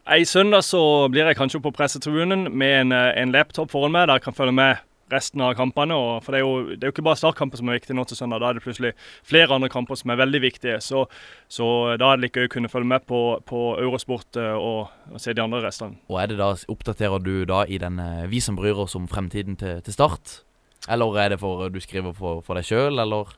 I 0.09 0.25
søndag 0.25 0.65
så 0.65 0.81
blir 1.13 1.27
jeg 1.29 1.37
kanskje 1.37 1.61
på 1.61 1.73
pressetribunen 1.75 2.47
med 2.57 2.77
en, 2.79 2.95
eh, 2.95 3.11
en, 3.21 3.33
laptop 3.35 3.69
foran 3.71 3.93
meg 3.93 4.07
der 4.09 4.17
jeg 4.17 4.25
kan 4.25 4.37
følge 4.37 4.55
med 4.57 4.79
resten 5.11 5.43
av 5.43 5.53
kampene. 5.59 5.95
For 6.23 6.33
det 6.33 6.39
er, 6.39 6.45
jo, 6.45 6.53
det 6.71 6.79
er, 6.79 6.89
jo, 6.89 6.93
ikke 6.95 7.05
bare 7.05 7.19
startkamper 7.19 7.59
som 7.59 7.69
er 7.69 7.77
viktig 7.77 7.95
nå 7.97 8.05
til 8.07 8.17
søndag. 8.17 8.41
Da 8.41 8.49
er 8.49 8.57
det 8.57 8.63
plutselig 8.65 8.93
flere 9.27 9.53
andre 9.53 9.69
kamper 9.69 9.99
som 9.99 10.13
er 10.13 10.21
veldig 10.23 10.41
viktige. 10.41 10.79
Så, 10.81 11.03
så 11.51 11.67
da 12.01 12.11
er 12.11 12.19
det 12.19 12.25
like 12.25 12.41
gøy 12.41 12.49
å 12.49 12.53
kunne 12.55 12.71
følge 12.71 12.91
med 12.93 13.05
på, 13.09 13.21
på 13.47 13.61
Eurosport 13.81 14.39
eh, 14.41 14.55
og, 14.55 14.89
og, 15.11 15.19
se 15.21 15.35
de 15.37 15.43
andre 15.43 15.61
restene. 15.67 15.99
Og 16.09 16.21
er 16.23 16.31
det 16.31 16.39
da, 16.41 16.53
Oppdaterer 16.71 17.21
du 17.21 17.33
da 17.49 17.63
i 17.67 17.79
den 17.81 18.01
eh, 18.01 18.25
Vi 18.31 18.41
som 18.43 18.57
bryr 18.59 18.81
oss 18.85 18.97
om 18.97 19.09
fremtiden 19.11 19.59
til, 19.59 19.83
til 19.85 19.97
Start? 19.97 20.41
Eller 20.89 21.21
er 21.21 21.35
det 21.35 21.41
for 21.43 21.69
du 21.69 21.79
skriver 21.83 22.15
for, 22.17 22.41
for 22.41 22.57
deg 22.57 22.65
sjøl, 22.65 22.97
eller 23.03 23.29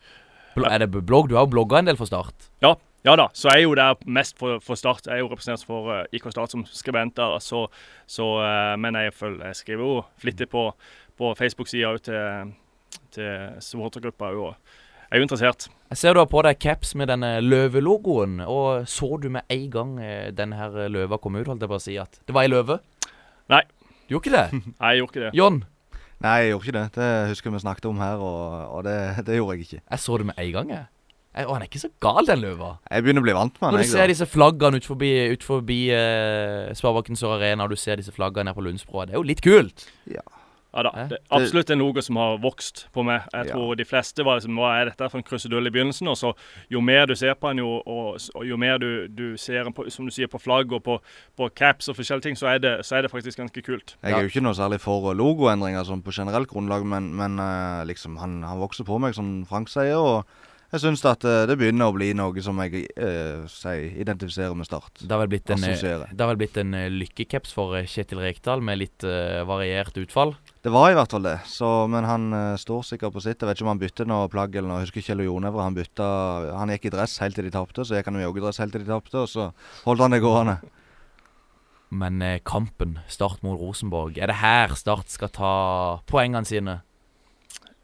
er 0.64 0.80
det 0.80 0.94
blogg? 0.94 1.28
Du 1.28 1.36
har 1.36 1.44
jo 1.44 1.52
blogga 1.58 1.82
en 1.82 1.90
del 1.90 2.00
for 2.00 2.08
Start? 2.08 2.48
Ja, 2.64 2.78
ja 3.04 3.16
da, 3.20 3.28
så 3.36 3.52
jeg 3.52 3.64
er 3.64 3.68
jo 3.68 3.76
der 3.76 3.96
mest 4.06 4.38
for, 4.40 4.62
for 4.64 4.80
Start. 4.80 5.08
Jeg 5.08 5.18
er 5.18 5.24
jo 5.24 5.32
representert 5.32 5.68
for 5.68 5.92
uh, 5.92 6.04
IK 6.16 6.30
Start 6.32 6.54
som 6.56 6.66
skribenter. 6.70 7.38
Så, 7.44 7.66
så, 8.08 8.30
uh, 8.40 8.80
men 8.80 8.96
jeg, 8.96 9.14
følger, 9.14 9.50
jeg, 9.52 9.60
skriver 9.60 9.84
jo 9.84 9.98
flittig 10.18 10.48
på, 10.50 10.70
på 11.20 11.34
Facebook-sida 11.38 11.98
til, 12.06 12.54
til 13.12 13.60
supportergruppa 13.60 14.32
òg. 14.32 14.80
Jeg 15.14 15.20
er 15.20 15.22
jo 15.22 15.26
interessert. 15.28 15.68
Jeg 15.94 16.00
ser 16.02 16.16
du 16.16 16.24
har 16.24 16.30
på 16.32 16.42
deg 16.42 16.58
caps 16.58 16.96
med 16.98 17.12
denne 17.12 17.36
løvelogoen. 17.44 18.40
og 18.40 18.88
Så 18.90 19.12
du 19.22 19.28
med 19.30 19.46
en 19.54 19.68
gang 19.70 19.92
eh, 20.02 20.32
denne 20.34 20.58
her 20.58 20.88
løva 20.90 21.20
kom 21.22 21.36
ut? 21.36 21.46
holdt 21.46 21.62
jeg 21.62 21.70
på 21.70 21.78
å 21.78 21.84
si 21.84 21.98
at 22.02 22.18
Det 22.26 22.34
var 22.34 22.48
ei 22.48 22.50
løve? 22.50 22.80
Nei. 23.54 23.62
Du 24.08 24.16
gjorde 24.16 24.26
ikke 24.26 24.40
det? 24.40 24.64
Nei, 24.82 24.90
jeg 24.90 25.04
gjorde 25.04 25.14
ikke 25.14 25.26
det. 25.28 25.32
John? 25.38 25.60
Nei, 26.24 26.34
jeg 26.40 26.50
gjorde 26.56 26.66
ikke 26.66 26.78
det. 26.80 26.86
Det 26.96 27.12
husker 27.30 27.54
vi 27.54 27.62
snakket 27.62 27.86
om 27.92 28.02
her, 28.02 28.26
og, 28.26 28.58
og 28.74 28.84
det, 28.88 28.98
det, 29.28 29.38
gjorde 29.38 29.60
jeg 29.60 29.68
ikke. 29.68 29.82
Jeg 29.84 30.02
så 30.08 30.18
det 30.18 30.28
med 30.32 30.42
en 30.48 30.52
gang, 30.58 30.74
jeg. 30.80 30.86
Å, 31.34 31.50
han 31.50 31.64
er 31.64 31.70
ikke 31.70 31.82
så 31.82 31.90
gal, 32.04 32.28
den 32.30 32.44
løva. 32.44 32.76
Jeg 32.92 33.06
begynner 33.06 33.24
å 33.24 33.26
bli 33.26 33.34
vant 33.38 33.58
med 33.58 33.68
han. 33.68 33.76
Når 33.80 33.88
du 33.88 33.92
ser 33.96 34.12
disse 34.12 34.28
flaggene 34.30 34.78
ut 34.78 34.86
forbi, 34.86 35.12
ut 35.34 35.46
forbi 35.48 35.80
eh, 35.96 36.70
Sparebanken 36.78 37.18
Sør 37.18 37.40
Arena, 37.40 37.66
og 37.66 37.74
du 37.74 37.80
ser 37.80 37.98
disse 37.98 38.14
flaggene 38.14 38.54
her 38.54 38.58
på 38.58 38.66
Lundsbroa, 38.68 39.08
det 39.10 39.18
er 39.18 39.22
jo 39.22 39.28
litt 39.32 39.42
kult. 39.46 39.88
Ja. 40.10 40.26
Ja 40.74 40.82
da, 40.88 40.92
det 41.06 41.20
er 41.20 41.36
absolutt 41.38 41.70
en 41.70 41.84
logo 41.84 42.02
som 42.02 42.18
har 42.18 42.40
vokst 42.42 42.88
på 42.96 43.04
meg. 43.06 43.28
Jeg 43.30 43.52
tror 43.52 43.76
de 43.78 43.86
fleste 43.86 44.24
var 44.26 44.40
liksom 44.40 44.58
Hva 44.58 44.72
er 44.80 44.90
dette 44.90 45.10
for 45.12 45.22
en 45.22 45.26
krusedull 45.26 45.70
i 45.70 45.72
begynnelsen? 45.74 46.10
Og 46.10 46.18
så 46.18 46.32
jo 46.74 46.82
mer 46.82 47.06
du 47.10 47.14
ser 47.18 47.36
på 47.38 47.52
den, 47.52 47.62
jo, 47.62 47.76
og, 47.86 48.18
og 48.34 48.48
jo 48.48 48.58
mer 48.58 48.80
du, 48.82 49.06
du 49.06 49.38
ser 49.38 49.70
på, 49.70 49.86
som 49.94 50.10
du 50.10 50.14
sier, 50.14 50.32
på 50.32 50.42
flagg 50.42 50.74
og 50.74 50.82
på, 50.86 50.98
på 51.38 51.50
caps 51.54 51.92
og 51.94 52.00
forskjellige 52.00 52.26
ting, 52.26 52.40
så 52.40 52.50
er, 52.56 52.64
det, 52.64 52.74
så 52.88 52.98
er, 52.98 53.06
det, 53.06 53.12
faktisk 53.14 53.44
ganske 53.44 53.62
kult. 53.62 53.94
Jeg 54.02 54.18
er 54.18 54.26
jo 54.26 54.34
ikke 54.34 54.42
noe 54.42 54.58
særlig 54.58 54.82
for 54.82 55.14
logoendringer 55.14 55.86
sånn 55.86 56.02
på 56.02 56.16
generelt 56.16 56.50
grunnlag, 56.50 56.88
men, 56.90 57.12
men 57.22 57.38
uh, 57.38 57.86
liksom 57.86 58.18
han, 58.18 58.40
han, 58.42 58.62
vokser 58.64 58.88
på 58.90 58.98
meg, 59.04 59.14
som 59.14 59.44
Frank 59.50 59.70
sier. 59.70 60.02
og 60.02 60.26
jeg 60.74 60.82
syns 60.82 61.04
at 61.06 61.22
uh, 61.28 61.44
det 61.46 61.54
begynner 61.60 61.92
å 61.92 61.94
bli 61.94 62.08
noe 62.18 62.42
som 62.42 62.58
jeg 62.64 62.88
uh, 62.98 63.46
sier, 63.52 63.92
identifiserer 64.02 64.56
med 64.58 64.66
Start. 64.66 65.04
Det 65.04 65.12
har 65.12 65.22
vel 65.22 65.30
blitt 65.36 65.52
en, 65.54 65.62
det 65.62 66.18
har 66.18 66.32
vel 66.32 66.40
blitt 66.42 66.58
en 66.58 66.74
lykkecaps 66.96 67.54
for 67.54 67.78
Kjetil 67.78 68.24
Rekdal 68.24 68.64
med 68.66 68.80
litt 68.82 69.06
uh, 69.06 69.44
variert 69.46 69.98
utfall? 70.02 70.34
Det 70.66 70.72
var 70.74 70.90
i 70.90 70.96
hvert 70.98 71.14
fall 71.14 71.28
det, 71.28 71.36
så, 71.50 71.70
men 71.92 72.08
han 72.08 72.56
står 72.58 72.86
sikkert 72.88 73.14
på 73.14 73.22
sitt. 73.22 73.42
Jeg 73.42 73.50
vet 73.50 73.60
ikke 73.60 73.68
om 73.68 73.74
han 73.74 73.82
bytter 73.82 74.08
noe 74.10 74.30
plagg 74.32 74.56
eller 74.56 74.72
noe. 74.72 74.80
Jeg 74.80 74.88
husker 74.88 75.06
Kjell 75.10 75.26
Jonevre. 75.26 75.66
Han 75.66 75.76
bytta 75.76 76.08
Han 76.56 76.72
gikk 76.72 76.88
i 76.88 76.94
dress 76.94 77.18
helt 77.20 77.36
til 77.36 77.50
de 77.50 77.52
tapte, 77.54 77.84
så 77.84 77.98
gikk 77.98 78.08
han 78.08 78.22
i 78.22 78.24
joggedress 78.24 78.62
helt 78.64 78.74
til 78.74 78.86
de 78.86 78.88
tapte, 78.88 79.26
og 79.26 79.28
så 79.28 79.50
holdt 79.84 80.06
han 80.06 80.16
det 80.16 80.22
gående. 80.24 80.56
Men 81.94 82.24
kampen, 82.48 82.96
Start 83.12 83.44
mot 83.44 83.60
Rosenborg, 83.60 84.16
er 84.18 84.32
det 84.32 84.40
her 84.40 84.74
Start 84.80 85.12
skal 85.12 85.36
ta 85.36 85.54
poengene 86.10 86.48
sine? 86.48 86.80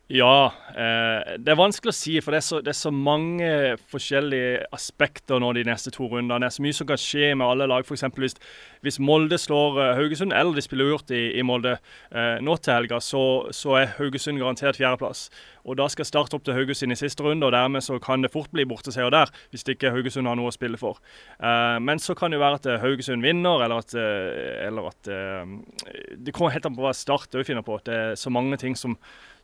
Ja, 0.09 0.53
eh, 0.73 1.35
det 1.37 1.51
er 1.53 1.57
vanskelig 1.59 1.91
å 1.91 1.93
si, 1.93 2.15
for 2.25 2.33
det 2.33 2.39
er, 2.39 2.45
så, 2.47 2.59
det 2.65 2.71
er, 2.71 2.77
så, 2.79 2.89
mange 2.89 3.49
forskjellige 3.91 4.63
aspekter 4.73 5.37
nå 5.37 5.51
de 5.53 5.61
neste 5.67 5.91
to 5.93 6.07
rundene. 6.09 6.39
Det 6.41 6.47
er 6.47 6.55
så 6.55 6.65
mye 6.65 6.77
som 6.79 6.89
kan 6.89 7.01
skje 7.03 7.27
med 7.37 7.45
alle 7.45 7.67
lag. 7.69 7.85
F.eks. 7.85 8.07
Hvis, 8.17 8.35
hvis 8.81 8.97
Molde 9.05 9.37
slår 9.37 9.77
uh, 9.77 9.91
Haugesund, 9.99 10.33
eller 10.33 10.57
de 10.57 10.65
spiller 10.65 10.89
uavgjort 10.89 11.13
i, 11.13 11.21
i, 11.37 11.45
Molde 11.45 11.75
uh, 11.77 12.41
nå 12.41 12.57
til 12.57 12.73
helga, 12.73 12.97
så, 13.05 13.21
så, 13.53 13.77
er 13.77 13.93
Haugesund 13.99 14.41
garantert 14.41 14.81
fjerdeplass. 14.81 15.27
Og 15.69 15.77
Da 15.77 15.85
skal 15.93 16.09
Start 16.09 16.33
opp 16.33 16.47
til 16.47 16.57
Haugesund 16.57 16.97
i 16.97 16.97
siste 16.97 17.21
runde, 17.21 17.45
og 17.45 17.53
dermed 17.53 17.85
så 17.85 18.01
kan 18.01 18.25
det 18.25 18.33
fort 18.33 18.49
bli 18.49 18.65
borteseier 18.65 19.13
der. 19.13 19.29
Hvis 19.53 19.67
ikke 19.69 19.93
Haugesund 19.93 20.25
har 20.25 20.41
noe 20.41 20.49
å 20.49 20.57
spille 20.57 20.81
for. 20.81 20.97
Uh, 21.37 21.77
men 21.77 22.01
så 22.01 22.17
kan 22.17 22.33
det 22.33 22.41
jo 22.41 22.47
være 22.47 22.63
at 22.63 22.71
Haugesund 22.81 23.21
vinner, 23.21 23.61
eller 23.61 23.85
at, 23.85 23.93
eller 23.93 24.89
at 24.89 25.15
Det 26.17 26.33
kommer 26.33 26.57
helt 26.57 26.65
an 26.65 26.73
på 26.73 26.81
hva 26.81 26.97
Start 26.97 27.37
òg 27.37 27.45
finner 27.45 27.61
på. 27.61 27.77
Det 27.85 27.93
er 27.93 28.17
så 28.17 28.33
mange 28.33 28.57
ting 28.57 28.73
som 28.73 28.97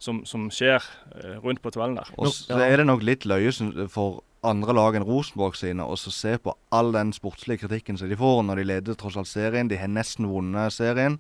som, 0.06 0.22
som 0.30 0.48
skjer 0.54 0.84
eh, 1.18 1.38
rundt 1.44 1.62
på 1.64 1.74
tabellen 1.74 1.98
der. 2.00 2.12
Og 2.20 2.32
så 2.34 2.60
er 2.62 2.78
det 2.80 2.88
nok 2.88 3.04
litt 3.06 3.26
løye 3.30 3.54
for 3.92 4.22
andre 4.46 4.76
lag 4.78 4.98
enn 4.98 5.08
Rosenborg 5.08 5.58
sine 5.58 5.86
å 5.86 5.98
se 5.98 6.36
på 6.42 6.54
all 6.76 6.94
den 6.94 7.14
sportslige 7.16 7.66
kritikken 7.66 7.98
som 7.98 8.12
de 8.12 8.20
får 8.20 8.44
når 8.46 8.62
de 8.62 8.68
leder 8.70 9.00
tross 9.00 9.18
alt 9.18 9.32
serien. 9.32 9.72
De 9.72 9.80
har 9.80 9.92
nesten 9.92 10.30
vunnet 10.30 10.74
serien. 10.76 11.18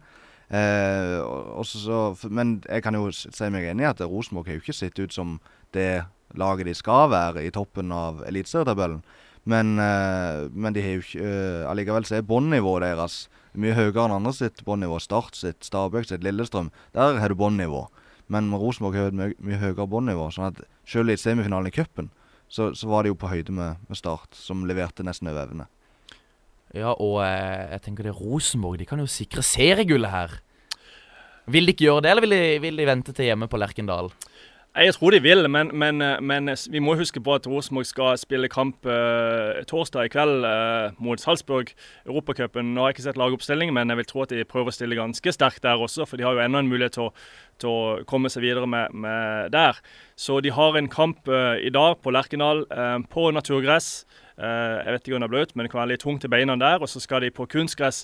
Eh, 0.53 1.17
så, 1.65 2.01
men 2.29 2.59
jeg 2.69 2.85
kan 2.85 2.97
jo 2.97 3.09
si 3.13 3.49
meg 3.49 3.71
enig 3.71 3.87
i 3.87 3.89
at 3.89 4.03
Rosenborg 4.05 4.51
har 4.51 4.59
jo 4.59 4.65
ikke 4.65 4.77
sett 4.77 5.01
ut 5.01 5.15
som 5.15 5.39
det 5.73 6.05
laget 6.37 6.69
de 6.69 6.75
skal 6.77 7.09
være 7.13 7.45
i 7.45 7.53
toppen 7.53 7.93
av 7.95 8.21
eliteserietabellen. 8.27 9.01
Men, 9.45 9.77
eh, 9.79 10.45
men 10.53 10.73
de 10.73 10.81
har 10.81 10.97
jo 10.97 11.05
ikke, 11.05 11.25
eh, 11.25 11.65
allikevel 11.69 12.05
så 12.05 12.19
er 12.19 12.29
båndnivået 12.29 12.85
deres 12.85 13.25
Mye 13.55 13.71
høyere 13.71 14.03
enn 14.03 14.17
andre 14.17 14.33
sitt 14.35 14.65
båndnivå. 14.67 14.99
Start 14.99 15.37
sitt, 15.39 15.63
Stabæk 15.63 16.09
sitt, 16.09 16.25
Lillestrøm. 16.25 16.73
Der 16.91 17.21
har 17.21 17.31
du 17.31 17.35
båndnivå. 17.39 17.85
Men 18.31 18.49
Rosenborg 18.57 18.97
har 18.97 19.11
et 19.11 19.17
mye, 19.17 19.35
mye 19.43 19.61
høyere 19.61 19.87
båndnivå. 19.89 20.29
Sånn 20.33 20.49
at 20.49 20.61
selv 20.89 21.13
i 21.13 21.17
semifinalen 21.19 21.69
i 21.69 21.75
cupen, 21.75 22.09
så, 22.49 22.71
så 22.77 22.89
var 22.89 23.05
de 23.05 23.11
jo 23.13 23.19
på 23.19 23.29
høyde 23.29 23.53
med, 23.53 23.81
med 23.89 23.99
Start, 23.99 24.33
som 24.37 24.65
leverte 24.69 25.05
nesten 25.05 25.29
over 25.31 25.45
evne. 25.45 25.67
Ja, 26.75 26.91
og 26.91 27.21
eh, 27.23 27.71
jeg 27.75 27.83
tenker 27.85 28.07
det 28.07 28.11
er 28.11 28.19
Rosenborg 28.19 28.81
De 28.81 28.87
kan 28.89 28.99
jo 28.99 29.07
sikre 29.07 29.45
seriegullet 29.45 30.11
her. 30.11 30.39
Vil 31.51 31.67
de 31.67 31.75
ikke 31.75 31.85
gjøre 31.85 32.03
det, 32.03 32.11
eller 32.11 32.25
vil 32.25 32.33
de, 32.33 32.41
vil 32.63 32.81
de 32.81 32.87
vente 32.89 33.13
til 33.13 33.29
hjemme 33.29 33.47
på 33.49 33.59
Lerkendal? 33.61 34.09
Jeg 34.75 34.91
tror 34.93 35.13
de 35.15 35.21
vil, 35.23 35.47
men, 35.47 35.69
men, 35.71 36.03
men 36.19 36.51
vi 36.67 36.81
må 36.83 36.97
huske 36.99 37.21
på 37.23 37.31
at 37.37 37.45
Rosenborg 37.47 37.85
skal 37.87 38.17
spille 38.19 38.49
kamp 38.51 38.83
eh, 38.91 39.61
torsdag 39.69 40.09
i 40.09 40.11
kveld 40.11 40.43
eh, 40.43 40.97
mot 40.99 41.21
Salzburg. 41.21 41.71
Europacupen. 42.03 42.73
Har 42.75 42.89
jeg 42.89 42.97
ikke 42.97 43.05
sett 43.05 43.19
lagoppstilling, 43.21 43.71
men 43.71 43.93
jeg 43.93 44.01
vil 44.01 44.09
tro 44.09 44.25
at 44.25 44.33
de 44.35 44.43
prøver 44.43 44.73
å 44.73 44.75
stille 44.75 44.97
ganske 44.99 45.31
sterkt 45.31 45.63
der 45.63 45.79
også. 45.79 46.03
For 46.03 46.19
de 46.19 46.27
har 46.27 46.35
jo 46.35 46.43
enda 46.43 46.59
en 46.59 46.67
mulighet 46.67 46.97
til 46.97 47.05
å, 47.05 47.13
til 47.63 47.71
å, 47.71 48.03
komme 48.09 48.27
seg 48.33 48.43
videre 48.43 48.67
med, 48.67 48.91
med 48.91 49.55
der. 49.55 49.79
Så 50.19 50.41
de 50.43 50.51
har 50.51 50.75
en 50.75 50.91
kamp 50.91 51.31
eh, 51.31 51.63
i 51.63 51.71
dag 51.71 52.01
på 52.03 52.11
Lerkendal, 52.11 52.65
eh, 52.67 52.97
på 53.15 53.29
naturgress. 53.31 54.03
Eh, 54.35 54.77
jeg 54.83 54.91
vet 54.91 55.05
ikke 55.07 55.15
om 55.15 55.23
det 55.23 55.27
er 55.29 55.31
bløt, 55.31 55.51
men 55.55 55.63
det 55.63 55.71
kan 55.71 55.79
være 55.79 55.93
litt 55.93 56.01
tungt 56.03 56.25
i 56.27 56.31
beina 56.31 56.57
der. 56.59 56.81
Og 56.83 56.89
så 56.91 56.99
skal 56.99 57.23
de 57.23 57.31
på 57.31 57.47
kunstgress 57.47 58.03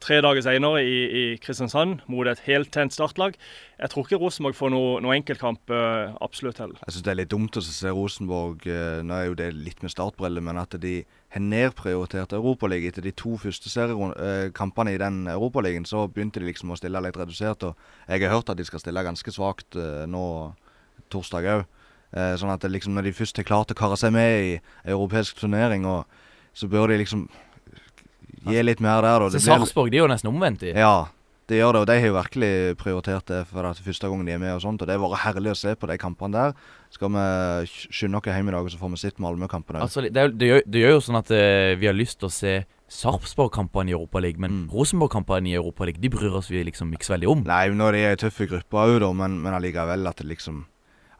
tre 0.00 0.20
dager 0.20 0.44
senere 0.44 0.82
i, 0.84 0.98
i 1.08 1.22
Kristiansand 1.40 2.04
mot 2.10 2.28
et 2.28 2.42
heltent 2.44 2.92
startlag. 2.92 3.38
Jeg 3.80 3.92
tror 3.92 4.04
ikke 4.04 4.20
Rosenborg 4.20 4.58
får 4.58 4.72
noe, 4.74 4.98
noe 5.00 5.16
enkeltkamp 5.16 5.72
uh, 5.72 6.12
absolutt 6.20 6.60
heller. 6.60 6.82
Jeg 6.84 6.94
syns 6.94 7.06
det 7.06 7.14
er 7.14 7.20
litt 7.22 7.32
dumt 7.32 7.56
å 7.56 7.64
se 7.64 7.94
Rosenborg 7.96 8.68
uh, 8.68 9.00
Nå 9.06 9.16
er 9.16 9.26
jo 9.30 9.38
det 9.40 9.48
litt 9.56 9.80
med 9.82 9.94
startbriller, 9.94 10.44
men 10.44 10.60
at 10.60 10.76
de 10.82 11.00
har 11.32 11.44
nedprioritert 11.46 12.36
Europaligaen 12.36 12.92
etter 12.92 13.06
de 13.06 13.14
to 13.16 13.36
første 13.40 13.72
seriekampene 13.72 14.92
uh, 14.92 14.98
i 14.98 15.00
den 15.00 15.24
Europaligaen. 15.32 15.88
Så 15.88 16.04
begynte 16.12 16.44
de 16.44 16.50
liksom 16.52 16.74
å 16.74 16.78
stille 16.78 17.02
litt 17.02 17.18
redusert. 17.18 17.64
Og 17.64 18.06
jeg 18.06 18.26
har 18.26 18.36
hørt 18.36 18.52
at 18.52 18.60
de 18.60 18.68
skal 18.68 18.84
stille 18.84 19.06
ganske 19.06 19.32
svakt 19.32 19.80
nå 20.10 20.24
torsdag 21.10 21.54
òg. 21.56 21.68
Eh, 22.10 22.34
sånn 22.40 22.50
at 22.50 22.64
liksom, 22.66 22.96
når 22.96 23.06
de 23.06 23.14
først 23.14 23.38
har 23.38 23.46
klart 23.46 23.70
å 23.70 23.78
karre 23.78 23.98
seg 24.00 24.14
med 24.14 24.32
i 24.42 24.50
europeisk 24.90 25.38
turnering, 25.38 25.86
så 26.52 26.66
bør 26.70 26.90
de 26.90 26.98
liksom 27.04 27.28
gi 28.48 28.62
litt 28.64 28.82
mer 28.82 29.04
der. 29.04 29.22
Da. 29.22 29.30
Så 29.36 29.44
Sarpsborg 29.46 29.92
de 29.92 30.00
er 30.00 30.06
jo 30.06 30.10
nesten 30.10 30.30
omvendt 30.32 30.64
i? 30.66 30.74
Ja, 30.74 31.10
de 31.50 31.60
gjør 31.60 31.76
det. 31.76 31.82
Og 31.82 31.86
de 31.90 31.98
har 32.00 32.08
jo 32.08 32.16
virkelig 32.16 32.52
prioritert 32.80 33.30
det 33.30 33.44
for 33.50 33.66
det 33.66 33.84
første 33.84 34.10
gang 34.10 34.26
de 34.26 34.34
er 34.34 34.42
med. 34.42 34.54
og 34.56 34.64
sånt, 34.64 34.82
og 34.82 34.88
Det 34.88 34.96
har 34.96 35.04
vært 35.04 35.24
herlig 35.26 35.54
å 35.54 35.60
se 35.60 35.74
på 35.74 35.90
de 35.90 35.98
kampene 35.98 36.34
der. 36.34 36.58
Skal 36.90 37.14
vi 37.14 37.86
skynde 37.94 38.18
oss 38.18 38.26
hjem 38.26 38.50
i 38.50 38.56
dag, 38.56 38.66
og 38.66 38.74
så 38.74 38.80
får 38.80 38.92
vi 38.94 39.00
sett 39.04 39.22
Malmö-kampene. 39.22 39.82
Altså, 39.86 40.02
det, 40.02 40.14
det, 40.14 40.50
gjør, 40.50 40.66
det, 40.66 40.82
gjør 40.82 40.94
jo 40.96 41.06
sånn 41.06 41.20
at 41.20 41.30
uh, 41.30 41.78
vi 41.78 41.90
har 41.90 41.94
lyst 41.96 42.18
til 42.18 42.30
å 42.30 42.34
se 42.34 42.56
Sarpsborg-kampene 42.90 43.92
i 43.92 43.94
Europaligaen, 43.94 44.42
men 44.42 44.56
mm. 44.64 44.66
Rosenborg-kampene 44.74 45.52
i 45.52 45.58
Europaligaen 45.60 46.02
de 46.02 46.10
bryr 46.10 46.34
oss 46.40 46.50
vi 46.50 46.64
liksom 46.66 46.90
ikke 46.96 47.06
så 47.06 47.14
veldig 47.14 47.30
om. 47.30 47.44
Nei, 47.46 47.68
nå 47.70 47.86
er 47.86 47.94
de 47.94 48.02
ei 48.08 48.18
tøffe 48.18 48.48
grupper 48.50 48.98
òg, 48.98 49.14
men, 49.14 49.38
men 49.44 49.54
allikevel 49.54 50.10
at 50.10 50.18
det 50.18 50.26
liksom 50.32 50.64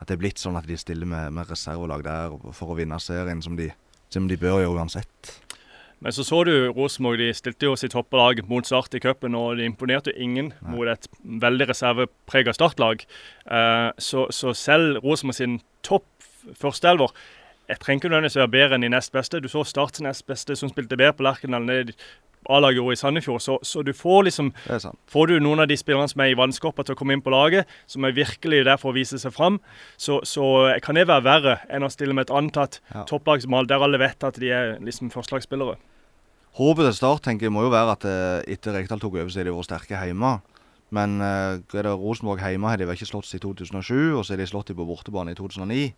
at 0.00 0.08
det 0.08 0.16
er 0.16 0.22
blitt 0.22 0.40
sånn 0.40 0.58
at 0.58 0.66
de 0.68 0.78
stiller 0.80 1.08
med, 1.08 1.34
med 1.36 1.50
reservelag 1.50 2.04
der 2.06 2.34
for 2.56 2.72
å 2.72 2.78
vinne 2.78 2.98
serien, 3.02 3.42
som 3.44 3.56
de, 3.58 3.70
som 4.12 4.28
de 4.30 4.38
bør 4.40 4.62
gjøre 4.64 4.80
uansett. 4.80 5.32
Men 6.00 6.14
så 6.16 6.24
så 6.24 6.38
du 6.48 6.54
Rosenborg, 6.72 7.20
de 7.20 7.28
stilte 7.36 7.68
jo 7.68 7.74
sitt 7.76 7.92
hoppelag 7.92 8.40
mot 8.48 8.64
Start 8.64 8.94
i 8.96 9.02
cupen, 9.04 9.36
og 9.36 9.58
de 9.58 9.66
imponerte 9.68 10.14
ingen 10.16 10.54
Nei. 10.54 10.72
mot 10.72 10.88
et 10.88 11.10
veldig 11.44 11.68
reservepreget 11.68 12.56
startlag. 12.56 13.04
Uh, 13.44 13.92
så, 14.00 14.24
så, 14.32 14.54
selv 14.56 15.04
Rosenborg 15.04 15.36
sin 15.36 15.60
topp 15.84 16.08
førsteelver 16.56 17.12
jeg 17.70 17.78
trenger 17.78 18.00
ikke 18.00 18.08
nødvendigvis 18.10 18.36
være 18.40 18.50
bedre 18.50 18.76
enn 18.76 18.82
de 18.82 18.88
nest 18.90 19.12
beste. 19.14 19.38
Du 19.38 19.46
så 19.48 19.62
Starts 19.62 20.02
nest 20.02 20.24
beste 20.26 20.56
som 20.58 20.72
spilte 20.72 20.96
bedre 20.98 21.14
på 21.14 21.22
Lerkendal. 21.22 21.92
A-laget 22.48 22.81
gjorde 22.81 22.96
i 22.96 23.00
Sandefjord. 23.00 23.42
Så, 23.44 23.59
så, 23.62 23.83
du 23.85 23.92
får 23.92 24.22
liksom 24.29 24.53
Får 25.11 25.26
du 25.29 25.38
noen 25.42 25.61
av 25.61 25.68
de 25.68 25.76
spillerne 25.76 26.09
som 26.09 26.22
er 26.24 26.33
i 26.33 26.38
vannskorpa 26.38 26.87
til 26.87 26.96
å 26.96 26.98
komme 26.98 27.16
inn 27.16 27.24
på 27.24 27.33
laget, 27.35 27.68
som 27.90 28.05
er 28.07 28.16
virkelig 28.16 28.62
der 28.68 28.81
for 28.81 28.92
å 28.92 28.96
vise 28.96 29.20
seg 29.20 29.35
fram, 29.35 29.61
så, 30.00 30.20
så 30.24 30.44
kan 30.85 30.96
det 30.96 31.09
være 31.11 31.26
verre 31.26 31.57
enn 31.68 31.85
å 31.85 31.92
stille 31.92 32.16
med 32.16 32.29
et 32.29 32.35
antatt 32.35 32.81
ja. 32.94 33.05
topplag 33.09 33.44
som 33.44 33.59
der 33.68 33.85
alle 33.85 34.00
vet 34.00 34.24
at 34.24 34.40
de 34.40 34.53
er 34.55 34.79
liksom 34.85 35.12
førstelagsspillere. 35.12 35.76
Håpet 36.59 36.88
til 36.88 36.96
Start 36.96 37.22
tenker 37.26 37.46
jeg 37.46 37.55
må 37.55 37.62
jo 37.62 37.74
være 37.74 37.92
at 37.94 38.07
uh, 38.09 38.40
etter 38.50 38.74
Rekdal 38.74 39.03
tok 39.03 39.20
over, 39.20 39.29
så 39.31 39.40
har 39.40 39.46
de 39.46 39.55
vært 39.55 39.68
sterke 39.68 40.00
hjemme. 40.00 40.38
Men 40.90 41.20
uh, 41.22 41.61
er 41.61 41.87
det 41.87 41.92
Rosenborg 41.94 42.42
hjemme 42.42 42.72
har 42.72 42.81
de 42.81 42.88
vel 42.88 42.98
ikke 42.98 43.07
slått 43.12 43.31
i 43.37 43.42
2007, 43.42 44.16
og 44.16 44.24
så 44.24 44.35
har 44.35 44.42
de 44.42 44.48
slått 44.50 44.72
dem 44.72 44.81
på 44.81 44.88
bortebane 44.88 45.37
i 45.37 45.38
2009. 45.38 45.92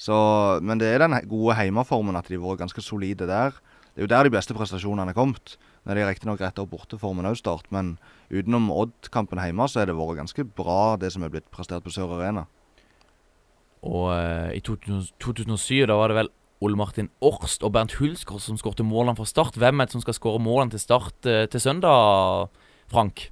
Så, 0.00 0.16
men 0.64 0.80
det 0.80 0.88
er 0.90 1.04
den 1.04 1.14
gode 1.30 1.54
hjemmeformen 1.60 2.18
at 2.18 2.26
de 2.26 2.38
har 2.38 2.42
vært 2.42 2.64
ganske 2.64 2.82
solide 2.82 3.28
der. 3.30 3.54
Det 3.92 4.00
er 4.00 4.06
jo 4.06 4.12
der 4.14 4.24
de 4.24 4.32
beste 4.32 4.56
prestasjonene 4.56 5.12
er 5.12 5.16
kommet. 5.16 5.56
Når 5.84 5.98
de 5.98 6.04
riktignok 6.06 6.40
retta 6.40 6.62
opp 6.64 6.72
borteformen 6.72 7.26
òg, 7.28 7.36
Start. 7.36 7.66
Men 7.74 7.96
utenom 8.32 8.70
Odd-kampen 8.72 9.40
hjemme, 9.42 9.66
så 9.68 9.82
har 9.82 9.90
det 9.90 9.98
vært 9.98 10.22
ganske 10.22 10.46
bra, 10.56 10.96
det 10.96 11.12
som 11.12 11.26
er 11.26 11.32
blitt 11.32 11.50
prestert 11.52 11.84
på 11.84 11.92
Sør 11.92 12.14
Arena. 12.16 12.46
Og 13.82 14.08
uh, 14.14 14.48
i 14.54 14.62
2007 14.62 15.84
da 15.90 15.98
var 15.98 16.12
det 16.12 16.20
vel 16.22 16.32
Ole 16.62 16.78
Martin 16.78 17.10
Orst 17.20 17.64
og 17.66 17.74
Bernt 17.74 17.96
Hulsker 17.98 18.38
som 18.38 18.56
skårte 18.60 18.86
målene 18.86 19.18
for 19.18 19.28
Start. 19.28 19.58
Hvem 19.58 19.82
er 19.82 19.90
det 19.90 19.96
som 19.96 20.04
skal 20.04 20.16
skåre 20.16 20.40
målene 20.40 20.72
til 20.72 20.84
Start 20.84 21.18
uh, 21.26 21.44
til 21.50 21.60
søndag, 21.60 22.48
Frank? 22.92 23.26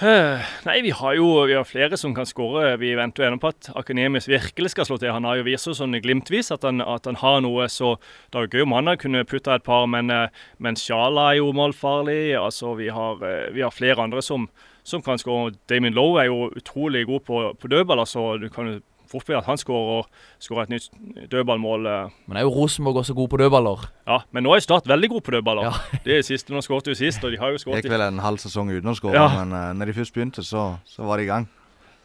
Nei, 0.00 0.76
vi 0.84 0.92
har 0.94 1.14
jo 1.18 1.26
vi 1.50 1.56
har 1.58 1.64
flere 1.66 1.96
som 1.98 2.12
kan 2.14 2.26
skåre. 2.28 2.76
Vi 2.78 2.92
venter 2.94 3.24
jo 3.24 3.28
ennå 3.28 3.40
på 3.42 3.50
at 3.50 3.70
Akademisk 3.74 4.30
virkelig 4.30 4.70
skal 4.70 4.86
slå 4.86 4.98
til. 5.02 5.10
Han 5.10 5.26
har 5.26 5.40
jo 5.40 5.46
vist 5.48 5.66
sånn 5.74 5.96
glimtvis 6.04 6.52
at 6.54 6.62
han, 6.62 6.78
at 6.84 7.08
han 7.10 7.18
har 7.18 7.40
noe, 7.42 7.66
så 7.66 7.96
det 8.30 8.44
er 8.44 8.52
gøy 8.52 8.62
om 8.62 8.76
han 8.76 8.92
kunne 9.00 9.24
putte 9.26 9.56
et 9.56 9.66
par. 9.66 9.88
Men, 9.90 10.12
eh, 10.14 10.30
men 10.62 10.78
Sjala 10.78 11.32
er 11.32 11.40
jo 11.40 11.50
målfarlig. 11.50 12.36
Altså, 12.38 12.76
vi 12.78 12.92
har, 12.94 13.18
eh, 13.26 13.50
vi 13.50 13.64
har 13.66 13.74
flere 13.74 14.04
andre 14.06 14.22
som, 14.22 14.46
som 14.86 15.02
kan 15.02 15.18
skåre. 15.18 15.56
Damien 15.66 15.98
Lowe 15.98 16.22
er 16.22 16.30
jo 16.30 16.52
utrolig 16.54 17.06
god 17.10 17.26
på, 17.26 17.42
på 17.58 17.68
dødball. 17.68 17.98
altså 17.98 18.38
du 18.38 18.48
kan 18.48 18.70
jo 18.70 18.80
fort 19.08 19.26
bli 19.26 19.36
at 19.38 19.46
han 19.48 19.58
skårer, 19.60 20.06
skårer 20.42 20.66
et 20.66 20.72
nytt 20.74 20.88
dødballmål. 21.32 21.86
Eh. 21.88 22.16
Men 22.28 22.40
er 22.40 22.46
jo 22.46 22.52
Rosenborg 22.54 23.00
også 23.02 23.16
god 23.16 23.28
på 23.32 23.40
dødballer? 23.40 23.86
Ja, 24.08 24.20
men 24.34 24.44
nå 24.46 24.54
er 24.54 24.64
Start 24.64 24.88
veldig 24.88 25.10
god 25.14 25.24
på 25.24 25.34
dødballer. 25.36 25.68
Ja. 25.68 25.72
det 26.04 26.18
er 26.18 26.26
siste, 26.26 26.52
Nå 26.52 26.62
skåret 26.64 26.90
jo 26.90 26.96
sist, 26.98 27.24
og 27.24 27.32
de 27.32 27.40
har 27.40 27.54
jo 27.54 27.60
skåret 27.60 27.82
Gikk 27.82 27.92
vel 27.92 28.04
en 28.04 28.22
halv 28.24 28.40
sesong 28.42 28.72
uten 28.74 28.92
å 28.92 28.96
skåre, 28.98 29.16
ja. 29.16 29.28
men 29.40 29.54
uh, 29.54 29.70
når 29.78 29.90
de 29.90 29.98
først 30.00 30.16
begynte, 30.16 30.44
så, 30.44 30.70
så, 30.88 31.04
var 31.08 31.20
de 31.20 31.28
i 31.28 31.30
gang. 31.30 31.48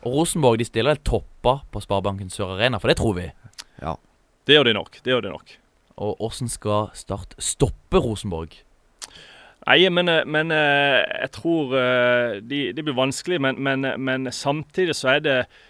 Og 0.04 0.20
Rosenborg 0.20 0.60
de 0.62 0.68
stiller 0.68 1.00
toppa 1.00 1.60
på 1.72 1.82
Sparebanken 1.84 2.32
Sør 2.32 2.56
Arena, 2.58 2.80
for 2.80 2.92
det 2.92 3.00
tror 3.00 3.18
vi? 3.20 3.28
Ja. 3.82 3.98
Det 4.48 4.58
gjør 4.58 4.70
de 4.70 4.78
nok. 4.80 5.00
det 5.04 5.16
gjør 5.16 5.26
de 5.28 5.34
nok. 5.34 5.58
Og 6.04 6.16
hvordan 6.20 6.52
skal 6.52 6.94
Start 6.98 7.36
stoppe 7.39 8.00
Rosenborg? 8.04 8.56
Nei, 9.63 9.78
men, 9.96 10.10
eh, 10.12 10.26
men 10.28 10.52
jeg 10.52 11.30
tror 11.38 11.72
det 12.44 12.63
de 12.76 12.84
blir 12.84 12.98
vanskelig, 12.98 13.39
men, 13.39 13.62
men, 13.63 13.88
men 13.96 14.28
samtidig 14.32 14.96
så 15.00 15.13
er 15.16 15.22
det 15.24 15.38
Eh, 15.44 15.62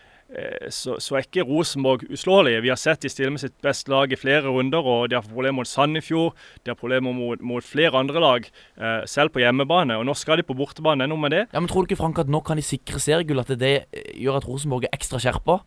så, 0.74 0.96
så, 1.02 1.16
er 1.16 1.26
ikke 1.28 1.46
Rosenborg 1.46 2.06
uslåelige. 2.10 2.62
Vi 2.66 2.72
har 2.72 2.80
sett 2.80 3.04
de 3.06 3.12
stille 3.12 3.34
med 3.34 3.42
sitt 3.44 3.56
beste 3.64 3.92
lag 3.94 4.12
i 4.12 4.20
flere 4.20 4.50
runder, 4.50 4.82
og 4.82 5.10
de 5.10 5.18
har 5.18 5.26
problemer 5.28 5.60
mot 5.62 5.70
Sandefjord. 5.70 6.38
De 6.64 6.74
har 6.74 6.80
problemer 6.80 7.14
mot, 7.14 7.42
mot 7.42 7.66
flere 7.66 8.00
andre 8.00 8.24
lag, 8.24 8.48
eh, 8.78 9.02
selv 9.10 9.34
på 9.34 9.44
hjemmebane. 9.44 9.98
Og 10.00 10.08
nå 10.08 10.16
skal 10.18 10.42
de 10.42 10.48
på 10.48 10.58
bortebane. 10.58 11.04
Det 11.04 11.10
er 11.10 11.14
noe 11.14 11.26
med 11.26 11.36
det. 11.36 11.44
Ja, 11.54 11.60
men 11.60 11.70
Tror 11.70 11.84
du 11.84 11.92
ikke 11.92 12.02
Frank, 12.02 12.22
at 12.22 12.32
nå 12.32 12.42
kan 12.46 12.58
de 12.58 12.66
sikre 12.66 13.02
seriegull? 13.02 13.44
At 13.44 13.54
det 13.60 13.74
eh, 13.92 14.16
gjør 14.24 14.42
at 14.42 14.48
Rosenborg 14.50 14.88
er 14.88 14.96
ekstra 14.98 15.22
skjerpa? 15.22 15.62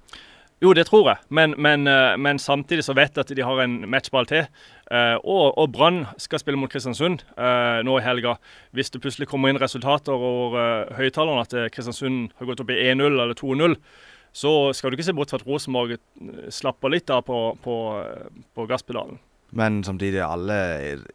Jo, 0.65 0.71
det 0.73 0.87
tror 0.89 1.11
jeg, 1.11 1.21
men, 1.37 1.53
men, 1.61 1.83
men, 2.17 2.39
samtidig 2.41 2.81
så 2.87 2.95
vet 2.97 3.13
jeg 3.13 3.27
at 3.27 3.33
de 3.37 3.45
har 3.45 3.59
en 3.61 3.75
matchball 3.93 4.25
til. 4.25 4.47
Uh, 4.89 5.21
og, 5.21 5.59
og 5.61 5.75
Brann 5.75 6.07
skal 6.17 6.41
spille 6.41 6.57
mot 6.57 6.73
Kristiansund 6.73 7.27
nå 7.85 7.99
i 7.99 8.05
helga. 8.07 8.39
Hvis 8.73 8.89
det 8.89 9.03
plutselig 9.05 9.29
kommer 9.29 9.53
inn 9.53 9.61
resultater 9.61 10.17
uh, 10.17 10.97
høyttalerne 10.97 11.45
at 11.45 11.75
Kristiansund 11.77 12.33
har 12.39 12.49
gått 12.49 12.65
opp 12.65 12.73
i 12.73 12.79
1-0 12.89 13.05
eller 13.05 13.37
2-0, 13.37 13.77
så 14.37 14.53
skal 14.77 14.93
du 14.93 14.99
ikke 14.99 15.07
se 15.07 15.17
bort 15.17 15.33
fra 15.33 15.41
at 15.41 15.47
Rosenborg 15.49 15.97
eh, 15.97 16.49
slapper 16.53 16.93
litt 16.93 17.13
av 17.13 17.25
på, 17.25 17.41
på, 17.65 17.77
på 18.57 18.69
gasspedalen. 18.69 19.17
Men 19.57 19.79
samtidig, 19.87 20.21
alle 20.21 20.59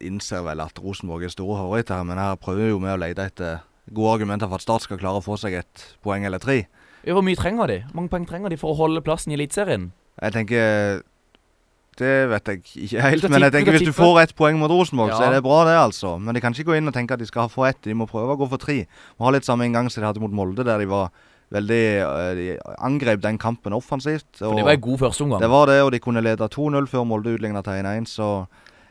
innser 0.02 0.42
vel 0.46 0.62
at 0.64 0.80
Rosenborg 0.82 1.28
er 1.28 1.34
store 1.34 1.60
favoritter. 1.60 2.02
Men 2.08 2.18
her 2.18 2.40
prøver 2.40 2.64
vi 2.64 2.72
jo 2.72 2.80
med 2.82 2.96
å 2.96 3.02
lete 3.02 3.28
etter 3.28 3.60
gode 3.92 4.16
argumenter 4.16 4.50
for 4.50 4.58
at 4.58 4.64
Start 4.64 4.86
skal 4.86 4.98
klare 4.98 5.20
å 5.20 5.24
få 5.24 5.36
seg 5.38 5.60
et 5.60 5.86
poeng 6.02 6.26
eller 6.26 6.42
tre. 6.42 6.64
Hvor 7.04 7.24
mye 7.26 7.38
trenger 7.38 7.70
de? 7.70 7.78
Hvor 7.88 8.00
mange 8.00 8.12
poeng 8.14 8.26
trenger 8.26 8.52
de 8.52 8.58
for 8.58 8.74
å 8.74 8.78
holde 8.78 9.02
plassen 9.04 9.34
i 9.34 9.38
Eliteserien? 9.38 9.90
Jeg 10.22 10.34
tenker 10.34 11.00
Det 11.98 12.12
vet 12.30 12.48
jeg 12.48 12.60
ikke 12.86 13.02
helt. 13.04 13.26
Men 13.28 13.46
jeg 13.46 13.54
tenker 13.54 13.76
hvis 13.76 13.90
du 13.90 13.94
får 13.94 14.22
ett 14.22 14.34
poeng 14.38 14.56
mot 14.58 14.70
Rosenborg, 14.72 15.12
ja. 15.12 15.18
så 15.20 15.26
er 15.28 15.36
det 15.36 15.42
bra, 15.44 15.60
det, 15.68 15.74
altså. 15.76 16.14
Men 16.18 16.34
de 16.34 16.40
kan 16.40 16.56
ikke 16.56 16.70
gå 16.70 16.78
inn 16.78 16.88
og 16.88 16.94
tenke 16.96 17.14
at 17.14 17.20
de 17.20 17.28
skal 17.28 17.52
få 17.52 17.66
ett. 17.68 17.82
De 17.84 17.94
må 17.94 18.08
prøve 18.08 18.32
å 18.32 18.40
gå 18.40 18.48
for 18.48 18.62
tre. 18.62 18.78
Må 19.18 19.28
ha 19.28 19.34
litt 19.36 19.46
samme 19.46 19.68
inngang 19.68 19.90
som 19.92 20.00
de 20.00 20.08
hadde 20.08 20.22
mot 20.22 20.32
Molde, 20.32 20.64
der 20.64 20.80
de 20.80 20.88
var 20.88 21.12
veldig 21.52 21.84
uh, 22.02 22.32
De 22.38 22.48
angrep 22.78 23.22
den 23.22 23.38
kampen 23.38 23.76
offensivt. 23.76 24.28
For 24.40 24.56
Det 24.58 24.66
var 24.66 24.78
en 24.78 24.84
god 24.88 24.98
førsteomgang. 25.06 25.40
Det 25.44 25.52
var 25.52 25.70
det, 25.70 25.80
og 25.82 25.92
de 25.94 26.02
kunne 26.02 26.24
lede 26.24 26.48
2-0 26.48 26.90
før 26.90 27.08
Molde 27.08 27.36
utligna 27.36 27.62
til 27.66 27.82
1-1. 27.82 28.10
Så 28.10 28.30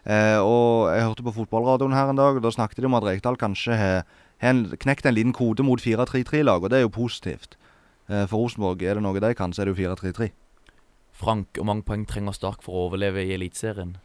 Eh, 0.05 0.39
Og 0.41 0.89
jeg 0.89 1.05
hørte 1.05 1.23
på 1.23 1.33
fotballradioen 1.35 1.93
her 1.93 2.09
en 2.09 2.17
dag, 2.17 2.35
og 2.35 2.43
da 2.43 2.51
snakket 2.51 2.81
de 2.81 2.89
om 2.89 2.97
at 2.97 3.05
Rekdal 3.05 3.37
kanskje 3.37 3.77
har 3.77 4.03
knekt 4.81 5.05
en 5.05 5.13
liten 5.13 5.33
kode 5.33 5.63
mot 5.63 5.81
4-3-3-lag, 5.81 6.63
og 6.63 6.69
det 6.69 6.79
er 6.79 6.87
jo 6.87 6.93
positivt. 6.93 7.57
Eh, 8.09 8.25
for 8.25 8.41
Rosenborg 8.41 8.81
er 8.81 8.97
det 8.97 9.03
noe 9.05 9.19
de 9.21 9.33
kan, 9.37 9.53
så 9.53 9.61
er 9.61 9.69
det 9.69 9.77
jo 9.77 9.93
4-3-3. 9.93 10.31
Frank, 11.13 11.53
hvor 11.53 11.65
mange 11.69 11.85
poeng 11.85 12.07
trenger 12.09 12.33
Stark 12.33 12.63
for 12.65 12.73
å 12.73 12.87
overleve 12.89 13.21
i 13.21 13.35
Eliteserien? 13.35 13.97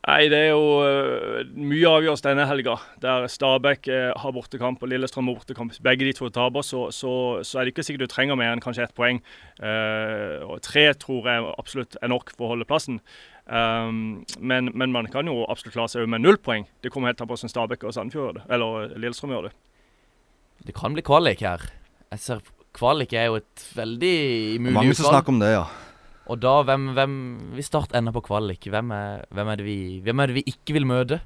Nei, 0.00 0.30
det 0.32 0.38
er 0.38 0.52
jo 0.54 0.80
øh, 0.80 1.48
mye 1.60 1.88
avgjøres 1.90 2.22
denne 2.24 2.46
helga. 2.48 2.78
Der 3.02 3.26
Stabæk 3.28 3.88
øh, 3.92 4.12
har 4.16 4.32
bortekamp 4.32 4.80
og 4.80 4.88
Lillestrøm 4.88 5.28
har 5.28 5.36
bortekamp. 5.36 5.74
Begge 5.84 6.06
de 6.08 6.14
to 6.16 6.30
taper, 6.32 6.64
så, 6.64 6.86
så, 6.90 7.12
så 7.44 7.58
er 7.58 7.68
det 7.68 7.74
ikke 7.74 7.84
sikkert 7.84 8.06
du 8.06 8.12
trenger 8.14 8.38
mer 8.40 8.54
enn 8.54 8.62
kanskje 8.64 8.86
ett 8.86 8.96
poeng. 8.96 9.20
Uh, 9.60 10.40
og 10.48 10.62
tre 10.64 10.86
tror 10.96 11.28
jeg 11.28 11.50
absolutt 11.60 11.98
er 12.00 12.12
nok 12.12 12.32
for 12.32 12.46
å 12.46 12.54
holde 12.54 12.68
plassen. 12.68 13.02
Um, 13.44 14.22
men, 14.38 14.70
men 14.72 14.94
man 14.94 15.10
kan 15.12 15.28
jo 15.28 15.42
absolutt 15.52 15.76
klare 15.76 15.92
seg 15.92 16.08
med 16.08 16.24
null 16.24 16.40
poeng. 16.40 16.64
Det 16.80 16.94
kommer 16.94 17.12
helt 17.12 17.20
an 17.20 17.28
på 17.28 17.36
hvordan 17.36 17.52
Stabæk 17.52 17.84
og 17.84 17.92
Sandefjord 17.96 18.24
gjør 18.24 18.38
det. 18.38 18.46
Eller 18.56 18.96
Lillestrøm 18.96 19.36
gjør 19.36 19.50
det. 19.50 19.52
Det 20.64 20.76
kan 20.80 20.96
bli 20.96 21.04
kvalik 21.04 21.44
her. 21.44 21.68
Jeg 22.14 22.24
ser 22.24 22.42
Kvalik 22.76 23.12
er 23.18 23.26
jo 23.26 23.40
et 23.40 23.62
veldig 23.74 24.16
mulig 24.62 24.74
Mange 24.76 24.94
som 24.94 25.10
snakker 25.10 25.34
om 25.34 25.40
det, 25.42 25.48
ja. 25.56 25.64
Og 26.30 26.38
da, 26.38 26.60
hvem, 26.66 26.92
hvem 26.94 27.18
Hvis 27.56 27.70
Start 27.72 27.94
ender 27.96 28.14
på 28.14 28.22
kvalik, 28.28 28.68
hvem 28.70 28.94
er, 28.94 29.26
hvem, 29.34 29.50
er 29.50 29.60
det 29.60 29.66
vi, 29.66 29.78
hvem 30.04 30.22
er 30.22 30.30
det 30.30 30.38
vi 30.38 30.46
ikke 30.52 30.76
vil 30.78 30.86
møte? 30.86 31.20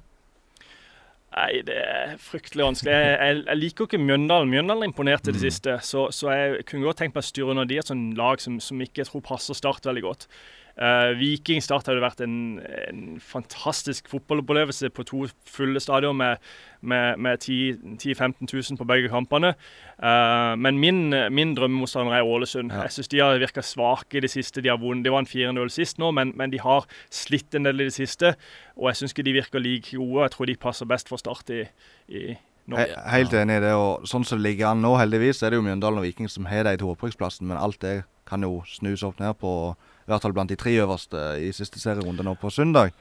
Nei, 1.34 1.64
det 1.66 1.76
er 1.82 2.12
fryktelig 2.22 2.62
vanskelig. 2.62 2.92
Jeg, 2.94 3.14
jeg, 3.18 3.38
jeg 3.48 3.58
liker 3.58 3.82
jo 3.82 3.88
ikke 3.88 3.98
Mjøndalen. 3.98 4.50
Mjøndalen 4.52 4.86
imponerte 4.86 5.32
i 5.32 5.34
det 5.34 5.42
siste, 5.42 5.74
så, 5.82 6.06
så 6.14 6.30
jeg 6.30 6.66
kunne 6.68 6.86
godt 6.86 7.02
tenkt 7.02 7.16
meg 7.16 7.24
å 7.24 7.26
styre 7.26 7.56
under 7.56 7.66
de 7.66 7.80
et 7.82 7.90
sånt 7.90 8.14
lag 8.18 8.42
som, 8.42 8.60
som 8.62 8.84
ikke 8.84 9.02
jeg 9.02 9.10
tror 9.10 9.24
passer 9.32 9.58
Start 9.58 9.88
veldig 9.88 10.04
godt. 10.06 10.28
Eh, 10.74 11.12
Viking 11.18 11.62
Start 11.62 11.86
hadde 11.86 12.02
vært 12.02 12.22
en, 12.24 12.58
en 12.88 13.02
fantastisk 13.22 14.08
fotballopplevelse 14.10 14.90
på 14.90 15.04
to 15.06 15.20
fulle 15.46 15.80
stadion 15.82 16.16
med, 16.18 16.42
med, 16.82 17.20
med 17.22 17.38
10 17.44 17.98
10 17.98 18.14
000-15 18.18 18.48
000 18.50 18.78
på 18.80 18.86
begge 18.88 19.10
kampene. 19.12 19.54
Uh, 20.02 20.54
men 20.58 20.78
min, 20.82 21.14
min 21.30 21.54
drømmemotstander 21.54 22.16
er 22.16 22.26
Ålesund. 22.26 22.72
Ja. 22.72 22.88
Jeg 22.88 22.96
syns 22.96 23.12
de 23.12 23.20
har 23.22 23.38
virka 23.38 23.62
svake 23.62 24.18
i 24.18 24.24
det 24.24 24.32
siste. 24.32 24.62
De 24.64 24.72
har 24.72 24.80
vunnet. 24.82 25.04
De 25.06 25.14
en 25.14 25.28
4-0 25.28 25.70
sist 25.70 26.00
nå, 26.02 26.10
men, 26.10 26.32
men 26.34 26.50
de 26.50 26.58
har 26.60 26.88
slitt 27.12 27.54
en 27.54 27.68
del 27.68 27.84
i 27.84 27.88
det 27.90 27.94
siste. 27.94 28.34
Og 28.76 28.90
jeg 28.90 29.02
syns 29.02 29.14
ikke 29.14 29.26
de 29.28 29.36
virker 29.38 29.62
like 29.62 29.96
gode. 29.96 30.26
Jeg 30.26 30.34
tror 30.34 30.50
de 30.50 30.56
passer 30.56 30.90
best 30.90 31.08
for 31.08 31.22
Start 31.22 31.54
i, 31.54 31.62
i 32.08 32.34
Norge. 32.66 32.90
Er 32.96 33.14
helt 33.14 33.36
enig 33.38 33.60
i 33.60 33.64
det. 33.68 33.74
og 33.78 34.08
Sånn 34.10 34.26
som 34.26 34.40
det 34.40 34.48
ligger 34.48 34.72
an 34.72 34.82
nå, 34.82 34.96
heldigvis, 34.98 35.42
er 35.42 35.54
det 35.54 35.60
jo 35.60 35.66
Mjøndalen 35.68 36.02
og 36.02 36.08
Viking 36.08 36.30
som 36.32 36.50
har 36.50 36.66
de 36.66 36.74
to 36.80 36.90
opprykksplassene. 36.90 37.52
Men 37.52 37.60
alt 37.60 37.78
det 37.84 38.00
kan 38.28 38.42
jo 38.42 38.62
snus 38.68 39.04
opp 39.06 39.20
ned 39.20 39.36
på 39.40 39.74
i 39.74 40.10
hvert 40.12 40.24
fall 40.24 40.34
blant 40.36 40.52
de 40.52 40.56
tre 40.60 40.74
øverste 40.82 41.20
i 41.40 41.52
siste 41.56 41.80
serierunde 41.80 42.24
nå 42.24 42.34
på 42.40 42.50
søndag. 42.52 42.92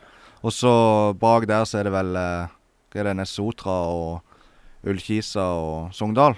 Og 0.43 0.51
så 0.51 0.71
bak 1.19 1.47
der 1.47 1.65
så 1.67 1.79
er 1.79 1.87
det 1.87 1.93
vel 1.95 2.15
eh, 2.19 2.53
hva 2.93 3.01
er 3.01 3.09
det, 3.09 3.17
Nessotra 3.17 3.75
og 3.91 4.87
Ullkisa 4.87 5.45
og 5.57 5.93
Sogndal. 5.95 6.35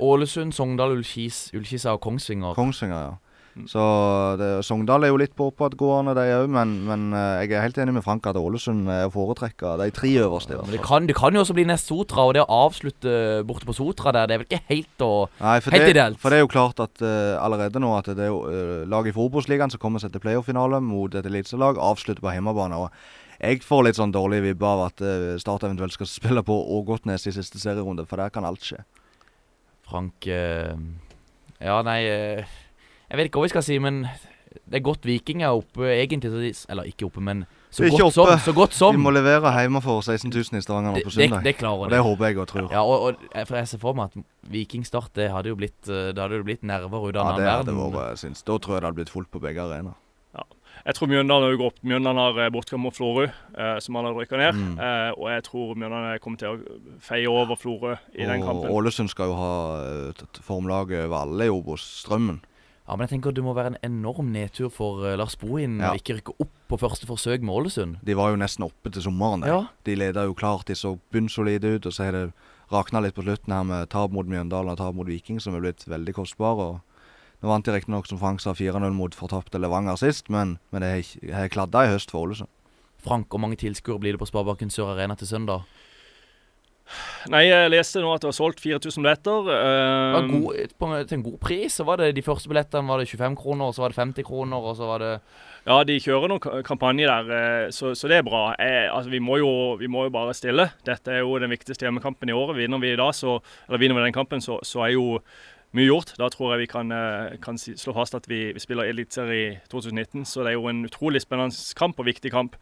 Ålesund, 0.00 0.54
Sogndal, 0.56 0.96
Ullkis, 0.96 1.50
Ullkisa 1.54 1.92
og 1.96 2.00
Kongsvinger. 2.00 2.54
Kongsvinger, 2.56 3.00
ja. 3.10 3.18
Så 3.68 3.82
det, 4.38 4.48
Sogndal 4.64 5.04
er 5.04 5.10
jo 5.10 5.18
litt 5.18 5.32
på 5.36 5.48
oppadgående, 5.50 6.14
de 6.14 6.26
òg. 6.36 6.46
Men, 6.54 6.74
men 6.86 7.08
eh, 7.16 7.42
jeg 7.44 7.56
er 7.58 7.64
helt 7.64 7.80
enig 7.82 7.96
med 7.96 8.04
Frank 8.06 8.28
at 8.30 8.38
Ålesund 8.38 8.88
er 8.92 9.08
å 9.08 9.12
foretrekke 9.14 9.74
de 9.80 9.88
tre 9.94 10.12
øverste. 10.22 10.54
Ja, 10.54 10.62
Men 10.66 10.76
det 10.76 10.82
kan, 10.86 11.08
det 11.10 11.16
kan 11.18 11.34
jo 11.34 11.42
også 11.42 11.56
bli 11.58 11.66
nest 11.68 11.90
Sotra, 11.90 12.28
og 12.28 12.36
det 12.36 12.44
å 12.44 12.60
avslutte 12.68 13.42
borte 13.48 13.66
på 13.68 13.74
Sotra 13.76 14.14
der, 14.14 14.30
det 14.30 14.36
er 14.36 14.42
vel 14.42 14.48
ikke 14.48 14.62
helt 14.70 15.04
å 15.04 15.10
Nei, 15.40 15.56
for 15.64 15.74
Helt 15.74 15.88
det, 15.88 15.96
ideelt. 15.96 16.20
For 16.22 16.32
det 16.32 16.38
er 16.38 16.44
jo 16.44 16.52
klart 16.52 16.82
at 16.84 17.02
uh, 17.02 17.40
allerede 17.42 17.82
nå 17.82 17.90
at 17.96 18.12
det 18.14 18.28
er 18.28 18.30
jo 18.30 18.40
uh, 18.46 18.76
lag 18.90 19.08
i 19.08 19.14
Forobos-ligaen 19.16 19.74
som 19.74 19.82
kommer 19.82 20.02
seg 20.02 20.14
til 20.14 20.22
playoff-finale 20.22 20.80
mot 20.84 21.14
et 21.18 21.26
eliteserielag, 21.26 21.80
avslutter 21.82 22.22
på 22.22 22.36
hjemmebane. 22.36 22.78
og 22.78 23.42
Jeg 23.42 23.64
får 23.66 23.86
litt 23.88 23.98
sånn 23.98 24.14
dårlig 24.14 24.44
vibbe 24.46 24.70
av 24.70 24.86
at 24.86 25.02
uh, 25.04 25.34
Start 25.42 25.66
eventuelt 25.66 25.98
skal 25.98 26.10
spille 26.18 26.46
på 26.46 26.62
Ågotnes 26.78 27.26
i 27.26 27.34
siste 27.34 27.58
serierunde, 27.62 28.06
for 28.06 28.22
der 28.22 28.32
kan 28.34 28.46
alt 28.46 28.62
skje. 28.64 28.84
Frank 29.90 30.30
Ja, 30.30 31.80
nei 31.82 32.00
Jeg 33.10 33.18
vet 33.18 33.30
ikke 33.30 33.40
hva 33.40 33.48
vi 33.48 33.52
skal 33.54 33.64
si, 33.66 33.78
men 33.82 34.04
det 34.70 34.80
er 34.80 34.82
godt 34.86 35.06
Viking 35.06 35.42
er 35.42 35.54
oppe, 35.54 35.86
egentlig. 35.94 36.30
Eller 36.70 36.86
ikke 36.90 37.06
oppe, 37.06 37.22
men 37.22 37.44
så 37.70 37.84
Ikke 37.86 38.02
godt 38.02 38.14
som. 38.14 38.26
oppe. 38.26 38.38
Så 38.42 38.52
godt 38.54 38.74
som. 38.74 38.94
De 38.94 39.02
må 39.02 39.12
levere 39.14 39.50
hjemme 39.60 39.82
for 39.82 40.02
16 40.02 40.30
000 40.30 40.58
i 40.58 40.62
Stavanger 40.62 40.96
nå 40.96 41.02
på 41.06 41.12
søndag. 41.14 41.44
det 41.46 41.56
klarer 41.58 41.86
og 41.86 41.90
de. 41.90 41.94
det 41.94 42.02
håper 42.06 42.26
jeg 42.26 42.38
og 42.38 42.48
tror. 42.50 42.68
Ja, 42.72 42.82
og, 42.82 43.14
og 43.14 43.46
for 43.46 43.56
jeg 43.60 43.68
ser 43.70 43.82
for 43.82 43.98
meg 43.98 44.10
at 44.10 44.24
Vikingstart, 44.50 45.10
det 45.14 45.30
hadde 45.30 45.52
jo 45.52 45.58
blitt 45.58 45.90
eh, 45.90 46.10
Det 46.10 46.18
hadde 46.18 46.40
jo 46.40 46.46
blitt 46.46 46.62
nerver 46.66 47.06
ut 47.08 47.14
av 47.16 47.34
Ja, 47.34 47.36
det 47.38 47.50
hadde 47.50 47.74
verden. 47.74 47.92
vært, 47.94 48.22
syns. 48.22 48.42
Da 48.42 48.58
tror 48.58 48.76
jeg 48.78 48.82
det 48.82 48.88
hadde 48.90 49.02
blitt 49.02 49.12
fullt 49.14 49.30
på 49.30 49.42
begge 49.42 49.62
arenaer. 49.62 49.98
Jeg 50.80 50.96
tror 50.96 51.10
Mjøndalen 51.10 51.58
går 51.60 51.66
opp. 51.74 51.80
Mjøndalen 51.84 52.20
har 52.22 52.38
eh, 52.40 52.50
bortkamp 52.54 52.80
mot 52.86 52.96
Florø, 52.96 53.26
eh, 53.28 53.78
som 53.84 53.98
han 53.98 54.06
har 54.08 54.14
rykka 54.16 54.38
ned. 54.40 54.56
Mm. 54.56 54.78
Eh, 54.80 55.10
og 55.18 55.26
jeg 55.28 55.42
tror 55.44 55.74
Mjøndalen 55.76 56.22
kommer 56.24 56.40
til 56.40 56.54
å 56.54 56.78
feie 57.04 57.28
over 57.28 57.58
Florø 57.60 57.96
i 58.14 58.24
den 58.24 58.40
Og 58.40 58.46
kampen. 58.48 58.70
Ålesund 58.72 59.12
skal 59.12 59.28
jo 59.28 59.36
ha 59.36 59.50
formlaget 60.46 61.04
over 61.04 61.18
alle 61.20 61.50
i 61.50 61.52
Obos-strømmen. 61.52 62.40
Ja, 62.90 62.96
men 62.98 63.06
jeg 63.06 63.12
tenker 63.12 63.30
det 63.30 63.42
må 63.46 63.52
være 63.54 63.70
en 63.70 63.76
enorm 63.86 64.32
nedtur 64.34 64.66
for 64.74 65.04
eh, 65.06 65.14
Lars 65.14 65.36
Bohin 65.38 65.76
Ja. 65.78 65.92
å 65.92 65.98
ikke 66.00 66.16
rykke 66.16 66.32
opp 66.42 66.50
på 66.72 66.78
første 66.80 67.06
forsøk 67.06 67.38
med 67.46 67.54
Ålesund. 67.54 68.00
De 68.02 68.16
var 68.18 68.32
jo 68.32 68.40
nesten 68.40 68.64
oppe 68.66 68.90
til 68.90 69.04
sommeren. 69.04 69.44
Ja. 69.46 69.60
De 69.86 69.94
leda 69.94 70.24
jo 70.26 70.34
klart, 70.34 70.66
de 70.66 70.74
så 70.74 70.96
bunnsolide 71.14 71.76
ut. 71.76 71.86
Og 71.86 71.94
så 71.94 72.08
har 72.08 72.16
det 72.18 72.24
rakna 72.72 72.98
litt 73.04 73.14
på 73.14 73.22
slutten 73.22 73.54
her 73.54 73.62
med 73.68 73.88
tap 73.94 74.10
mot 74.10 74.26
Mjøndalen 74.26 74.72
og 74.74 74.78
tap 74.82 74.98
mot 74.98 75.06
Viking, 75.06 75.38
som 75.38 75.54
er 75.54 75.62
blitt 75.62 75.86
veldig 75.86 76.16
kostbare. 76.18 76.66
og 76.66 76.80
Nå 77.40 77.48
vant 77.48 77.64
de 77.64 77.72
riktignok, 77.76 78.10
som 78.10 78.18
Frank 78.18 78.42
sa, 78.42 78.52
4-0 78.58 78.90
mot 78.92 79.14
fortapte 79.14 79.62
Levanger 79.62 79.96
sist, 79.96 80.26
men, 80.28 80.58
men 80.74 80.82
det 80.82 80.90
har 81.32 81.46
kladda 81.48 81.86
i 81.86 81.92
høst 81.94 82.10
for 82.10 82.26
Ålesund. 82.26 82.50
Frank, 83.00 83.30
hvor 83.30 83.38
mange 83.40 83.56
tilskuere 83.56 84.02
blir 84.02 84.12
det 84.12 84.20
på 84.20 84.26
Sparebanken 84.28 84.68
Sør 84.68 84.90
Arena 84.96 85.14
til 85.16 85.30
søndag? 85.30 85.62
Nei, 87.30 87.42
jeg 87.48 87.70
leste 87.72 88.00
nå 88.02 88.10
at 88.14 88.22
det 88.24 88.30
var 88.30 88.36
solgt 88.36 88.60
4000 88.64 89.04
billetter. 89.04 89.50
Eh, 89.54 90.14
var 90.16 90.28
god, 90.30 90.74
på, 90.80 90.88
til 91.10 91.18
en 91.18 91.24
god 91.26 91.38
pris. 91.42 91.76
Så 91.80 91.84
var 91.88 92.00
det 92.00 92.14
De 92.16 92.24
første 92.26 92.48
billettene 92.50 92.88
var 92.88 92.98
det 93.02 93.08
25 93.10 93.36
kroner, 93.40 93.68
og 93.70 93.74
så 93.76 93.84
var 93.84 93.94
det 93.94 94.00
50 94.00 94.26
kroner, 94.30 94.56
og 94.70 94.76
så 94.80 94.88
var 94.90 95.04
det 95.04 95.12
Ja, 95.66 95.76
de 95.84 95.98
kjører 96.00 96.28
noen 96.32 96.40
ka- 96.40 96.62
kampanje 96.64 97.04
der, 97.06 97.30
eh, 97.36 97.70
så, 97.76 97.92
så 97.94 98.08
det 98.08 98.16
er 98.18 98.26
bra. 98.26 98.54
Jeg, 98.58 98.88
altså, 98.90 99.10
vi, 99.12 99.18
må 99.20 99.36
jo, 99.42 99.50
vi 99.76 99.86
må 99.92 100.06
jo 100.08 100.14
bare 100.14 100.32
stille. 100.34 100.70
Dette 100.88 101.12
er 101.12 101.20
jo 101.20 101.36
den 101.38 101.52
viktigste 101.52 101.84
hjemmekampen 101.86 102.32
i 102.32 102.36
året. 102.36 102.56
Vinner 102.56 102.80
vi 102.80 102.94
i 102.94 102.98
dag, 103.00 103.12
så, 103.14 103.38
eller 103.68 103.78
vinner 103.82 103.98
vi 104.00 104.06
den 104.08 104.16
kampen, 104.16 104.40
så, 104.40 104.56
så 104.64 104.86
er 104.88 104.94
jo 104.96 105.20
mye 105.76 105.86
gjort. 105.86 106.14
Da 106.18 106.26
tror 106.32 106.56
jeg 106.56 106.64
vi 106.64 106.70
kan, 106.72 106.88
eh, 106.90 107.36
kan 107.44 107.60
slå 107.60 107.92
fast 107.94 108.16
at 108.18 108.24
vi, 108.26 108.48
vi 108.56 108.58
spiller 108.64 108.88
Eliteserien 108.90 109.52
i 109.52 109.58
2019. 109.70 110.24
Så 110.26 110.42
det 110.42 110.54
er 110.54 110.58
jo 110.58 110.66
en 110.72 110.80
utrolig 110.88 111.20
spennende 111.22 111.54
kamp 111.78 112.00
og 112.02 112.08
viktig 112.08 112.32
kamp. 112.34 112.56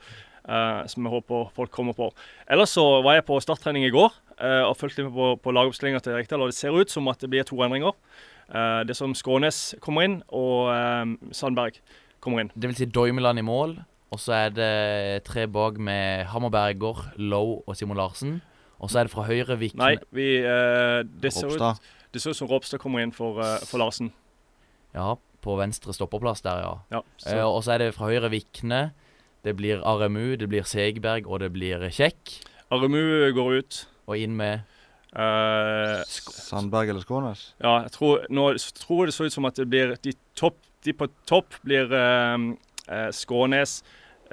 Eh, 0.49 0.81
som 0.91 1.05
jeg 1.07 1.13
håper 1.13 1.53
folk 1.57 1.73
kommer 1.75 1.97
på. 1.97 2.09
Ellers 2.51 2.75
så 2.77 2.85
var 3.05 3.19
jeg 3.19 3.27
på 3.29 3.39
starttrening 3.43 3.87
i 3.87 3.93
går 3.95 4.11
eh, 4.39 4.65
og 4.65 4.77
fulgte 4.81 5.07
med 5.07 5.15
på, 5.17 5.31
på 5.45 5.55
lagoppstillinga 5.55 6.03
til 6.05 6.17
Rekdal. 6.17 6.45
Og 6.45 6.53
det 6.53 6.59
ser 6.59 6.75
ut 6.75 6.93
som 6.93 7.09
at 7.13 7.21
det 7.23 7.31
blir 7.33 7.47
to 7.49 7.61
endringer. 7.65 7.97
Eh, 8.49 8.81
det 8.89 8.97
som 8.99 9.15
Skånes 9.19 9.77
kommer 9.85 10.09
inn, 10.09 10.19
og 10.29 10.73
Sandberg 11.37 11.81
kommer 12.25 12.45
inn. 12.45 12.53
Det 12.55 12.73
vil 12.73 12.81
si 12.81 12.91
Doimeland 12.91 13.43
i 13.43 13.47
mål. 13.47 13.79
Og 14.09 14.21
så 14.23 14.33
er 14.47 14.53
det 14.57 15.25
tre 15.29 15.45
bak 15.53 15.77
med 15.77 16.25
Hammerberger, 16.33 17.11
Low 17.21 17.59
og 17.67 17.77
Simon 17.77 17.99
Larsen. 18.01 18.39
Og 18.81 18.89
så 18.89 19.01
er 19.01 19.09
det 19.09 19.13
fra 19.13 19.27
høyre 19.27 19.57
Vikne 19.59 19.83
Nei, 19.83 19.95
vi, 20.15 20.27
det, 21.19 21.33
ser 21.35 21.51
ut, 21.51 21.89
det 22.15 22.23
ser 22.23 22.31
ut 22.33 22.39
som 22.39 22.49
Ropstad 22.49 22.79
kommer 22.81 23.03
inn 23.03 23.11
for, 23.13 23.43
for 23.67 23.83
Larsen. 23.83 24.13
Ja, 24.95 25.17
på 25.45 25.57
venstre 25.59 25.93
stopperplass 25.93 26.41
der, 26.47 26.63
ja. 26.63 26.73
Ja, 26.95 27.03
så. 27.21 27.37
og 27.43 27.61
så 27.67 27.75
er 27.75 27.83
det 27.83 27.91
fra 27.99 28.09
høyre 28.09 28.31
Vikne. 28.33 28.81
Det 29.45 29.55
blir 29.57 29.83
RMU, 29.85 30.37
det 30.37 30.49
blir 30.51 30.67
Segberg, 30.67 31.29
og 31.29 31.41
det 31.41 31.53
blir 31.55 31.85
Kjekk. 31.95 32.41
RMU 32.75 33.31
går 33.37 33.61
ut. 33.61 33.79
Og 34.09 34.19
inn 34.19 34.35
med 34.37 34.65
uh, 35.17 36.01
Sandberg 36.09 36.89
eller 36.89 37.05
Skånes? 37.05 37.53
ja, 37.61 37.83
jeg 37.85 37.93
tror, 37.95 38.25
nå 38.33 38.49
tror 38.81 39.05
jeg 39.05 39.11
det 39.11 39.17
så 39.17 39.29
ut 39.29 39.37
som 39.37 39.49
at 39.49 39.61
det 39.61 39.69
blir 39.69 39.95
de, 40.05 40.15
topp, 40.37 40.59
de 40.85 40.95
på 40.97 41.09
topp 41.29 41.59
blir 41.65 41.93
eh, 41.93 42.49
eh, 42.89 43.09
Skånes, 43.13 43.83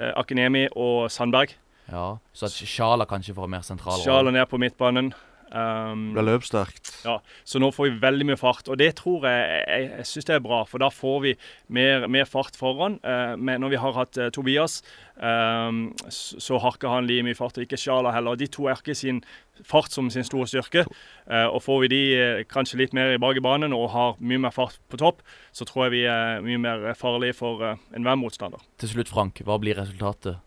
uh, 0.00 0.12
Akinemi 0.16 0.66
og 0.72 1.10
Sandberg. 1.12 1.54
Ja, 1.92 2.16
så 2.34 2.48
at 2.48 2.56
Sjala 2.56 3.06
kanskje 3.06 3.36
får 3.36 3.46
en 3.46 3.56
mer 3.58 3.66
sentral 3.66 4.00
Sjala 4.02 4.32
ned 4.34 4.48
på 4.50 4.58
midtbanen. 4.58 5.12
Um, 5.46 6.08
Blir 6.10 6.26
løpssterkt. 6.26 6.88
Ja, 7.06 7.20
så 7.46 7.60
nå 7.62 7.68
får 7.70 7.86
vi 7.86 8.00
veldig 8.02 8.24
mye 8.26 8.38
fart, 8.40 8.66
og 8.66 8.80
det 8.80 8.96
tror 8.98 9.28
jeg 9.28 9.44
Jeg, 9.46 9.84
jeg 9.92 10.06
syns 10.10 10.26
det 10.26 10.34
er 10.34 10.42
bra, 10.42 10.64
for 10.66 10.82
da 10.82 10.88
får 10.90 11.20
vi 11.22 11.34
mer, 11.70 12.08
mer 12.10 12.26
fart 12.26 12.58
foran. 12.58 12.98
Uh, 13.06 13.36
men 13.38 13.62
når 13.62 13.76
vi 13.76 13.80
har 13.80 13.94
hatt 13.94 14.18
uh, 14.18 14.26
Tobias, 14.34 14.80
um, 15.14 15.94
så, 16.10 16.58
har 16.58 16.74
ikke 16.74 16.90
han 16.90 17.06
like 17.06 17.28
mye 17.28 17.38
fart, 17.38 17.58
og 17.58 17.62
ikke 17.62 17.78
Sjala 17.78 18.10
heller. 18.16 18.34
De 18.34 18.50
to 18.50 18.66
er 18.66 18.80
ikke 18.80 18.96
sin 18.98 19.22
fart 19.62 19.94
som 19.94 20.10
sin 20.10 20.26
store 20.26 20.50
styrke. 20.50 20.82
Uh, 21.30 21.46
og 21.46 21.62
får 21.62 21.84
vi 21.84 21.92
de 21.94 22.02
kanskje 22.50 22.82
litt 22.82 22.96
mer 22.96 23.14
i 23.14 23.22
bak 23.22 23.38
i 23.38 23.44
banen 23.44 23.76
og 23.76 23.92
har 23.94 24.18
mye 24.18 24.42
mer 24.48 24.54
fart 24.54 24.80
på 24.90 24.98
topp, 24.98 25.22
så 25.54 25.68
tror 25.68 25.86
jeg 25.86 25.94
vi 25.94 26.04
er 26.10 26.42
mye 26.42 26.58
mer 26.58 26.90
farlige 26.98 27.38
for 27.38 27.62
enhver 27.94 28.18
motstander. 28.18 28.66
Til 28.82 28.96
slutt, 28.96 29.14
Frank, 29.14 29.46
hva 29.46 29.60
blir 29.62 29.78
resultatet? 29.78 30.42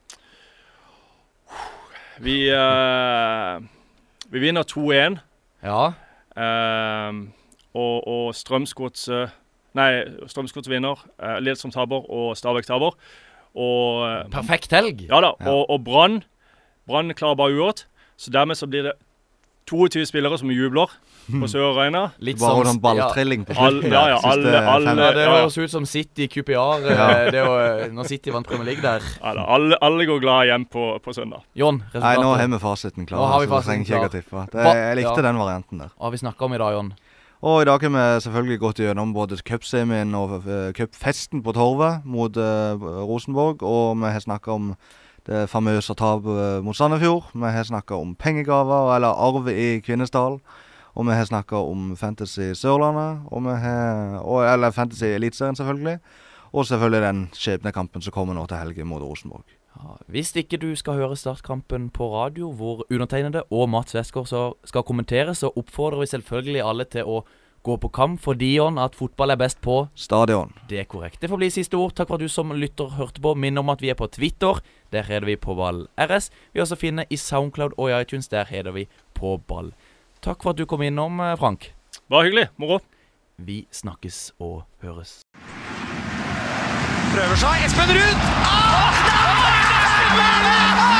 Vi, 2.19 2.49
vi 4.31 4.39
vinner 4.39 4.63
2-1. 4.63 5.19
Ja, 5.63 5.91
Um, 6.39 7.33
og, 7.73 8.07
og 8.07 8.35
Strømsgodset 8.37 9.33
Nei, 9.77 9.89
Strømsgodset 10.27 10.71
vinner. 10.71 11.01
Uh, 11.19 11.37
Lillestrøm 11.43 11.73
taper, 11.73 12.05
og 12.09 12.37
Stabæk 12.37 12.65
taper. 12.65 12.95
Og 13.59 14.05
eh, 14.05 14.29
perfekt 14.33 14.73
helg! 14.73 15.03
Ja 15.09 15.19
da. 15.25 15.31
Ja. 15.41 15.51
Og, 15.51 15.69
og 15.73 15.83
Brann 15.83 16.19
Brann 16.87 17.13
klarer 17.17 17.37
bare 17.37 17.53
uavgjort. 17.53 17.87
Så 18.17 18.31
dermed 18.33 18.57
så 18.57 18.67
blir 18.69 18.85
det 18.87 18.93
22 19.69 20.05
spillere 20.05 20.37
som 20.37 20.51
jubler. 20.53 20.93
På 21.29 21.47
Sør 21.51 21.67
Arena. 21.77 22.11
Litt 22.19 22.39
Bare 22.39 22.65
som- 22.65 22.75
sånn 22.75 22.81
balltrilling 22.81 23.45
på 23.45 23.53
slutten. 23.55 23.91
ja, 23.91 24.07
ja, 24.09 24.19
alle- 24.23 24.65
alle- 24.67 24.95
Ja, 24.95 25.11
det 25.13 25.23
Ja, 25.25 25.35
ja. 25.35 25.41
høres 25.43 25.57
ut 25.57 25.69
som 25.69 25.85
City 25.85 26.27
QPR. 26.27 26.81
eh, 26.85 26.95
Ja. 26.95 27.29
Det 27.31 27.43
å, 27.45 27.55
eh, 27.85 27.89
når 27.91 28.05
City 28.07 28.31
vant 28.31 28.47
Premier 28.47 28.65
League 28.65 28.81
der. 28.81 29.01
Ja, 29.21 29.33
da, 29.33 29.45
alle, 29.47 29.77
alle 29.81 30.05
går 30.05 30.19
glad 30.21 30.47
hjem 30.47 30.65
på, 30.69 30.99
på 31.01 31.13
søndag. 31.13 31.41
Jon, 31.55 31.83
Nei, 31.93 32.15
nå 32.17 32.35
har 32.35 32.47
vi 32.47 32.57
fasiten 32.59 33.05
klar. 33.07 33.19
Nå 33.19 33.27
har 33.27 33.39
vi 33.41 33.45
så 33.47 33.49
fasiten 33.59 33.85
trenger 33.85 33.85
ikke 33.85 33.89
jeg 33.89 33.99
å 33.99 34.09
klar. 34.09 34.45
tippe. 34.47 34.51
Det, 34.51 34.75
jeg 34.75 34.97
likte 34.97 35.15
ja. 35.15 35.21
den 35.21 35.37
varianten 35.37 35.77
der. 35.79 35.89
Hva 35.97 36.03
har 36.03 36.11
vi 36.11 36.17
snakka 36.17 36.41
om 36.45 36.53
i 36.53 36.57
dag, 36.57 36.73
Jon? 36.73 36.93
Og 37.41 37.61
i 37.61 37.65
dag 37.65 37.81
har 37.81 37.89
vi 37.89 38.19
selvfølgelig 38.19 38.59
gått 38.59 38.79
gjennom 38.83 39.13
både 39.13 39.37
cupsemien 39.43 40.13
og 40.13 40.43
eh, 40.45 40.73
cupfesten 40.73 41.41
på 41.41 41.53
Torvet 41.55 42.03
mot 42.03 42.35
uh, 42.35 42.75
Rosenborg. 43.07 43.63
Og 43.63 43.95
vi 43.97 44.11
har 44.11 44.19
snakka 44.19 44.51
om 44.51 44.75
det 45.25 45.45
famøse 45.49 45.95
tapet 45.95 46.63
mot 46.65 46.75
Sandefjord. 46.75 47.23
Vi 47.33 47.51
har 47.51 47.63
snakka 47.63 47.95
om 47.95 48.15
pengegaver, 48.15 48.95
eller 48.95 49.13
arv 49.15 49.47
i 49.47 49.79
Kvinesdal. 49.79 50.39
Og 50.95 51.05
vi 51.07 51.13
har 51.13 51.25
snakka 51.29 51.55
om 51.55 51.95
Fantasy 51.97 52.51
Sørlandet, 52.57 53.27
og 53.31 53.45
vi 53.45 53.55
har, 53.61 54.19
og, 54.19 54.43
eller 54.53 54.71
Fantasy 54.71 55.03
Eliteserien, 55.03 55.55
selvfølgelig. 55.55 55.99
Og 56.51 56.65
selvfølgelig 56.65 57.01
den 57.05 57.29
skjebnekampen 57.33 58.01
som 58.01 58.13
kommer 58.13 58.33
nå 58.33 58.45
til 58.49 58.57
helgen 58.57 58.87
mot 58.89 59.01
Rosenborg. 59.01 59.45
Ja, 59.77 59.93
hvis 60.07 60.33
ikke 60.35 60.57
du 60.57 60.71
skal 60.75 60.97
høre 60.97 61.15
startkampen 61.15 61.89
på 61.89 62.09
radio, 62.15 62.51
hvor 62.51 62.85
undertegnede 62.91 63.43
og 63.51 63.69
Mats 63.69 63.95
Westgård 63.95 64.57
skal 64.65 64.83
kommentere, 64.83 65.35
så 65.35 65.51
oppfordrer 65.55 65.99
vi 65.99 66.09
selvfølgelig 66.09 66.65
alle 66.65 66.87
til 66.89 67.05
å 67.05 67.21
gå 67.63 67.75
på 67.77 67.89
kamp, 67.91 68.19
fordi 68.23 68.53
Dion 68.55 68.79
at 68.79 68.95
fotball 68.95 69.33
er 69.33 69.39
best 69.39 69.59
på 69.61 69.87
Stadion. 69.95 70.53
Det 70.69 70.79
er 70.79 70.87
korrekt. 70.89 71.21
Det 71.21 71.29
får 71.29 71.41
bli 71.41 71.49
siste 71.53 71.77
ord. 71.77 71.93
Takk 71.95 72.07
for 72.07 72.19
at 72.19 72.23
du 72.23 72.31
som 72.31 72.53
lytter 72.55 72.95
hørte 72.95 73.21
på. 73.21 73.35
Minn 73.35 73.59
om 73.59 73.69
at 73.69 73.83
vi 73.83 73.91
er 73.91 73.99
på 73.99 74.07
Twitter. 74.07 74.61
Der 74.93 75.03
heter 75.03 75.27
vi 75.27 75.35
på 75.35 75.55
ball 75.55 75.85
RS. 75.99 76.31
Vi 76.53 76.63
også 76.63 76.79
finner 76.79 77.09
i 77.09 77.19
Soundcloud 77.19 77.75
og 77.77 77.91
i 77.91 77.97
iTunes. 77.99 78.31
Der 78.31 78.47
heter 78.49 78.71
vi 78.71 78.87
på 79.13 79.37
ball. 79.47 79.73
Takk 80.21 80.43
for 80.43 80.51
at 80.51 80.57
du 80.59 80.65
kom 80.65 80.81
innom, 80.83 81.19
eh, 81.19 81.35
Frank. 81.39 81.71
Bare 82.09 82.27
hyggelig. 82.27 82.47
Moro. 82.57 82.79
Vi 83.37 83.67
snakkes 83.71 84.31
og 84.39 84.65
høres. 84.83 85.21
Prøver 87.13 87.35
seg. 87.39 87.65
Espen 87.65 87.95
Ruud! 87.95 88.27
Ah! 88.45 90.98